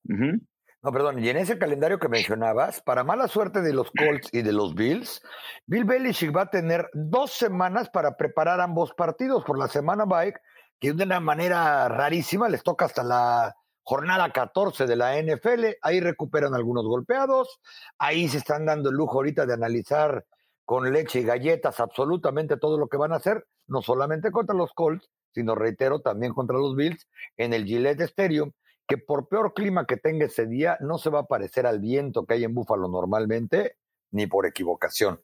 No, 0.03 0.91
perdón, 0.91 1.23
y 1.23 1.27
en 1.27 1.37
ese 1.37 1.57
calendario 1.57 1.99
que 1.99 2.07
mencionabas, 2.07 2.81
para 2.81 3.03
mala 3.03 3.27
suerte 3.27 3.61
de 3.61 3.73
los 3.73 3.91
Colts 3.91 4.29
y 4.31 4.41
de 4.41 4.53
los 4.53 4.75
Bills, 4.75 5.21
Bill 5.65 5.85
Belichick 5.85 6.35
va 6.35 6.43
a 6.43 6.49
tener 6.49 6.87
dos 6.93 7.31
semanas 7.31 7.89
para 7.89 8.15
preparar 8.15 8.61
ambos 8.61 8.93
partidos 8.93 9.43
por 9.43 9.57
la 9.57 9.67
semana 9.67 10.05
bike, 10.05 10.39
que 10.79 10.93
de 10.93 11.03
una 11.03 11.19
manera 11.19 11.89
rarísima 11.89 12.47
les 12.47 12.63
toca 12.63 12.85
hasta 12.85 13.03
la 13.03 13.55
jornada 13.81 14.31
14 14.31 14.85
de 14.85 14.95
la 14.95 15.19
NFL, 15.21 15.65
ahí 15.81 15.99
recuperan 15.99 16.53
algunos 16.53 16.85
golpeados, 16.85 17.59
ahí 17.97 18.27
se 18.27 18.37
están 18.37 18.65
dando 18.65 18.89
el 18.89 18.95
lujo 18.95 19.15
ahorita 19.15 19.45
de 19.45 19.53
analizar 19.53 20.25
con 20.67 20.91
leche 20.91 21.21
y 21.21 21.23
galletas 21.23 21.79
absolutamente 21.79 22.57
todo 22.57 22.77
lo 22.77 22.89
que 22.89 22.97
van 22.97 23.13
a 23.13 23.15
hacer, 23.15 23.45
no 23.67 23.81
solamente 23.81 24.31
contra 24.31 24.53
los 24.53 24.73
Colts, 24.73 25.09
sino 25.31 25.55
reitero 25.55 26.01
también 26.01 26.33
contra 26.33 26.57
los 26.57 26.75
Bills 26.75 27.07
en 27.37 27.53
el 27.53 27.63
Gillette 27.63 28.01
Stadium, 28.01 28.51
que 28.85 28.97
por 28.97 29.29
peor 29.29 29.53
clima 29.53 29.85
que 29.85 29.95
tenga 29.95 30.25
ese 30.25 30.45
día 30.45 30.77
no 30.81 30.97
se 30.97 31.09
va 31.09 31.19
a 31.19 31.25
parecer 31.27 31.65
al 31.65 31.79
viento 31.79 32.25
que 32.25 32.33
hay 32.33 32.43
en 32.43 32.53
Búfalo 32.53 32.89
normalmente, 32.89 33.77
ni 34.11 34.27
por 34.27 34.45
equivocación. 34.45 35.21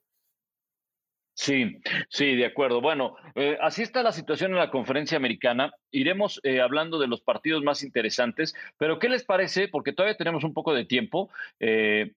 Sí, 1.33 1.81
sí, 2.07 2.37
de 2.37 2.45
acuerdo. 2.45 2.79
Bueno, 2.79 3.17
eh, 3.35 3.57
así 3.59 3.81
está 3.81 4.01
la 4.01 4.13
situación 4.13 4.51
en 4.51 4.59
la 4.59 4.71
conferencia 4.71 5.17
americana. 5.17 5.73
Iremos 5.91 6.39
eh, 6.43 6.61
hablando 6.61 6.99
de 6.99 7.07
los 7.07 7.19
partidos 7.19 7.63
más 7.63 7.83
interesantes, 7.83 8.55
pero 8.77 8.97
¿qué 8.97 9.09
les 9.09 9.25
parece? 9.25 9.67
Porque 9.67 9.91
todavía 9.91 10.15
tenemos 10.15 10.45
un 10.45 10.53
poco 10.53 10.73
de 10.73 10.85
tiempo 10.85 11.29
eh, 11.59 12.13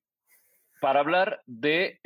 para 0.80 1.00
hablar 1.00 1.42
de 1.46 1.98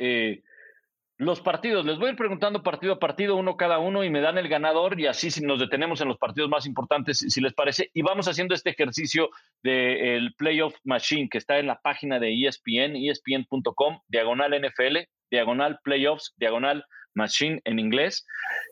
los 1.21 1.39
partidos, 1.39 1.85
les 1.85 1.99
voy 1.99 2.07
a 2.07 2.11
ir 2.13 2.17
preguntando 2.17 2.63
partido 2.63 2.93
a 2.93 2.99
partido, 2.99 3.35
uno 3.35 3.55
cada 3.55 3.77
uno, 3.77 4.03
y 4.03 4.09
me 4.09 4.21
dan 4.21 4.39
el 4.39 4.47
ganador, 4.47 4.99
y 4.99 5.05
así 5.05 5.29
nos 5.43 5.59
detenemos 5.59 6.01
en 6.01 6.07
los 6.07 6.17
partidos 6.17 6.49
más 6.49 6.65
importantes, 6.65 7.19
si 7.19 7.41
les 7.41 7.53
parece, 7.53 7.91
y 7.93 8.01
vamos 8.01 8.27
haciendo 8.27 8.55
este 8.55 8.71
ejercicio 8.71 9.29
del 9.61 10.33
Playoff 10.35 10.73
Machine, 10.83 11.29
que 11.29 11.37
está 11.37 11.59
en 11.59 11.67
la 11.67 11.79
página 11.79 12.19
de 12.19 12.33
ESPN, 12.33 12.95
espn.com, 12.95 13.99
diagonal 14.07 14.59
NFL, 14.59 14.97
diagonal 15.29 15.77
Playoffs, 15.83 16.33
diagonal 16.37 16.85
Machine 17.13 17.61
en 17.65 17.77
inglés. 17.77 18.25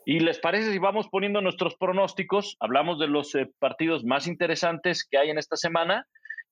Y 0.04 0.18
les 0.18 0.40
parece 0.40 0.72
si 0.72 0.78
vamos 0.78 1.06
poniendo 1.08 1.40
nuestros 1.40 1.76
pronósticos, 1.76 2.56
hablamos 2.58 2.98
de 2.98 3.06
los 3.06 3.32
eh, 3.36 3.48
partidos 3.60 4.02
más 4.02 4.26
interesantes 4.26 5.06
que 5.08 5.18
hay 5.18 5.30
en 5.30 5.38
esta 5.38 5.54
semana 5.54 6.04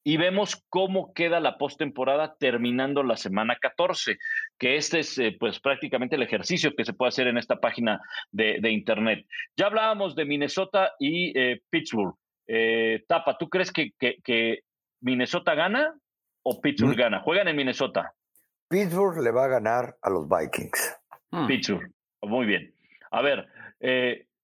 y 0.04 0.16
vemos 0.16 0.64
cómo 0.68 1.12
queda 1.12 1.40
la 1.40 1.58
postemporada 1.58 2.36
terminando 2.38 3.02
la 3.02 3.16
semana 3.16 3.56
14, 3.60 4.16
que 4.58 4.76
este 4.76 5.00
es 5.00 5.18
eh, 5.18 5.36
pues 5.38 5.60
prácticamente 5.60 6.16
el 6.16 6.22
ejercicio 6.22 6.74
que 6.74 6.84
se 6.84 6.92
puede 6.92 7.08
hacer 7.08 7.28
en 7.28 7.38
esta 7.38 7.60
página 7.60 8.00
de, 8.32 8.58
internet. 8.70 9.26
Ya 9.56 9.66
hablábamos 9.66 10.14
de 10.16 10.24
Minnesota 10.24 10.92
y 10.98 11.38
eh, 11.38 11.62
Pittsburgh. 11.70 12.14
Eh, 12.46 13.04
Tapa, 13.06 13.36
¿tú 13.38 13.48
crees 13.48 13.72
que, 13.72 13.92
que, 13.98 14.60
Minnesota 15.00 15.54
gana 15.54 15.94
o 16.42 16.60
Pittsburgh 16.60 16.96
mm. 16.96 17.00
gana? 17.00 17.20
Juegan 17.20 17.46
en 17.46 17.56
Minnesota. 17.56 18.14
Pittsburgh 18.68 19.22
le 19.22 19.30
va 19.30 19.44
a 19.44 19.48
ganar 19.48 19.96
a 20.02 20.10
los 20.10 20.28
Vikings. 20.28 20.96
Hmm. 21.30 21.46
Pittsburgh, 21.46 21.90
muy 22.22 22.46
bien. 22.46 22.74
A 23.10 23.22
ver, 23.22 23.48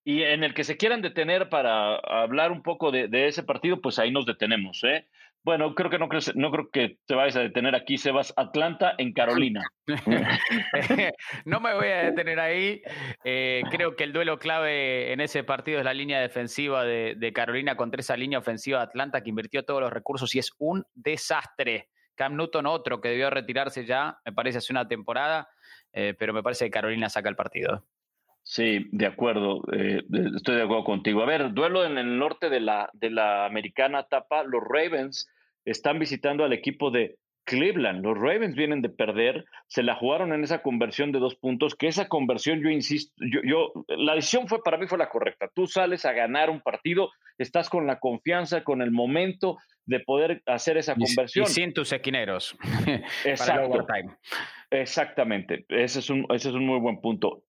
y 0.04 0.22
en 0.22 0.44
el 0.44 0.54
que 0.54 0.64
se 0.64 0.76
quieran 0.76 1.02
detener 1.02 1.48
para 1.48 1.96
hablar 1.96 2.52
un 2.52 2.62
poco 2.62 2.90
de, 2.90 3.08
de, 3.08 3.26
ese 3.26 3.42
partido, 3.42 3.80
pues 3.80 3.98
ahí 3.98 4.10
nos 4.10 4.26
detenemos. 4.26 4.82
¿eh? 4.84 5.06
Bueno, 5.44 5.74
creo 5.74 5.90
que 5.90 5.98
no, 5.98 6.08
no 6.36 6.50
creo 6.50 6.70
que 6.70 6.96
te 7.06 7.14
vayas 7.14 7.36
a 7.36 7.40
detener 7.40 7.74
aquí, 7.74 7.98
Sebas. 7.98 8.32
Atlanta 8.34 8.94
en 8.96 9.12
Carolina. 9.12 9.62
no 11.44 11.60
me 11.60 11.74
voy 11.74 11.88
a 11.88 12.04
detener 12.04 12.40
ahí. 12.40 12.80
Eh, 13.24 13.62
creo 13.70 13.94
que 13.94 14.04
el 14.04 14.14
duelo 14.14 14.38
clave 14.38 15.12
en 15.12 15.20
ese 15.20 15.44
partido 15.44 15.78
es 15.78 15.84
la 15.84 15.92
línea 15.92 16.18
defensiva 16.18 16.84
de, 16.84 17.32
Carolina 17.34 17.76
contra 17.76 18.00
esa 18.00 18.16
línea 18.16 18.38
ofensiva 18.38 18.78
de 18.78 18.84
Atlanta 18.84 19.22
que 19.22 19.28
invirtió 19.28 19.64
todos 19.66 19.82
los 19.82 19.92
recursos 19.92 20.34
y 20.34 20.38
es 20.38 20.52
un 20.58 20.86
desastre. 20.94 21.90
Cam 22.14 22.36
Newton, 22.36 22.64
otro 22.64 23.02
que 23.02 23.10
debió 23.10 23.28
retirarse 23.28 23.84
ya, 23.84 24.18
me 24.24 24.32
parece, 24.32 24.58
hace 24.58 24.72
una 24.72 24.88
temporada, 24.88 25.48
eh, 25.92 26.14
pero 26.18 26.32
me 26.32 26.42
parece 26.42 26.66
que 26.66 26.70
Carolina 26.70 27.10
saca 27.10 27.28
el 27.28 27.36
partido. 27.36 27.84
Sí, 28.44 28.86
de 28.92 29.06
acuerdo, 29.06 29.62
eh, 29.72 30.02
estoy 30.36 30.56
de 30.56 30.62
acuerdo 30.62 30.84
contigo. 30.84 31.22
A 31.22 31.26
ver, 31.26 31.52
duelo 31.52 31.84
en 31.84 31.98
el 31.98 32.18
norte 32.18 32.50
de 32.50 32.60
la, 32.60 32.88
de 32.92 33.10
la 33.10 33.46
americana 33.46 34.00
etapa, 34.00 34.44
los 34.44 34.62
Ravens 34.62 35.28
están 35.64 35.98
visitando 35.98 36.44
al 36.44 36.52
equipo 36.52 36.90
de 36.90 37.16
Cleveland. 37.44 38.02
Los 38.02 38.18
Ravens 38.18 38.54
vienen 38.54 38.82
de 38.82 38.88
perder, 38.88 39.44
se 39.68 39.82
la 39.82 39.94
jugaron 39.94 40.32
en 40.32 40.42
esa 40.42 40.62
conversión 40.62 41.12
de 41.12 41.18
dos 41.18 41.36
puntos, 41.36 41.74
que 41.74 41.86
esa 41.86 42.08
conversión, 42.08 42.62
yo 42.62 42.70
insisto, 42.70 43.14
yo, 43.20 43.40
yo, 43.44 43.84
la 43.88 44.14
decisión 44.14 44.48
fue 44.48 44.62
para 44.62 44.78
mí 44.78 44.86
fue 44.86 44.98
la 44.98 45.10
correcta. 45.10 45.48
Tú 45.54 45.66
sales 45.66 46.04
a 46.04 46.12
ganar 46.12 46.50
un 46.50 46.60
partido, 46.60 47.10
estás 47.38 47.68
con 47.68 47.86
la 47.86 47.98
confianza, 47.98 48.64
con 48.64 48.82
el 48.82 48.90
momento 48.90 49.58
de 49.86 50.00
poder 50.00 50.42
hacer 50.46 50.76
esa 50.78 50.94
conversión. 50.94 51.44
Y, 51.44 51.48
sin 51.48 51.74
tus 51.74 51.92
equineros. 51.92 52.56
Exacto. 53.24 53.86
Exactamente. 54.70 55.66
Ese 55.68 55.98
es, 56.00 56.10
un, 56.10 56.26
ese 56.30 56.48
es 56.48 56.54
un 56.54 56.66
muy 56.66 56.80
buen 56.80 57.00
punto. 57.00 57.44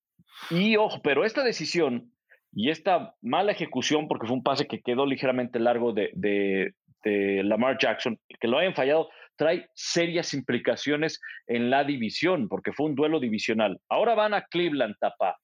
Y 0.50 0.76
ojo, 0.76 1.02
pero 1.02 1.24
esta 1.24 1.44
decisión 1.44 2.12
y 2.52 2.70
esta 2.70 3.16
mala 3.22 3.52
ejecución, 3.52 4.08
porque 4.08 4.28
fue 4.28 4.36
un 4.36 4.44
pase 4.44 4.68
que 4.68 4.82
quedó 4.82 5.06
ligeramente 5.06 5.60
largo 5.60 5.94
de, 5.94 6.12
de 6.14 6.74
Lamar 7.06 7.78
Jackson, 7.80 8.20
que 8.40 8.48
lo 8.48 8.58
hayan 8.58 8.74
fallado, 8.74 9.10
trae 9.36 9.70
serias 9.74 10.34
implicaciones 10.34 11.20
en 11.48 11.70
la 11.70 11.84
división, 11.84 12.48
porque 12.48 12.74
fue 12.74 12.88
un 12.88 12.96
duelo 12.96 13.20
divisional. 13.20 13.80
Ahora 13.90 14.16
van 14.16 14.34
a 14.34 14.46
Cleveland, 14.46 14.96
tapa. 15.00 15.38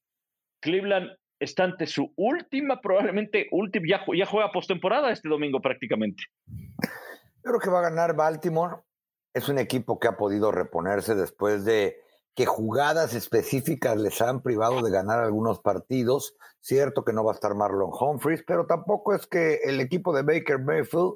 Cleveland 0.61 1.11
está 1.39 1.63
ante 1.63 1.87
su 1.87 2.13
última, 2.15 2.81
probablemente 2.81 3.47
última, 3.51 3.85
ya, 3.87 4.05
ya 4.15 4.25
juega 4.25 4.51
postemporada 4.51 5.11
este 5.11 5.29
domingo 5.29 5.59
prácticamente. 5.61 6.23
Creo 7.41 7.59
que 7.59 7.69
va 7.69 7.79
a 7.79 7.89
ganar 7.89 8.15
Baltimore. 8.15 8.77
Es 9.33 9.49
un 9.49 9.57
equipo 9.57 9.99
que 9.99 10.07
ha 10.07 10.17
podido 10.17 10.51
reponerse 10.51 11.15
después 11.15 11.65
de 11.65 11.97
que 12.35 12.45
jugadas 12.45 13.13
específicas 13.13 13.97
les 13.97 14.21
han 14.21 14.41
privado 14.41 14.81
de 14.81 14.91
ganar 14.91 15.19
algunos 15.19 15.59
partidos. 15.59 16.35
Cierto 16.59 17.03
que 17.03 17.13
no 17.13 17.23
va 17.23 17.31
a 17.31 17.35
estar 17.35 17.55
Marlon 17.55 17.91
Humphries, 17.91 18.43
pero 18.45 18.67
tampoco 18.67 19.13
es 19.13 19.27
que 19.27 19.55
el 19.63 19.79
equipo 19.79 20.13
de 20.13 20.21
Baker 20.21 20.59
Mayfield 20.59 21.15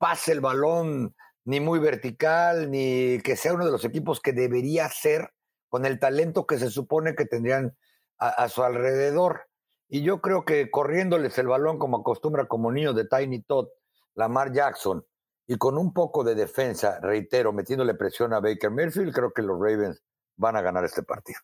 pase 0.00 0.32
el 0.32 0.40
balón 0.40 1.14
ni 1.44 1.60
muy 1.60 1.78
vertical, 1.78 2.70
ni 2.70 3.20
que 3.20 3.36
sea 3.36 3.52
uno 3.52 3.66
de 3.66 3.70
los 3.70 3.84
equipos 3.84 4.20
que 4.20 4.32
debería 4.32 4.88
ser 4.88 5.30
con 5.68 5.84
el 5.84 5.98
talento 5.98 6.46
que 6.46 6.58
se 6.58 6.70
supone 6.70 7.14
que 7.14 7.26
tendrían 7.26 7.76
a, 8.18 8.48
su 8.48 8.62
alrededor. 8.62 9.42
Y 9.88 10.02
yo 10.02 10.20
creo 10.20 10.44
que 10.44 10.70
corriéndoles 10.70 11.36
el 11.38 11.48
balón 11.48 11.78
como 11.78 11.98
acostumbra 11.98 12.46
como 12.46 12.72
niño 12.72 12.94
de 12.94 13.06
Tiny 13.06 13.42
Todd, 13.42 13.68
Lamar 14.14 14.52
Jackson, 14.52 15.04
y 15.46 15.56
con 15.56 15.76
un 15.76 15.92
poco 15.92 16.24
de 16.24 16.34
defensa, 16.34 16.98
reitero, 17.00 17.52
metiéndole 17.52 17.94
presión 17.94 18.32
a 18.32 18.40
Baker 18.40 18.70
Mayfield, 18.70 19.14
creo 19.14 19.32
que 19.32 19.42
los 19.42 19.58
Ravens 19.58 20.02
van 20.36 20.56
a 20.56 20.62
ganar 20.62 20.84
este 20.84 21.02
partido. 21.02 21.40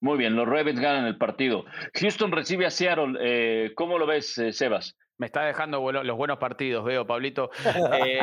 Muy 0.00 0.16
bien, 0.16 0.36
los 0.36 0.46
Ravens 0.46 0.80
ganan 0.80 1.06
el 1.06 1.18
partido. 1.18 1.64
Houston 1.94 2.30
recibe 2.30 2.66
a 2.66 2.70
Seattle. 2.70 3.18
Eh, 3.20 3.72
¿Cómo 3.74 3.98
lo 3.98 4.06
ves, 4.06 4.38
eh, 4.38 4.52
Sebas? 4.52 4.96
Me 5.18 5.26
está 5.26 5.44
dejando 5.44 5.90
los 5.90 6.16
buenos 6.16 6.38
partidos, 6.38 6.84
veo, 6.84 7.04
Pablito. 7.06 7.50
Eh, 8.00 8.20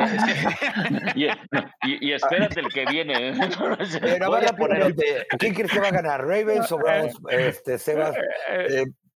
y, 1.84 2.12
espérate 2.12 2.60
el 2.60 2.68
que 2.68 2.86
viene. 2.86 3.34
Pero 4.00 4.30
¿Quién 5.38 5.54
crees 5.54 5.72
que 5.72 5.80
va 5.80 5.88
a 5.88 5.92
ganar? 5.92 6.22
¿Ravens 6.22 6.72
o 6.72 6.78
Browns? 6.78 7.18
Este, 7.30 7.78
Sebas, 7.78 8.16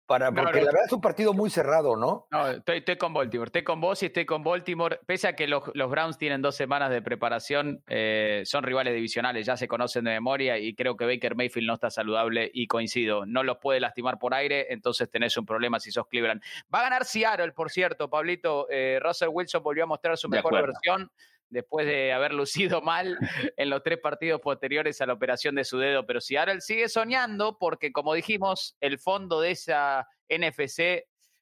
para, 0.09 0.31
porque 0.31 0.61
la 0.61 0.65
verdad 0.65 0.85
es 0.87 0.91
un 0.91 1.01
partido 1.01 1.33
muy 1.33 1.51
cerrado, 1.51 1.95
¿no? 1.95 2.25
No, 2.31 2.47
estoy, 2.47 2.97
con 2.97 3.13
Baltimore. 3.13 3.47
Estoy 3.47 3.63
con 3.63 3.79
vos 3.79 4.01
y 4.01 4.07
estoy 4.07 4.25
con 4.25 4.43
Baltimore. 4.43 4.99
Pese 5.05 5.27
a 5.27 5.35
que 5.35 5.45
los, 5.45 5.61
Browns 5.71 6.17
tienen 6.17 6.41
dos 6.41 6.55
semanas 6.55 6.89
de 6.89 7.03
preparación, 7.03 7.83
eh, 7.87 8.41
son 8.43 8.63
rivales 8.63 8.95
divisionales, 8.95 9.45
ya 9.45 9.55
se 9.55 9.67
conocen 9.67 10.05
de 10.05 10.11
memoria 10.11 10.57
y 10.57 10.73
creo 10.73 10.97
que 10.97 11.05
Baker 11.05 11.35
Mayfield 11.35 11.67
no 11.67 11.75
está 11.75 11.91
saludable 11.91 12.49
y 12.51 12.65
coincido. 12.65 13.27
No 13.27 13.43
los 13.43 13.59
puede 13.59 13.79
lastimar 13.79 14.17
por 14.17 14.33
aire, 14.33 14.73
entonces 14.73 15.11
tenés 15.11 15.37
un 15.37 15.45
problema 15.45 15.79
si 15.79 15.91
sos 15.91 16.07
Cleveland. 16.07 16.41
Va 16.73 16.79
a 16.79 16.83
ganar 16.83 17.05
Seattle, 17.05 17.51
por 17.51 17.69
cierto, 17.69 18.09
Pablito. 18.09 18.65
Eh, 18.71 18.99
Russell 19.03 19.29
Wilson 19.31 19.61
volvió 19.61 19.83
a 19.83 19.87
mostrar 19.87 20.17
su 20.17 20.27
mejor 20.27 20.53
versión 20.53 21.11
después 21.49 21.85
de 21.85 22.13
haber 22.13 22.33
lucido 22.33 22.81
mal 22.81 23.17
en 23.57 23.69
los 23.69 23.83
tres 23.83 23.99
partidos 23.99 24.41
posteriores 24.41 25.01
a 25.01 25.05
la 25.05 25.13
operación 25.13 25.55
de 25.55 25.63
su 25.63 25.77
dedo. 25.77 26.05
Pero 26.05 26.21
si 26.21 26.35
Seattle 26.35 26.61
sigue 26.61 26.89
soñando, 26.89 27.57
porque 27.57 27.91
como 27.91 28.13
dijimos, 28.13 28.75
el 28.81 28.99
fondo 28.99 29.41
de 29.41 29.51
esa 29.51 30.07
NFC 30.29 30.79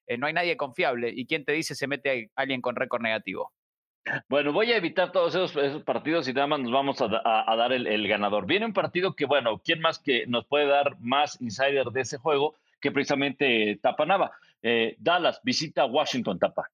eh, 0.08 0.18
no 0.18 0.28
hay 0.28 0.34
nadie 0.34 0.58
confiable. 0.58 1.12
¿Y 1.14 1.26
quién 1.26 1.46
te 1.46 1.52
dice 1.52 1.76
se 1.76 1.88
mete 1.88 2.32
a 2.36 2.42
alguien 2.42 2.62
con 2.62 2.76
récord 2.76 3.02
negativo? 3.02 3.52
Bueno, 4.30 4.54
voy 4.54 4.72
a 4.72 4.78
evitar 4.78 5.12
todos 5.12 5.36
esos, 5.36 5.84
partidos 5.84 6.28
y 6.30 6.34
nada 6.34 6.48
más 6.48 6.62
nos 6.62 6.72
vamos 6.72 7.02
a, 7.02 7.08
dar 7.56 7.74
el, 7.74 8.08
ganador. 8.08 8.46
Viene 8.46 8.66
un 8.66 8.74
partido 8.74 9.16
que, 9.16 9.26
bueno, 9.26 9.62
¿quién 9.64 9.82
más 9.82 10.00
que 10.00 10.26
nos 10.28 10.46
puede 10.46 10.66
dar 10.66 10.98
más 11.00 11.42
insider 11.42 11.88
de 11.88 12.02
ese 12.02 12.18
juego 12.18 12.56
que 12.80 12.92
precisamente 12.92 13.78
Tapa 13.82 14.06
Nava? 14.06 14.32
Eh, 14.62 14.96
Dallas 15.00 15.42
visita 15.44 15.86
Washington, 15.86 16.40
Tapa. 16.40 16.70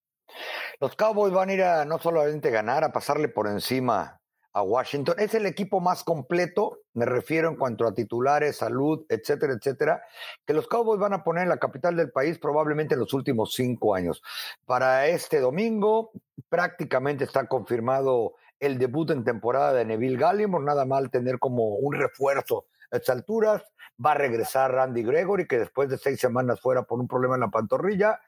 Los 0.79 0.95
Cowboys 0.95 1.33
van 1.33 1.49
a 1.49 1.53
ir 1.53 1.63
a 1.63 1.85
no 1.85 1.99
solamente 1.99 2.49
ganar, 2.51 2.83
a 2.83 2.91
pasarle 2.91 3.27
por 3.27 3.47
encima 3.47 4.19
a 4.53 4.61
Washington. 4.61 5.15
Es 5.17 5.33
el 5.33 5.45
equipo 5.45 5.79
más 5.79 6.03
completo, 6.03 6.79
me 6.93 7.05
refiero 7.05 7.49
en 7.49 7.55
cuanto 7.55 7.87
a 7.87 7.93
titulares, 7.93 8.57
salud, 8.57 9.05
etcétera, 9.09 9.53
etcétera, 9.53 10.03
que 10.45 10.53
los 10.53 10.67
Cowboys 10.67 10.99
van 10.99 11.13
a 11.13 11.23
poner 11.23 11.43
en 11.43 11.49
la 11.49 11.57
capital 11.57 11.95
del 11.95 12.11
país 12.11 12.37
probablemente 12.37 12.93
en 12.93 12.99
los 12.99 13.13
últimos 13.13 13.53
cinco 13.53 13.95
años. 13.95 14.21
Para 14.65 15.07
este 15.07 15.39
domingo 15.39 16.11
prácticamente 16.49 17.23
está 17.23 17.47
confirmado 17.47 18.35
el 18.59 18.77
debut 18.77 19.09
en 19.09 19.23
temporada 19.23 19.73
de 19.73 19.85
Neville 19.85 20.17
Gallimore, 20.17 20.63
nada 20.63 20.85
mal 20.85 21.09
tener 21.09 21.39
como 21.39 21.75
un 21.75 21.95
refuerzo 21.95 22.67
a 22.91 22.97
estas 22.97 23.15
alturas. 23.15 23.63
Va 24.03 24.11
a 24.11 24.15
regresar 24.15 24.71
Randy 24.71 25.03
Gregory, 25.03 25.47
que 25.47 25.59
después 25.59 25.89
de 25.89 25.97
seis 25.97 26.19
semanas 26.19 26.61
fuera 26.61 26.83
por 26.83 26.99
un 26.99 27.07
problema 27.07 27.35
en 27.35 27.41
la 27.41 27.49
pantorrilla, 27.49 28.19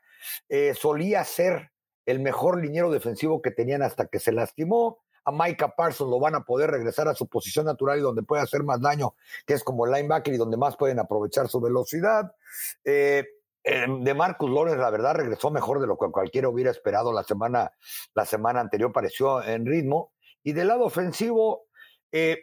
eh, 0.49 0.73
solía 0.73 1.23
ser 1.23 1.71
el 2.05 2.19
mejor 2.19 2.61
liniero 2.61 2.91
defensivo 2.91 3.41
que 3.41 3.51
tenían 3.51 3.81
hasta 3.81 4.07
que 4.07 4.19
se 4.19 4.31
lastimó. 4.31 4.99
A 5.23 5.31
Micah 5.31 5.75
Parsons 5.75 6.11
lo 6.11 6.19
van 6.19 6.35
a 6.35 6.43
poder 6.43 6.69
regresar 6.69 7.07
a 7.07 7.15
su 7.15 7.27
posición 7.27 7.65
natural 7.65 7.97
y 7.97 8.01
donde 8.01 8.21
puede 8.21 8.43
hacer 8.43 8.63
más 8.63 8.79
daño, 8.79 9.15
que 9.45 9.55
es 9.55 9.63
como 9.63 9.85
el 9.85 9.91
linebacker 9.91 10.33
y 10.33 10.37
donde 10.37 10.57
más 10.57 10.77
pueden 10.77 10.99
aprovechar 10.99 11.47
su 11.47 11.59
velocidad. 11.59 12.31
Eh, 12.83 13.25
em, 13.63 14.03
de 14.03 14.13
Marcus 14.13 14.51
Lawrence, 14.51 14.79
la 14.79 14.91
verdad, 14.91 15.15
regresó 15.15 15.49
mejor 15.49 15.81
de 15.81 15.87
lo 15.87 15.97
que 15.97 16.11
cualquiera 16.11 16.47
hubiera 16.47 16.69
esperado 16.69 17.11
la 17.11 17.23
semana, 17.23 17.71
la 18.13 18.25
semana 18.25 18.59
anterior, 18.59 18.91
pareció 18.91 19.41
en 19.43 19.65
ritmo. 19.65 20.11
Y 20.43 20.53
del 20.53 20.67
lado 20.67 20.83
ofensivo, 20.85 21.63
eh, 22.11 22.37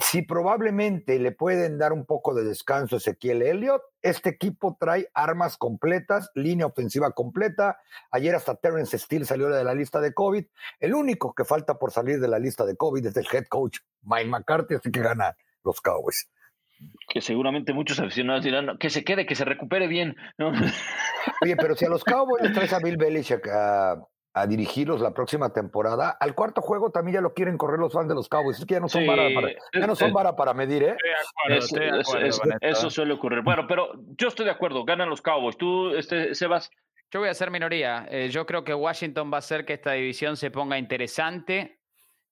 si 0.00 0.22
probablemente 0.22 1.18
le 1.18 1.32
pueden 1.32 1.76
dar 1.76 1.92
un 1.92 2.06
poco 2.06 2.32
de 2.32 2.44
descanso 2.44 2.96
a 2.96 2.98
Ezequiel 2.98 3.42
Elliott, 3.42 3.82
este 4.00 4.30
equipo 4.30 4.76
trae 4.78 5.08
armas 5.12 5.56
completas, 5.56 6.30
línea 6.34 6.66
ofensiva 6.66 7.10
completa. 7.10 7.78
Ayer 8.12 8.34
hasta 8.34 8.54
Terrence 8.54 8.96
Steele 8.96 9.24
salió 9.24 9.48
de 9.48 9.64
la 9.64 9.74
lista 9.74 10.00
de 10.00 10.14
COVID. 10.14 10.44
El 10.78 10.94
único 10.94 11.34
que 11.34 11.44
falta 11.44 11.78
por 11.78 11.90
salir 11.90 12.20
de 12.20 12.28
la 12.28 12.38
lista 12.38 12.64
de 12.64 12.76
COVID 12.76 13.06
es 13.06 13.16
el 13.16 13.26
head 13.32 13.46
coach 13.48 13.78
Mike 14.02 14.28
McCarthy, 14.28 14.76
así 14.76 14.90
que 14.92 15.00
gana 15.00 15.36
los 15.64 15.80
Cowboys. 15.80 16.30
Que 17.08 17.20
seguramente 17.20 17.72
muchos 17.72 17.98
aficionados 17.98 18.44
dirán 18.44 18.78
que 18.78 18.90
se 18.90 19.02
quede, 19.02 19.26
que 19.26 19.34
se 19.34 19.44
recupere 19.44 19.88
bien. 19.88 20.14
Oye, 21.42 21.56
pero 21.56 21.74
si 21.74 21.84
a 21.86 21.88
los 21.88 22.04
Cowboys 22.04 22.44
les 22.44 22.52
traes 22.52 22.72
a 22.72 22.78
Bill 22.78 22.96
Belichick 22.96 23.48
a 23.48 23.96
a 24.34 24.46
dirigirlos 24.46 25.00
la 25.00 25.12
próxima 25.12 25.52
temporada. 25.52 26.10
Al 26.10 26.34
cuarto 26.34 26.60
juego 26.60 26.90
también 26.90 27.16
ya 27.16 27.20
lo 27.20 27.34
quieren 27.34 27.56
correr 27.56 27.78
los 27.78 27.92
fans 27.92 28.08
de 28.08 28.14
los 28.14 28.28
Cowboys. 28.28 28.58
Es 28.58 28.66
que 28.66 28.74
ya 28.74 28.80
no 28.80 28.88
son, 28.88 29.06
vara, 29.06 29.28
para, 29.34 29.48
ya 29.72 29.86
no 29.86 29.96
son 29.96 30.12
vara 30.12 30.36
para 30.36 30.54
medir, 30.54 30.82
¿eh? 30.82 30.96
eso 32.60 32.90
suele 32.90 33.14
ocurrir. 33.14 33.42
Bueno, 33.42 33.66
pero 33.66 33.92
yo 34.16 34.28
estoy 34.28 34.44
de 34.44 34.52
acuerdo. 34.52 34.84
Ganan 34.84 35.08
los 35.08 35.22
Cowboys. 35.22 35.56
¿Tú, 35.56 35.90
este, 35.94 36.34
Sebas? 36.34 36.70
Yo 37.10 37.20
voy 37.20 37.30
a 37.30 37.34
ser 37.34 37.50
minoría. 37.50 38.06
Eh, 38.10 38.28
yo 38.28 38.44
creo 38.44 38.64
que 38.64 38.74
Washington 38.74 39.30
va 39.32 39.36
a 39.36 39.38
hacer 39.38 39.64
que 39.64 39.74
esta 39.74 39.92
división 39.92 40.36
se 40.36 40.50
ponga 40.50 40.78
interesante. 40.78 41.77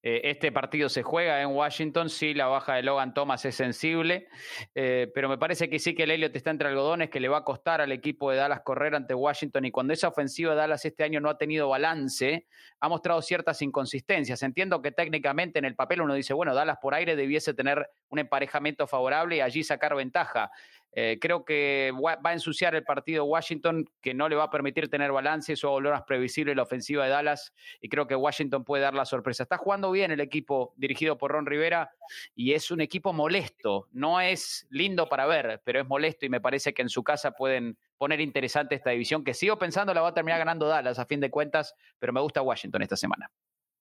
Eh, 0.08 0.30
este 0.30 0.52
partido 0.52 0.88
se 0.88 1.02
juega 1.02 1.42
en 1.42 1.48
Washington, 1.48 2.08
sí, 2.08 2.32
la 2.32 2.46
baja 2.46 2.74
de 2.74 2.84
Logan 2.84 3.12
Thomas 3.12 3.44
es 3.44 3.56
sensible, 3.56 4.28
eh, 4.72 5.10
pero 5.12 5.28
me 5.28 5.36
parece 5.36 5.68
que 5.68 5.80
sí 5.80 5.96
que 5.96 6.04
el 6.04 6.12
Elliott 6.12 6.36
está 6.36 6.50
entre 6.50 6.68
algodones, 6.68 7.10
que 7.10 7.18
le 7.18 7.26
va 7.26 7.38
a 7.38 7.44
costar 7.44 7.80
al 7.80 7.90
equipo 7.90 8.30
de 8.30 8.36
Dallas 8.36 8.60
correr 8.64 8.94
ante 8.94 9.14
Washington 9.14 9.64
y 9.64 9.72
cuando 9.72 9.92
esa 9.92 10.06
ofensiva 10.06 10.52
de 10.52 10.58
Dallas 10.58 10.84
este 10.84 11.02
año 11.02 11.18
no 11.18 11.28
ha 11.28 11.38
tenido 11.38 11.68
balance, 11.68 12.46
ha 12.78 12.88
mostrado 12.88 13.20
ciertas 13.20 13.60
inconsistencias. 13.62 14.44
Entiendo 14.44 14.80
que 14.80 14.92
técnicamente 14.92 15.58
en 15.58 15.64
el 15.64 15.74
papel 15.74 16.00
uno 16.00 16.14
dice, 16.14 16.34
bueno, 16.34 16.54
Dallas 16.54 16.78
por 16.80 16.94
aire 16.94 17.16
debiese 17.16 17.52
tener 17.52 17.90
un 18.08 18.20
emparejamiento 18.20 18.86
favorable 18.86 19.38
y 19.38 19.40
allí 19.40 19.64
sacar 19.64 19.96
ventaja. 19.96 20.52
Eh, 20.98 21.18
creo 21.20 21.44
que 21.44 21.92
va 21.94 22.30
a 22.30 22.32
ensuciar 22.32 22.74
el 22.74 22.82
partido 22.82 23.26
Washington, 23.26 23.84
que 24.00 24.14
no 24.14 24.30
le 24.30 24.34
va 24.34 24.44
a 24.44 24.50
permitir 24.50 24.88
tener 24.88 25.12
balance, 25.12 25.52
eso 25.52 25.68
volver 25.68 25.92
más 25.92 26.04
previsible 26.04 26.54
la 26.54 26.62
ofensiva 26.62 27.04
de 27.04 27.10
Dallas, 27.10 27.52
y 27.82 27.90
creo 27.90 28.06
que 28.06 28.16
Washington 28.16 28.64
puede 28.64 28.82
dar 28.82 28.94
la 28.94 29.04
sorpresa. 29.04 29.42
Está 29.42 29.58
jugando 29.58 29.90
bien 29.90 30.10
el 30.10 30.20
equipo 30.20 30.72
dirigido 30.76 31.18
por 31.18 31.32
Ron 31.32 31.44
Rivera, 31.44 31.90
y 32.34 32.54
es 32.54 32.70
un 32.70 32.80
equipo 32.80 33.12
molesto. 33.12 33.88
No 33.92 34.22
es 34.22 34.66
lindo 34.70 35.06
para 35.06 35.26
ver, 35.26 35.60
pero 35.64 35.80
es 35.80 35.86
molesto, 35.86 36.24
y 36.24 36.30
me 36.30 36.40
parece 36.40 36.72
que 36.72 36.80
en 36.80 36.88
su 36.88 37.04
casa 37.04 37.32
pueden 37.32 37.76
poner 37.98 38.22
interesante 38.22 38.74
esta 38.74 38.88
división, 38.88 39.22
que 39.22 39.34
sigo 39.34 39.58
pensando 39.58 39.92
la 39.92 40.00
va 40.00 40.08
a 40.08 40.14
terminar 40.14 40.38
ganando 40.38 40.66
Dallas 40.66 40.98
a 40.98 41.04
fin 41.04 41.20
de 41.20 41.30
cuentas, 41.30 41.74
pero 41.98 42.14
me 42.14 42.22
gusta 42.22 42.40
Washington 42.40 42.80
esta 42.80 42.96
semana. 42.96 43.30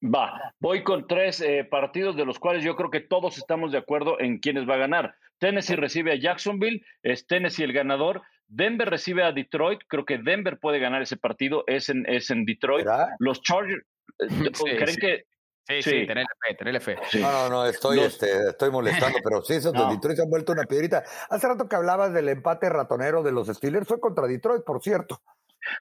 Va, 0.04 0.54
voy 0.60 0.84
con 0.84 1.08
tres 1.08 1.42
eh, 1.42 1.64
partidos 1.70 2.16
de 2.16 2.26
los 2.26 2.38
cuales 2.38 2.64
yo 2.64 2.76
creo 2.76 2.92
que 2.92 3.00
todos 3.00 3.38
estamos 3.38 3.72
de 3.72 3.78
acuerdo 3.78 4.20
en 4.20 4.40
quiénes 4.40 4.68
va 4.70 4.76
a 4.76 4.80
ganar. 4.80 5.16
Tennessee 5.40 5.76
recibe 5.76 6.12
a 6.12 6.16
Jacksonville, 6.16 6.86
es 7.02 7.26
Tennessee 7.28 7.64
el 7.64 7.74
ganador. 7.74 8.22
Denver 8.48 8.90
recibe 8.90 9.24
a 9.24 9.32
Detroit, 9.32 9.82
creo 9.88 10.06
que 10.06 10.20
Denver 10.20 10.60
puede 10.60 10.80
ganar 10.80 11.02
ese 11.02 11.18
partido, 11.18 11.64
es 11.66 11.90
en, 11.90 12.06
es 12.08 12.30
en 12.30 12.46
Detroit. 12.46 12.86
Los 13.20 13.42
Chargers, 13.42 13.84
eh, 14.20 14.28
¿creen 14.78 14.98
que 14.98 15.26
Sí, 15.68 15.82
sí, 15.82 16.06
tenerle 16.06 16.28
fe, 16.48 16.56
tenerle 16.56 16.80
fe. 16.80 16.96
No, 17.20 17.32
no, 17.32 17.50
no, 17.50 17.66
estoy, 17.66 18.00
este, 18.00 18.50
estoy 18.50 18.70
molestando, 18.70 19.18
pero 19.24 19.42
sí, 19.42 19.56
esos 19.56 19.74
de 19.74 19.80
Detroit 19.80 20.18
se 20.18 20.22
han 20.22 20.30
vuelto 20.30 20.52
una 20.52 20.64
piedrita. 20.66 21.04
Hace 21.28 21.48
rato 21.48 21.68
que 21.68 21.76
hablabas 21.76 22.14
del 22.14 22.30
empate 22.30 22.70
ratonero 22.70 23.24
de 23.24 23.32
los 23.32 23.48
Steelers, 23.48 23.88
fue 23.88 24.00
contra 24.00 24.28
Detroit, 24.28 24.64
por 24.64 24.80
cierto. 24.84 25.24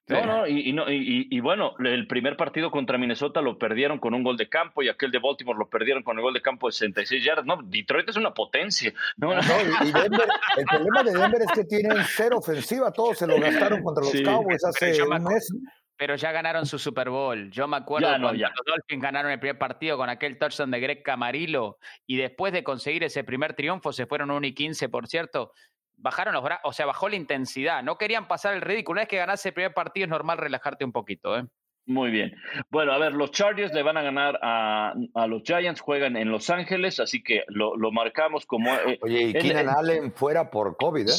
No, 0.09 0.25
no, 0.25 0.47
y, 0.47 0.73
no 0.73 0.85
y, 0.89 1.41
bueno, 1.41 1.75
el 1.79 2.07
primer 2.07 2.37
partido 2.37 2.71
contra 2.71 2.99
Minnesota 2.99 3.41
lo 3.41 3.59
perdieron 3.59 3.99
con 3.99 4.15
un 4.15 4.23
gol 4.23 4.37
de 4.37 4.49
campo 4.49 4.83
y 4.83 4.89
aquel 4.89 5.11
de 5.11 5.19
Baltimore 5.19 5.59
lo 5.59 5.69
perdieron 5.69 6.03
con 6.03 6.17
el 6.17 6.23
gol 6.23 6.35
de 6.35 6.43
campo 6.43 6.69
de 6.69 6.73
66 6.73 7.25
yardas. 7.25 7.47
No, 7.47 7.59
Detroit 7.63 8.09
es 8.09 8.17
una 8.17 8.33
potencia. 8.33 8.93
No, 9.17 9.33
y 9.33 9.93
Denver, 9.93 10.29
el 10.57 10.65
problema 10.65 11.03
de 11.03 11.13
Denver 11.13 11.43
es 11.43 11.53
que 11.53 11.65
tienen 11.65 11.99
cero 12.07 12.39
ofensiva, 12.39 12.93
todos 12.93 13.19
se 13.19 13.27
lo 13.27 13.39
gastaron 13.39 13.83
contra 13.83 14.05
los 14.05 14.23
Cowboys 14.23 14.65
hace 14.65 15.03
un 15.03 15.25
mes. 15.25 15.53
Pero 15.97 16.17
ya 16.17 16.33
ganaron 16.33 16.67
su 16.67 16.77
Super 16.77 17.09
Bowl. 17.09 17.51
Yo 17.53 17.69
me 17.69 17.77
acuerdo 17.77 18.09
cuando 18.09 18.33
los 18.33 18.51
Dolphins 18.67 19.03
ganaron 19.03 19.31
el 19.31 19.39
primer 19.39 19.59
partido 19.59 19.97
con 19.97 20.09
aquel 20.09 20.39
touchdown 20.39 20.73
de 20.73 20.81
Greg 20.81 21.03
Camarillo 21.05 21.79
y 22.05 22.17
después 22.17 22.53
de 22.53 22.65
conseguir 22.65 23.05
ese 23.05 23.23
primer 23.23 23.55
triunfo 23.55 23.93
se 23.93 24.07
fueron 24.07 24.33
1 24.33 24.45
y 24.45 24.55
15, 24.55 24.89
por 24.89 25.07
cierto 25.07 25.53
bajaron 25.97 26.35
los 26.35 26.43
brazos, 26.43 26.63
o 26.65 26.73
sea, 26.73 26.87
bajó 26.87 27.09
la 27.09 27.17
intensidad. 27.17 27.83
No 27.83 27.99
querían 27.99 28.29
pasar 28.29 28.55
el 28.55 28.61
ridículo. 28.61 28.95
Una 28.95 29.03
vez 29.03 29.09
que 29.09 29.17
ganase 29.17 29.49
el 29.49 29.55
primer 29.55 29.75
partido 29.75 30.05
es 30.05 30.11
normal 30.11 30.39
relajarte 30.39 30.85
un 30.85 30.93
poquito, 30.93 31.37
¿eh? 31.39 31.45
Muy 31.87 32.11
bien. 32.11 32.35
Bueno, 32.71 32.93
a 32.93 32.99
ver, 32.99 33.13
los 33.13 33.31
Chargers 33.31 33.75
le 33.75 33.83
van 33.83 33.99
a 33.99 34.03
ganar 34.03 34.39
a, 34.41 34.95
los 35.29 35.43
Giants, 35.43 35.81
juegan 35.81 36.17
en 36.17 36.31
Los 36.31 36.49
Ángeles, 36.49 36.99
así 36.99 37.23
que 37.23 37.45
lo, 37.49 37.77
marcamos 37.93 38.47
como... 38.47 38.75
Eh, 38.75 38.99
Oye, 39.03 39.23
y 39.25 39.33
Keenan 39.35 39.69
Allen 39.69 40.13
fuera 40.13 40.51
por 40.51 40.77
COVID, 40.79 41.09
¿eh? 41.09 41.13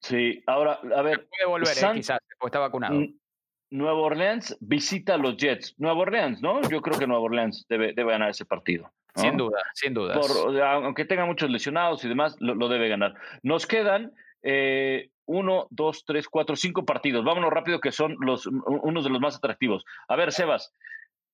Sí, 0.00 0.42
ahora, 0.48 0.80
a 0.96 1.02
ver... 1.02 1.28
Puede 1.28 1.46
volver, 1.46 1.76
eh, 1.76 1.90
quizás, 1.94 2.18
porque 2.38 2.48
está 2.48 2.58
vacunado. 2.58 3.00
Nueva 3.72 4.00
Orleans 4.00 4.56
visita 4.60 5.14
a 5.14 5.16
los 5.16 5.36
Jets. 5.36 5.74
Nueva 5.78 6.00
Orleans, 6.00 6.42
¿no? 6.42 6.60
Yo 6.68 6.82
creo 6.82 6.98
que 6.98 7.06
Nueva 7.06 7.22
Orleans 7.22 7.64
debe, 7.68 7.94
debe 7.94 8.12
ganar 8.12 8.28
ese 8.28 8.44
partido. 8.44 8.92
Sin 9.14 9.36
duda, 9.36 9.62
sin 9.74 9.94
duda. 9.94 10.20
aunque 10.72 11.04
tenga 11.04 11.26
muchos 11.26 11.50
lesionados 11.50 12.04
y 12.04 12.08
demás, 12.08 12.36
lo, 12.40 12.68
debe 12.68 12.88
ganar. 12.88 13.14
Nos 13.42 13.66
quedan 13.66 14.12
eh, 14.42 15.10
uno, 15.26 15.68
dos, 15.70 16.04
tres, 16.04 16.28
cuatro, 16.28 16.54
cinco 16.56 16.84
partidos. 16.84 17.24
Vámonos 17.24 17.50
rápido, 17.50 17.80
que 17.80 17.92
son 17.92 18.16
los, 18.20 18.46
unos 18.46 19.04
de 19.04 19.10
los 19.10 19.20
más 19.20 19.36
atractivos. 19.36 19.84
A 20.08 20.16
ver, 20.16 20.32
Sebas, 20.32 20.74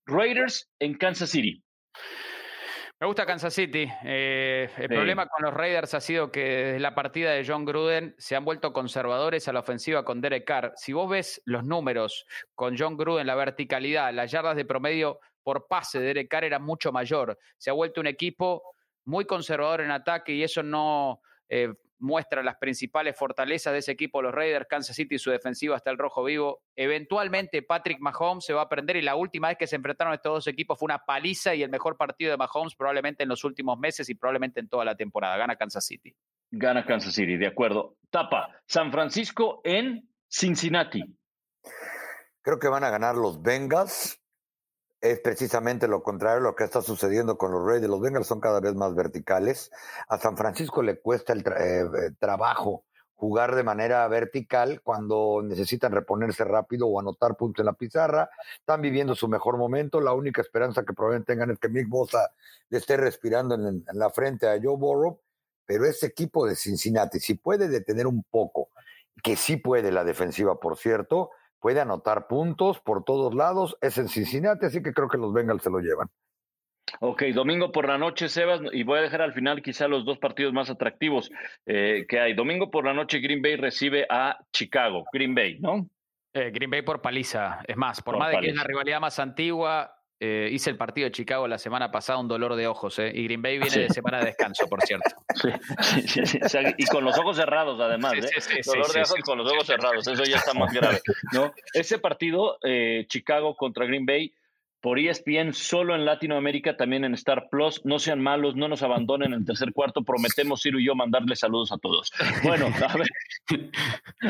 Raiders 0.07 0.69
en 0.79 0.95
Kansas 0.95 1.31
City. 1.31 1.63
Me 3.01 3.07
gusta 3.07 3.25
Kansas 3.25 3.55
City. 3.55 3.89
Eh, 4.03 4.69
el 4.77 4.89
problema 4.89 5.29
con 5.29 5.45
los 5.45 5.55
Raiders 5.55 5.95
ha 5.95 6.01
sido 6.01 6.33
que 6.33 6.41
desde 6.41 6.81
la 6.81 6.97
partida 6.97 7.31
de 7.31 7.47
John 7.47 7.65
Gruden 7.65 8.17
se 8.19 8.35
han 8.35 8.45
vuelto 8.45 8.73
conservadores 8.73 9.47
a 9.47 9.53
la 9.53 9.61
ofensiva 9.61 10.05
con 10.05 10.21
Derek 10.21 10.45
Carr. 10.45 10.73
Si 10.75 10.93
vos 10.93 11.09
ves 11.09 11.41
los 11.45 11.65
números 11.65 12.27
con 12.57 12.77
John 12.77 12.97
Gruden, 12.97 13.29
la 13.29 13.37
verticalidad, 13.37 14.13
las 14.13 14.33
yardas 14.33 14.57
de 14.57 14.65
promedio 14.65 15.21
por 15.45 15.69
pase 15.69 16.01
de 16.01 16.07
Derek 16.07 16.29
Carr 16.29 16.45
era 16.45 16.59
mucho 16.59 16.91
mayor. 16.91 17.39
Se 17.57 17.71
ha 17.71 17.73
vuelto 17.73 18.01
un 18.01 18.09
equipo 18.09 18.65
muy 19.05 19.27
conservador 19.27 19.81
en 19.81 19.93
ataque 19.93 20.33
y 20.33 20.43
eso 20.43 20.65
no 20.65 21.23
eh, 21.49 21.73
muestra 21.99 22.43
las 22.43 22.57
principales 22.57 23.17
fortalezas 23.17 23.73
de 23.73 23.81
ese 23.81 23.93
equipo, 23.93 24.23
los 24.23 24.35
Raiders, 24.35 24.67
Kansas 24.69 24.97
City 24.97 25.17
y 25.17 25.19
su 25.19 25.31
defensiva 25.31 25.77
hasta 25.77 25.91
el 25.91 25.99
rojo 25.99 26.25
vivo. 26.25 26.63
Eventualmente 26.77 27.63
Patrick 27.63 28.01
Mahomes 28.01 28.45
se 28.45 28.53
va 28.53 28.63
a 28.63 28.65
aprender 28.65 28.97
y 28.97 29.03
la 29.03 29.17
última 29.17 29.49
vez 29.49 29.59
que 29.59 29.67
se 29.67 29.77
enfrentaron 29.77 30.15
estos 30.15 30.33
dos 30.33 30.47
equipos 30.47 30.79
fue 30.79 30.87
una 30.87 30.99
paliza 30.99 31.55
y 31.55 31.63
el 31.63 31.71
mejor 31.71 31.97
partido 31.97 32.31
de 32.31 32.37
Mahomes 32.37 32.75
probablemente 32.75 33.23
en 33.23 33.29
los 33.29 33.45
últimos 33.45 33.79
meses 33.79 34.09
y 34.09 34.15
probablemente 34.15 34.61
en 34.61 34.69
toda 34.69 34.85
la 34.85 34.95
temporada. 34.95 35.37
Gana 35.37 35.57
Kansas 35.57 35.85
City. 35.85 36.15
Gana 36.51 36.85
Kansas 36.85 37.15
City, 37.15 37.37
de 37.37 37.47
acuerdo. 37.47 37.97
Tapa, 38.11 38.49
San 38.67 38.91
Francisco 38.93 39.61
en 39.65 40.09
Cincinnati. 40.29 41.03
Creo 42.43 42.59
que 42.59 42.69
van 42.69 42.85
a 42.85 42.91
ganar 42.91 43.17
los 43.17 43.43
Bengals 43.43 44.21
es 45.01 45.21
precisamente 45.21 45.87
lo 45.87 46.03
contrario 46.03 46.41
lo 46.41 46.57
que 46.57 46.65
está 46.65 46.83
sucediendo 46.83 47.39
con 47.39 47.53
los 47.53 47.65
Reyes. 47.65 47.89
Los 47.89 48.01
Bengals 48.01 48.27
son 48.27 48.41
cada 48.41 48.61
vez 48.61 48.75
más 48.75 48.95
verticales. 48.95 49.71
A 50.09 50.19
San 50.19 50.37
Francisco 50.37 50.83
le 50.83 51.01
cuesta 51.01 51.33
el 51.33 51.41
eh, 51.41 51.81
eh, 51.81 52.11
trabajo 52.19 52.85
jugar 53.15 53.57
de 53.57 53.65
manera 53.65 54.07
vertical 54.07 54.81
cuando 54.83 55.41
necesitan 55.43 55.91
reponerse 55.91 56.45
rápido 56.45 56.87
o 56.87 57.01
anotar 57.01 57.37
puntos 57.37 57.63
en 57.63 57.67
la 57.67 57.73
pizarra. 57.73 58.31
Están 58.61 58.81
viviendo 58.81 59.15
su 59.15 59.29
mejor 59.29 59.57
momento. 59.57 60.01
La 60.01 60.13
única 60.13 60.41
esperanza 60.41 60.85
que 60.85 60.95
probablemente 60.95 61.33
tengan 61.33 61.51
es 61.51 61.59
que 61.59 61.69
Mick 61.69 61.89
Bosa 61.89 62.31
le 62.69 62.79
esté 62.79 62.97
respirando 62.97 63.57
en, 63.57 63.67
en 63.67 63.99
la 63.99 64.11
frente 64.11 64.49
a 64.49 64.59
Joe 64.63 64.77
Burrow. 64.77 65.21
Pero 65.67 65.85
ese 65.85 66.07
equipo 66.07 66.47
de 66.47 66.57
Cincinnati, 66.57 67.21
si 67.21 67.35
puede 67.35 67.69
detener 67.69 68.07
un 68.07 68.23
poco, 68.23 68.71
que 69.23 69.37
sí 69.37 69.57
puede 69.57 69.93
la 69.93 70.05
defensiva, 70.05 70.59
por 70.59 70.79
cierto, 70.79 71.31
puede 71.61 71.81
anotar 71.81 72.27
puntos 72.27 72.81
por 72.81 73.05
todos 73.05 73.35
lados. 73.35 73.77
Es 73.81 73.99
en 73.99 74.09
Cincinnati, 74.09 74.67
así 74.67 74.83
que 74.83 74.93
creo 74.93 75.09
que 75.09 75.19
los 75.19 75.33
Bengals 75.33 75.63
se 75.63 75.71
lo 75.71 75.81
llevan. 75.81 76.09
Ok, 77.01 77.23
domingo 77.35 77.71
por 77.71 77.87
la 77.87 77.99
noche, 77.99 78.29
Sebas, 78.29 78.61
y 78.73 78.83
voy 78.83 78.99
a 78.99 79.03
dejar 79.03 79.23
al 79.23 79.35
final 79.35 79.63
quizá 79.63 79.89
los 79.89 80.05
dos 80.05 80.19
partidos 80.19 80.53
más 80.53 80.71
atractivos 80.71 81.31
eh, 81.67 82.07
que 82.09 82.19
hay. 82.19 82.35
Domingo 82.35 82.71
por 82.71 82.85
la 82.85 82.95
noche, 82.95 83.21
Green 83.21 83.43
Bay 83.43 83.57
recibe 83.57 84.07
a 84.09 84.39
Chicago. 84.53 85.05
Green 85.13 85.35
Bay, 85.35 85.59
¿no? 85.61 85.87
Eh, 86.33 86.51
Green 86.51 86.71
Bay 86.71 86.83
por 86.83 87.01
paliza. 87.01 87.61
Es 87.67 87.77
más, 87.77 88.03
por, 88.03 88.19
más 88.19 88.31
de 88.31 88.41
que 88.41 88.49
es 88.49 88.57
la 88.57 88.65
rivalidad 88.65 89.01
más 89.01 89.19
antigua, 89.19 89.98
eh, 90.21 90.49
hice 90.51 90.71
el 90.71 90.77
partido 90.77 91.05
de 91.05 91.13
Chicago 91.13 91.47
la 91.47 91.59
semana 91.59 91.91
pasada, 91.93 92.19
un 92.19 92.27
dolor 92.27 92.57
de 92.57 92.67
ojos, 92.67 92.99
¿eh? 92.99 93.13
Y 93.15 93.25
Green 93.25 93.41
Bay 93.41 93.59
viene 93.59 93.79
de 93.79 93.89
semana 93.89 94.19
de 94.19 94.27
descanso, 94.27 94.67
por 94.69 94.83
cierto. 94.83 95.11
Sí, 96.07 96.21
sí, 96.25 96.59
y 96.77 96.87
con 96.87 97.05
los 97.05 97.17
ojos 97.17 97.37
cerrados, 97.37 97.81
además, 97.81 98.15
¿eh? 98.15 98.61
dolor 98.65 98.93
de 98.93 99.03
ojos 99.03 99.21
con 99.25 99.39
los 99.39 99.53
ojos 99.53 99.67
cerrados, 99.67 100.07
eso 100.07 100.25
ya 100.25 100.39
está 100.39 100.55
más 100.55 100.73
grave, 100.73 101.01
¿no? 101.33 101.53
Ese 101.73 101.99
partido, 101.99 102.59
eh, 102.65 103.05
Chicago 103.09 103.55
contra 103.57 103.87
Green 103.87 104.07
Bay, 104.07 104.35
por 104.81 104.99
ESPN, 104.99 105.53
solo 105.53 105.95
en 105.95 106.05
Latinoamérica, 106.05 106.77
también 106.77 107.05
en 107.05 107.15
Star 107.15 107.49
Plus. 107.51 107.85
No 107.85 107.99
sean 107.99 108.21
malos, 108.21 108.55
no 108.55 108.69
nos 108.69 108.83
abandonen 108.83 109.33
en 109.33 109.41
el 109.41 109.45
tercer 109.45 109.73
cuarto. 109.73 110.03
Prometemos, 110.03 110.63
Ciro 110.63 110.79
y 110.79 110.87
yo, 110.87 110.95
mandarles 110.95 111.41
saludos 111.41 111.73
a 111.73 111.79
todos. 111.79 112.13
Bueno, 112.45 112.67
a 112.67 112.97
ver, 112.97 113.09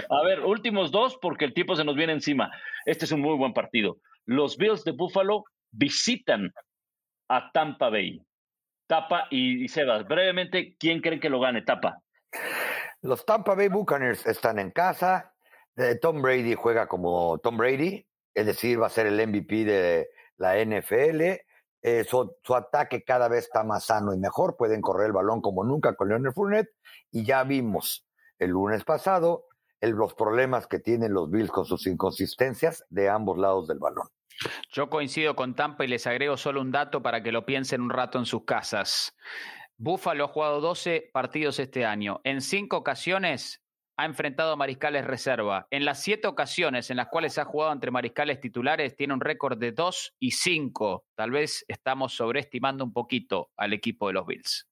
a 0.08 0.22
ver, 0.24 0.40
últimos 0.40 0.90
dos, 0.90 1.18
porque 1.20 1.44
el 1.44 1.52
tiempo 1.52 1.76
se 1.76 1.84
nos 1.84 1.96
viene 1.96 2.14
encima. 2.14 2.50
Este 2.86 3.04
es 3.04 3.12
un 3.12 3.20
muy 3.20 3.36
buen 3.36 3.52
partido. 3.52 3.98
Los 4.24 4.56
Bills 4.56 4.84
de 4.84 4.92
Buffalo 4.92 5.44
visitan 5.70 6.52
a 7.28 7.50
Tampa 7.52 7.90
Bay. 7.90 8.24
Tapa 8.86 9.26
y, 9.30 9.68
Sebas, 9.68 10.06
brevemente, 10.08 10.76
¿quién 10.78 11.00
creen 11.00 11.20
que 11.20 11.28
lo 11.28 11.40
gane? 11.40 11.62
Tapa. 11.62 12.02
Los 13.02 13.24
Tampa 13.26 13.54
Bay 13.54 13.68
Buccaneers 13.68 14.26
están 14.26 14.58
en 14.58 14.70
casa. 14.70 15.34
Tom 16.00 16.22
Brady 16.22 16.54
juega 16.54 16.88
como 16.88 17.38
Tom 17.38 17.56
Brady, 17.56 18.04
es 18.34 18.46
decir, 18.46 18.82
va 18.82 18.86
a 18.86 18.90
ser 18.90 19.06
el 19.06 19.26
MVP 19.28 19.64
de 19.64 20.08
la 20.36 20.56
NFL. 20.64 21.20
Eh, 21.80 22.04
su, 22.04 22.34
ataque 22.54 23.04
cada 23.04 23.28
vez 23.28 23.44
está 23.44 23.62
más 23.62 23.84
sano 23.84 24.12
y 24.12 24.18
mejor. 24.18 24.56
Pueden 24.56 24.80
correr 24.80 25.06
el 25.06 25.12
balón 25.12 25.40
como 25.40 25.64
nunca 25.64 25.94
con 25.94 26.08
Leonard 26.08 26.34
Fournette. 26.34 26.70
Y 27.12 27.24
ya 27.24 27.44
vimos 27.44 28.06
el 28.38 28.50
lunes 28.50 28.84
pasado 28.84 29.44
los 29.80 30.14
problemas 30.14 30.66
que 30.66 30.78
tienen 30.78 31.12
los 31.12 31.30
Bills 31.30 31.50
con 31.50 31.64
sus 31.64 31.86
inconsistencias 31.86 32.84
de 32.90 33.08
ambos 33.08 33.38
lados 33.38 33.68
del 33.68 33.78
balón. 33.78 34.08
Yo 34.70 34.88
coincido 34.88 35.34
con 35.34 35.54
Tampa 35.54 35.84
y 35.84 35.88
les 35.88 36.06
agrego 36.06 36.36
solo 36.36 36.60
un 36.60 36.70
dato 36.70 37.02
para 37.02 37.22
que 37.22 37.32
lo 37.32 37.44
piensen 37.44 37.80
un 37.80 37.90
rato 37.90 38.18
en 38.18 38.26
sus 38.26 38.44
casas. 38.44 39.16
Buffalo 39.76 40.24
ha 40.24 40.28
jugado 40.28 40.60
12 40.60 41.10
partidos 41.12 41.58
este 41.58 41.84
año. 41.84 42.20
En 42.24 42.40
cinco 42.40 42.76
ocasiones 42.76 43.62
ha 43.96 44.04
enfrentado 44.04 44.52
a 44.52 44.56
mariscales 44.56 45.04
reserva. 45.04 45.66
En 45.70 45.84
las 45.84 46.02
siete 46.02 46.28
ocasiones 46.28 46.90
en 46.90 46.96
las 46.96 47.08
cuales 47.08 47.36
ha 47.38 47.44
jugado 47.44 47.72
entre 47.72 47.90
mariscales 47.90 48.40
titulares, 48.40 48.94
tiene 48.94 49.12
un 49.12 49.20
récord 49.20 49.58
de 49.58 49.72
2 49.72 50.14
y 50.20 50.30
5. 50.30 51.04
Tal 51.16 51.32
vez 51.32 51.64
estamos 51.66 52.14
sobreestimando 52.14 52.84
un 52.84 52.92
poquito 52.92 53.50
al 53.56 53.72
equipo 53.72 54.06
de 54.06 54.12
los 54.14 54.26
Bills. 54.26 54.68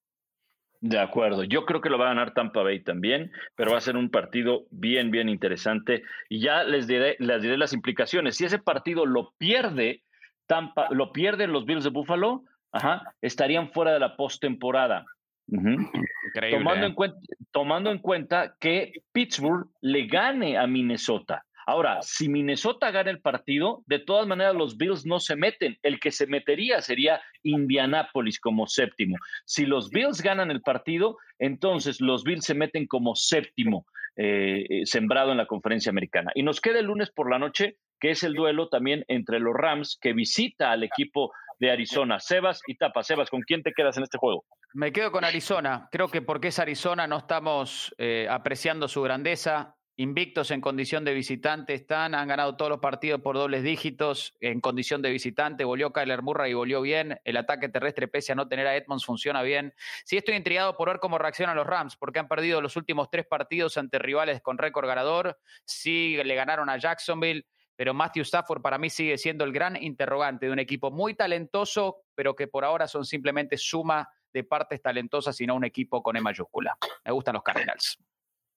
De 0.89 1.01
acuerdo, 1.01 1.43
yo 1.43 1.65
creo 1.65 1.81
que 1.81 1.91
lo 1.91 1.99
va 1.99 2.05
a 2.05 2.15
ganar 2.15 2.33
Tampa 2.33 2.63
Bay 2.63 2.79
también, 2.81 3.33
pero 3.57 3.73
va 3.73 3.79
a 3.79 3.81
ser 3.81 3.97
un 3.97 4.09
partido 4.09 4.67
bien, 4.71 5.11
bien 5.11 5.29
interesante. 5.29 6.05
Y 6.29 6.39
ya 6.39 6.63
les 6.63 6.87
diré, 6.87 7.17
les 7.19 7.43
diré 7.43 7.59
las 7.59 7.73
implicaciones. 7.73 8.37
Si 8.37 8.45
ese 8.45 8.61
partido 8.61 9.05
lo 9.05 9.33
pierde 9.37 10.05
Tampa, 10.47 10.87
lo 10.91 11.11
pierden 11.11 11.53
los 11.53 11.65
Bills 11.65 11.83
de 11.83 11.91
Buffalo, 11.91 12.45
ajá, 12.71 13.03
estarían 13.21 13.73
fuera 13.73 13.93
de 13.95 13.99
la 13.99 14.17
postemporada. 14.17 15.05
tomando, 15.49 16.87
¿eh? 16.87 16.89
en 16.89 16.95
cuenta, 16.95 17.19
tomando 17.51 17.91
en 17.91 17.99
cuenta 17.99 18.55
que 18.61 18.93
Pittsburgh 19.11 19.67
le 19.81 20.07
gane 20.07 20.57
a 20.57 20.69
Minnesota. 20.69 21.45
Ahora, 21.67 21.99
si 22.01 22.29
Minnesota 22.29 22.93
gana 22.93 23.11
el 23.11 23.21
partido, 23.21 23.83
de 23.87 23.99
todas 23.99 24.27
maneras 24.27 24.55
los 24.55 24.77
Bills 24.77 25.05
no 25.05 25.19
se 25.19 25.35
meten. 25.35 25.77
El 25.83 25.99
que 25.99 26.13
se 26.13 26.29
metería 26.29 26.81
sería 26.81 27.21
Indianapolis 27.43 28.39
como 28.39 28.69
séptimo. 28.69 29.17
Si 29.45 29.67
los 29.67 29.91
Bills 29.91 30.23
ganan 30.23 30.53
el 30.53 30.63
partido, 30.63 31.19
entonces 31.41 32.01
los 32.01 32.23
Bills 32.23 32.45
se 32.45 32.55
meten 32.55 32.87
como 32.87 33.17
séptimo 33.17 33.85
eh, 34.17 34.65
eh, 34.69 34.87
sembrado 34.87 35.33
en 35.33 35.39
la 35.39 35.47
conferencia 35.47 35.91
americana. 35.91 36.31
Y 36.37 36.45
nos 36.45 36.61
queda 36.61 36.79
el 36.79 36.87
lunes 36.87 37.11
por 37.11 37.29
la 37.31 37.41
noche, 37.41 37.79
que 37.99 38.11
es 38.11 38.23
el 38.23 38.35
duelo 38.35 38.69
también 38.69 39.05
entre 39.09 39.41
los 39.41 39.53
Rams, 39.53 39.99
que 40.01 40.13
visita 40.13 40.71
al 40.71 40.85
equipo 40.85 41.33
de 41.59 41.71
Arizona. 41.71 42.21
Sebas 42.21 42.61
y 42.67 42.77
Tapa. 42.77 43.03
Sebas, 43.03 43.29
¿con 43.29 43.43
quién 43.43 43.63
te 43.63 43.73
quedas 43.73 43.97
en 43.97 44.05
este 44.05 44.19
juego? 44.19 44.45
Me 44.75 44.93
quedo 44.93 45.11
con 45.11 45.25
Arizona. 45.25 45.89
Creo 45.91 46.09
que 46.09 46.23
porque 46.23 46.49
es 46.49 46.59
Arizona 46.59 47.07
no 47.07 47.19
estamos 47.19 47.95
eh, 47.99 48.27
apreciando 48.31 48.89
su 48.89 49.03
grandeza 49.03 49.76
invictos 49.97 50.51
en 50.51 50.61
condición 50.61 51.05
de 51.05 51.15
visitante 51.15 51.73
están, 51.73 52.15
han 52.15 52.29
ganado 52.29 52.57
todos 52.57 52.71
los 52.71 52.81
partidos 52.81 53.21
por 53.23 53.37
dobles 53.37 53.63
dígitos 53.63 54.35
en 54.41 54.61
condición 54.61 55.01
de 55.01 55.11
visitante, 55.11 55.65
volvió 55.65 55.93
Kyler 55.93 56.23
Murray 56.23 56.51
y 56.51 56.55
volvió 56.55 56.83
bien, 56.83 57.19
el 57.25 57.37
ataque 57.37 57.69
terrestre 57.69 58.07
pese 58.07 58.33
a 58.33 58.35
no 58.35 58.47
tener 58.47 58.67
a 58.67 58.77
Edmonds 58.77 59.07
funciona 59.07 59.43
bien. 59.43 59.75
Sí 60.05 60.17
estoy 60.17 60.35
intrigado 60.35 60.77
por 60.77 60.89
ver 60.89 61.01
cómo 61.01 61.19
reaccionan 61.19 61.57
los 61.57 61.67
Rams, 61.67 61.97
porque 61.97 62.19
han 62.19 62.29
perdido 62.29 62.61
los 62.61 62.77
últimos 62.77 63.09
tres 63.11 63.27
partidos 63.27 63.79
ante 63.79 63.99
rivales 63.99 64.43
con 64.43 64.59
récord 64.59 64.87
ganador, 64.87 65.39
sí 65.65 66.17
le 66.23 66.35
ganaron 66.35 66.69
a 66.69 66.77
Jacksonville, 66.77 67.47
pero 67.75 67.95
Matthew 67.95 68.23
Stafford 68.23 68.63
para 68.63 68.79
mí 68.79 68.91
sigue 68.91 69.17
siendo 69.17 69.45
el 69.45 69.53
gran 69.53 69.83
interrogante 69.83 70.47
de 70.47 70.53
un 70.53 70.59
equipo 70.59 70.91
muy 70.91 71.15
talentoso, 71.15 72.03
pero 72.15 72.35
que 72.37 72.49
por 72.49 72.65
ahora 72.65 72.87
son 72.87 73.05
simplemente 73.05 73.57
suma 73.57 74.09
de 74.33 74.45
partes 74.45 74.83
talentosas 74.83 75.41
y 75.41 75.47
no 75.47 75.55
un 75.55 75.65
equipo 75.65 76.03
con 76.03 76.17
E 76.17 76.21
mayúscula. 76.21 76.77
Me 77.05 77.13
gustan 77.13 77.35
los 77.35 77.43
Cardinals. 77.43 77.99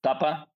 Tapa. 0.01 0.49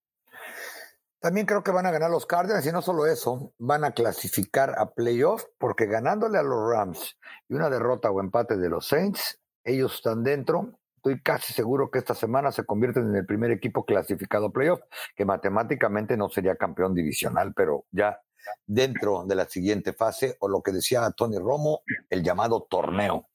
También 1.24 1.46
creo 1.46 1.64
que 1.64 1.72
van 1.72 1.86
a 1.86 1.92
ganar 1.92 2.12
los 2.12 2.26
Cardinals 2.26 2.68
y 2.68 2.72
no 2.74 2.82
solo 2.82 3.06
eso, 3.06 3.54
van 3.58 3.86
a 3.86 3.92
clasificar 3.92 4.78
a 4.78 4.92
playoff 4.92 5.46
porque 5.58 5.86
ganándole 5.86 6.38
a 6.38 6.44
los 6.44 6.70
Rams 6.70 7.18
y 7.48 7.54
una 7.54 7.70
derrota 7.70 8.12
o 8.12 8.20
empate 8.20 8.58
de 8.58 8.68
los 8.68 8.90
Saints, 8.90 9.40
ellos 9.64 9.94
están 9.96 10.26
dentro. 10.26 10.78
Estoy 10.98 11.22
casi 11.22 11.54
seguro 11.54 11.90
que 11.90 12.00
esta 12.00 12.14
semana 12.14 12.52
se 12.52 12.66
convierten 12.66 13.08
en 13.08 13.16
el 13.16 13.26
primer 13.26 13.52
equipo 13.52 13.86
clasificado 13.86 14.48
a 14.48 14.52
playoff, 14.52 14.82
que 15.16 15.24
matemáticamente 15.24 16.18
no 16.18 16.28
sería 16.28 16.58
campeón 16.58 16.94
divisional, 16.94 17.54
pero 17.56 17.86
ya 17.92 18.20
dentro 18.68 19.24
de 19.24 19.36
la 19.36 19.46
siguiente 19.46 19.94
fase 19.94 20.36
o 20.42 20.50
lo 20.50 20.62
que 20.62 20.74
decía 20.74 21.10
Tony 21.16 21.38
Romo, 21.38 21.84
el 22.10 22.22
llamado 22.22 22.68
torneo. 22.70 23.30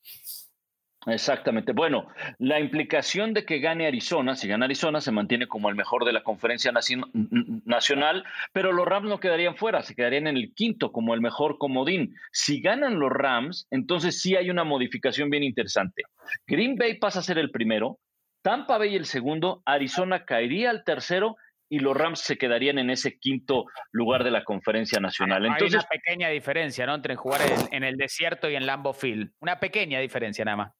Exactamente. 1.06 1.72
Bueno, 1.72 2.08
la 2.38 2.58
implicación 2.58 3.32
de 3.32 3.44
que 3.44 3.60
gane 3.60 3.86
Arizona, 3.86 4.34
si 4.34 4.48
gana 4.48 4.64
Arizona, 4.64 5.00
se 5.00 5.12
mantiene 5.12 5.46
como 5.46 5.68
el 5.68 5.76
mejor 5.76 6.04
de 6.04 6.12
la 6.12 6.22
conferencia 6.22 6.72
nacional, 6.72 8.24
pero 8.52 8.72
los 8.72 8.86
Rams 8.86 9.08
no 9.08 9.20
quedarían 9.20 9.56
fuera, 9.56 9.82
se 9.82 9.94
quedarían 9.94 10.26
en 10.26 10.36
el 10.36 10.52
quinto 10.54 10.90
como 10.90 11.14
el 11.14 11.20
mejor 11.20 11.58
comodín. 11.58 12.14
Si 12.32 12.60
ganan 12.60 12.98
los 12.98 13.10
Rams, 13.10 13.68
entonces 13.70 14.20
sí 14.20 14.36
hay 14.36 14.50
una 14.50 14.64
modificación 14.64 15.30
bien 15.30 15.44
interesante. 15.44 16.02
Green 16.46 16.76
Bay 16.76 16.98
pasa 16.98 17.20
a 17.20 17.22
ser 17.22 17.38
el 17.38 17.50
primero, 17.50 18.00
Tampa 18.42 18.78
Bay 18.78 18.96
el 18.96 19.06
segundo, 19.06 19.62
Arizona 19.66 20.24
caería 20.24 20.70
al 20.70 20.84
tercero 20.84 21.36
y 21.68 21.80
los 21.80 21.96
Rams 21.96 22.20
se 22.20 22.38
quedarían 22.38 22.78
en 22.78 22.90
ese 22.90 23.18
quinto 23.18 23.66
lugar 23.92 24.24
de 24.24 24.30
la 24.30 24.44
conferencia 24.44 25.00
nacional. 25.00 25.44
Entonces, 25.44 25.74
Hay 25.74 25.80
una 25.80 25.88
pequeña 25.88 26.28
diferencia, 26.28 26.86
¿no? 26.86 26.94
Entre 26.94 27.14
jugar 27.16 27.40
en, 27.70 27.84
el 27.84 27.96
desierto 27.96 28.48
y 28.48 28.56
en 28.56 28.66
Lambeau 28.66 28.94
Field. 28.94 29.32
Una 29.40 29.60
pequeña 29.60 30.00
diferencia 30.00 30.44
nada 30.44 30.56
más. 30.56 30.72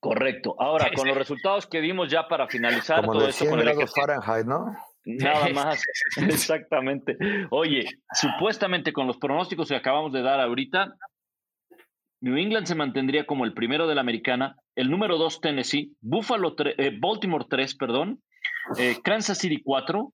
Correcto. 0.00 0.54
Ahora, 0.58 0.90
con 0.94 1.08
los 1.08 1.16
resultados 1.16 1.66
que 1.66 1.80
vimos 1.80 2.10
ya 2.10 2.28
para 2.28 2.46
finalizar 2.46 3.00
Como 3.00 3.14
todo 3.14 3.28
esto 3.28 3.46
con 3.46 3.60
el 3.60 3.88
Fahrenheit, 3.88 4.46
¿no? 4.46 4.76
Nada 5.04 5.48
más, 5.50 5.82
exactamente. 6.16 7.16
Oye, 7.50 7.86
supuestamente 8.12 8.92
con 8.92 9.06
los 9.06 9.18
pronósticos 9.18 9.68
que 9.68 9.76
acabamos 9.76 10.12
de 10.12 10.22
dar 10.22 10.40
ahorita, 10.40 10.96
New 12.20 12.36
England 12.36 12.66
se 12.66 12.74
mantendría 12.74 13.24
como 13.24 13.44
el 13.44 13.54
primero 13.54 13.86
de 13.86 13.94
la 13.94 14.00
americana, 14.00 14.56
el 14.74 14.90
número 14.90 15.16
dos 15.16 15.40
Tennessee, 15.40 15.92
Buffalo 16.00 16.54
eh, 16.58 16.96
Baltimore 16.98 17.46
3, 17.48 17.76
perdón, 17.76 18.22
eh, 18.78 18.96
Kansas 19.02 19.38
City 19.38 19.62
4, 19.62 20.12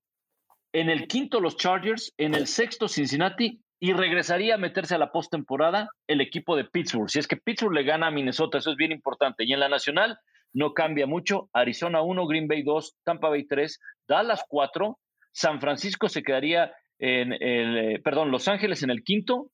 en 0.73 0.89
el 0.89 1.07
quinto 1.07 1.39
los 1.39 1.57
Chargers, 1.57 2.13
en 2.17 2.35
el 2.35 2.47
sexto 2.47 2.87
Cincinnati 2.87 3.62
y 3.83 3.91
regresaría 3.91 4.55
a 4.55 4.57
meterse 4.57 4.95
a 4.95 4.97
la 4.97 5.11
postemporada 5.11 5.89
el 6.07 6.21
equipo 6.21 6.55
de 6.55 6.63
Pittsburgh. 6.63 7.09
Si 7.09 7.19
es 7.19 7.27
que 7.27 7.35
Pittsburgh 7.35 7.73
le 7.73 7.83
gana 7.83 8.07
a 8.07 8.11
Minnesota, 8.11 8.57
eso 8.57 8.71
es 8.71 8.77
bien 8.77 8.93
importante. 8.93 9.43
Y 9.43 9.51
en 9.51 9.59
la 9.59 9.67
nacional 9.67 10.19
no 10.53 10.73
cambia 10.73 11.05
mucho. 11.05 11.49
Arizona 11.51 12.01
1, 12.01 12.25
Green 12.25 12.47
Bay 12.47 12.63
2, 12.63 12.95
Tampa 13.03 13.27
Bay 13.27 13.45
3, 13.45 13.81
Dallas 14.07 14.45
4, 14.47 14.97
San 15.33 15.59
Francisco 15.59 16.07
se 16.07 16.23
quedaría 16.23 16.71
en 16.97 17.33
el, 17.33 17.77
eh, 17.77 18.01
perdón, 18.01 18.31
Los 18.31 18.47
Ángeles 18.47 18.83
en 18.83 18.89
el 18.89 19.03
quinto, 19.03 19.49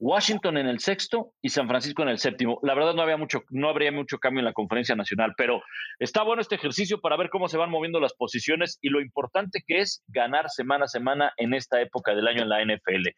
Washington 0.00 0.56
en 0.56 0.66
el 0.66 0.80
sexto 0.80 1.34
y 1.40 1.50
San 1.50 1.68
Francisco 1.68 2.02
en 2.02 2.08
el 2.08 2.18
séptimo. 2.18 2.58
La 2.64 2.74
verdad 2.74 2.94
no 2.94 3.02
había 3.02 3.16
mucho, 3.16 3.44
no 3.50 3.68
habría 3.68 3.92
mucho 3.92 4.18
cambio 4.18 4.40
en 4.40 4.46
la 4.46 4.54
conferencia 4.54 4.96
nacional, 4.96 5.34
pero 5.36 5.62
está 6.00 6.24
bueno 6.24 6.42
este 6.42 6.56
ejercicio 6.56 7.00
para 7.00 7.16
ver 7.16 7.30
cómo 7.30 7.46
se 7.46 7.56
van 7.56 7.70
moviendo 7.70 8.00
las 8.00 8.14
posiciones 8.14 8.78
y 8.80 8.88
lo 8.88 9.00
importante 9.00 9.62
que 9.64 9.78
es 9.78 10.02
ganar 10.08 10.50
semana 10.50 10.86
a 10.86 10.88
semana 10.88 11.32
en 11.36 11.54
esta 11.54 11.80
época 11.80 12.16
del 12.16 12.26
año 12.26 12.42
en 12.42 12.48
la 12.48 12.64
NFL. 12.64 13.08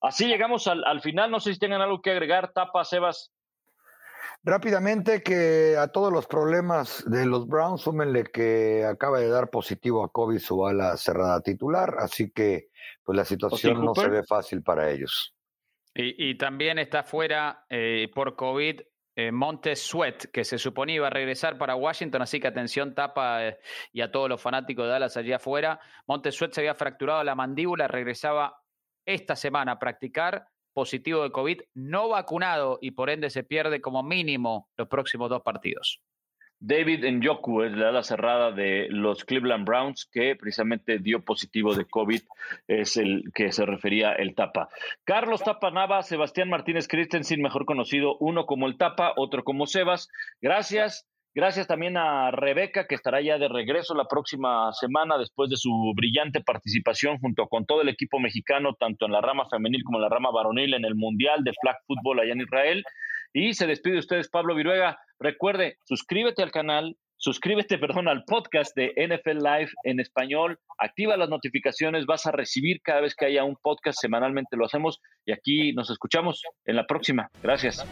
Así 0.00 0.26
llegamos 0.26 0.66
al, 0.66 1.00
final. 1.00 1.30
No 1.30 1.40
sé 1.40 1.52
si 1.52 1.58
tengan 1.58 1.80
algo 1.80 2.00
que 2.00 2.10
agregar, 2.10 2.52
Tapa, 2.52 2.84
Sebas. 2.84 3.32
Rápidamente 4.44 5.22
que 5.22 5.76
a 5.76 5.88
todos 5.88 6.12
los 6.12 6.26
problemas 6.26 7.04
de 7.10 7.26
los 7.26 7.48
Browns, 7.48 7.82
súmenle 7.82 8.24
que 8.24 8.84
acaba 8.84 9.18
de 9.18 9.28
dar 9.28 9.50
positivo 9.50 10.04
a 10.04 10.12
COVID 10.12 10.38
su 10.38 10.64
ala 10.66 10.96
cerrada 10.96 11.40
titular, 11.40 11.96
así 11.98 12.30
que 12.30 12.68
pues 13.02 13.16
la 13.16 13.24
situación 13.24 13.84
no 13.84 13.94
se 13.94 14.08
ve 14.08 14.22
fácil 14.22 14.62
para 14.62 14.90
ellos. 14.90 15.34
Y, 15.94 16.36
también 16.36 16.78
está 16.78 17.02
fuera 17.02 17.64
eh, 17.68 18.08
por 18.14 18.36
COVID 18.36 18.82
eh, 19.16 19.32
Montes 19.32 19.82
Sweat, 19.82 20.26
que 20.26 20.44
se 20.44 20.58
suponía 20.58 20.94
iba 20.94 21.08
a 21.08 21.10
regresar 21.10 21.58
para 21.58 21.74
Washington, 21.74 22.22
así 22.22 22.38
que 22.38 22.46
atención, 22.46 22.94
tapa 22.94 23.48
eh, 23.48 23.58
y 23.92 24.00
a 24.02 24.12
todos 24.12 24.28
los 24.28 24.40
fanáticos 24.40 24.84
de 24.84 24.92
Dallas 24.92 25.16
allí 25.16 25.32
afuera. 25.32 25.80
Montes 26.06 26.36
Sweat 26.36 26.52
se 26.52 26.60
había 26.60 26.76
fracturado 26.76 27.24
la 27.24 27.34
mandíbula, 27.34 27.88
regresaba 27.88 28.62
esta 29.08 29.36
semana 29.36 29.78
practicar 29.78 30.46
positivo 30.74 31.22
de 31.22 31.32
COVID, 31.32 31.60
no 31.74 32.08
vacunado 32.08 32.78
y 32.80 32.92
por 32.92 33.10
ende 33.10 33.30
se 33.30 33.42
pierde 33.42 33.80
como 33.80 34.02
mínimo 34.02 34.68
los 34.76 34.86
próximos 34.86 35.30
dos 35.30 35.42
partidos. 35.42 36.00
David 36.60 37.04
Njoku 37.04 37.62
es 37.62 37.72
la 37.72 37.88
ala 37.88 38.02
cerrada 38.02 38.50
de 38.50 38.88
los 38.90 39.24
Cleveland 39.24 39.64
Browns 39.64 40.08
que 40.12 40.34
precisamente 40.36 40.98
dio 40.98 41.24
positivo 41.24 41.74
de 41.74 41.84
COVID, 41.84 42.20
es 42.66 42.96
el 42.96 43.30
que 43.32 43.52
se 43.52 43.64
refería 43.64 44.12
el 44.12 44.34
Tapa. 44.34 44.68
Carlos 45.04 45.42
Tapa 45.42 45.70
Nava, 45.70 46.02
Sebastián 46.02 46.50
Martínez 46.50 46.88
Christensen, 46.88 47.40
mejor 47.40 47.64
conocido, 47.64 48.16
uno 48.18 48.44
como 48.44 48.66
el 48.66 48.76
Tapa, 48.76 49.14
otro 49.16 49.44
como 49.44 49.66
Sebas. 49.66 50.08
Gracias. 50.42 51.06
Gracias 51.34 51.66
también 51.66 51.96
a 51.96 52.30
Rebeca, 52.30 52.86
que 52.86 52.94
estará 52.94 53.20
ya 53.20 53.38
de 53.38 53.48
regreso 53.48 53.94
la 53.94 54.06
próxima 54.06 54.72
semana 54.72 55.18
después 55.18 55.50
de 55.50 55.56
su 55.56 55.92
brillante 55.94 56.40
participación 56.40 57.18
junto 57.18 57.46
con 57.46 57.66
todo 57.66 57.82
el 57.82 57.88
equipo 57.88 58.18
mexicano, 58.18 58.74
tanto 58.74 59.06
en 59.06 59.12
la 59.12 59.20
rama 59.20 59.48
femenil 59.48 59.84
como 59.84 59.98
en 59.98 60.02
la 60.02 60.08
rama 60.08 60.30
varonil 60.32 60.74
en 60.74 60.84
el 60.84 60.94
Mundial 60.94 61.44
de 61.44 61.52
Flag 61.60 61.76
Football 61.86 62.20
allá 62.20 62.32
en 62.32 62.40
Israel. 62.40 62.84
Y 63.32 63.54
se 63.54 63.66
despide 63.66 63.94
de 63.94 64.00
ustedes 64.00 64.30
Pablo 64.30 64.54
Viruega. 64.54 64.98
Recuerde, 65.20 65.76
suscríbete 65.84 66.42
al 66.42 66.50
canal, 66.50 66.96
suscríbete, 67.18 67.78
perdón, 67.78 68.08
al 68.08 68.24
podcast 68.24 68.74
de 68.74 68.94
NFL 68.96 69.38
Live 69.38 69.70
en 69.84 70.00
español, 70.00 70.58
activa 70.78 71.16
las 71.16 71.28
notificaciones, 71.28 72.06
vas 72.06 72.26
a 72.26 72.32
recibir 72.32 72.80
cada 72.82 73.02
vez 73.02 73.14
que 73.14 73.26
haya 73.26 73.44
un 73.44 73.56
podcast, 73.62 74.00
semanalmente 74.00 74.56
lo 74.56 74.64
hacemos 74.64 75.00
y 75.26 75.32
aquí 75.32 75.72
nos 75.72 75.90
escuchamos 75.90 76.42
en 76.64 76.76
la 76.76 76.86
próxima. 76.86 77.28
Gracias. 77.42 77.84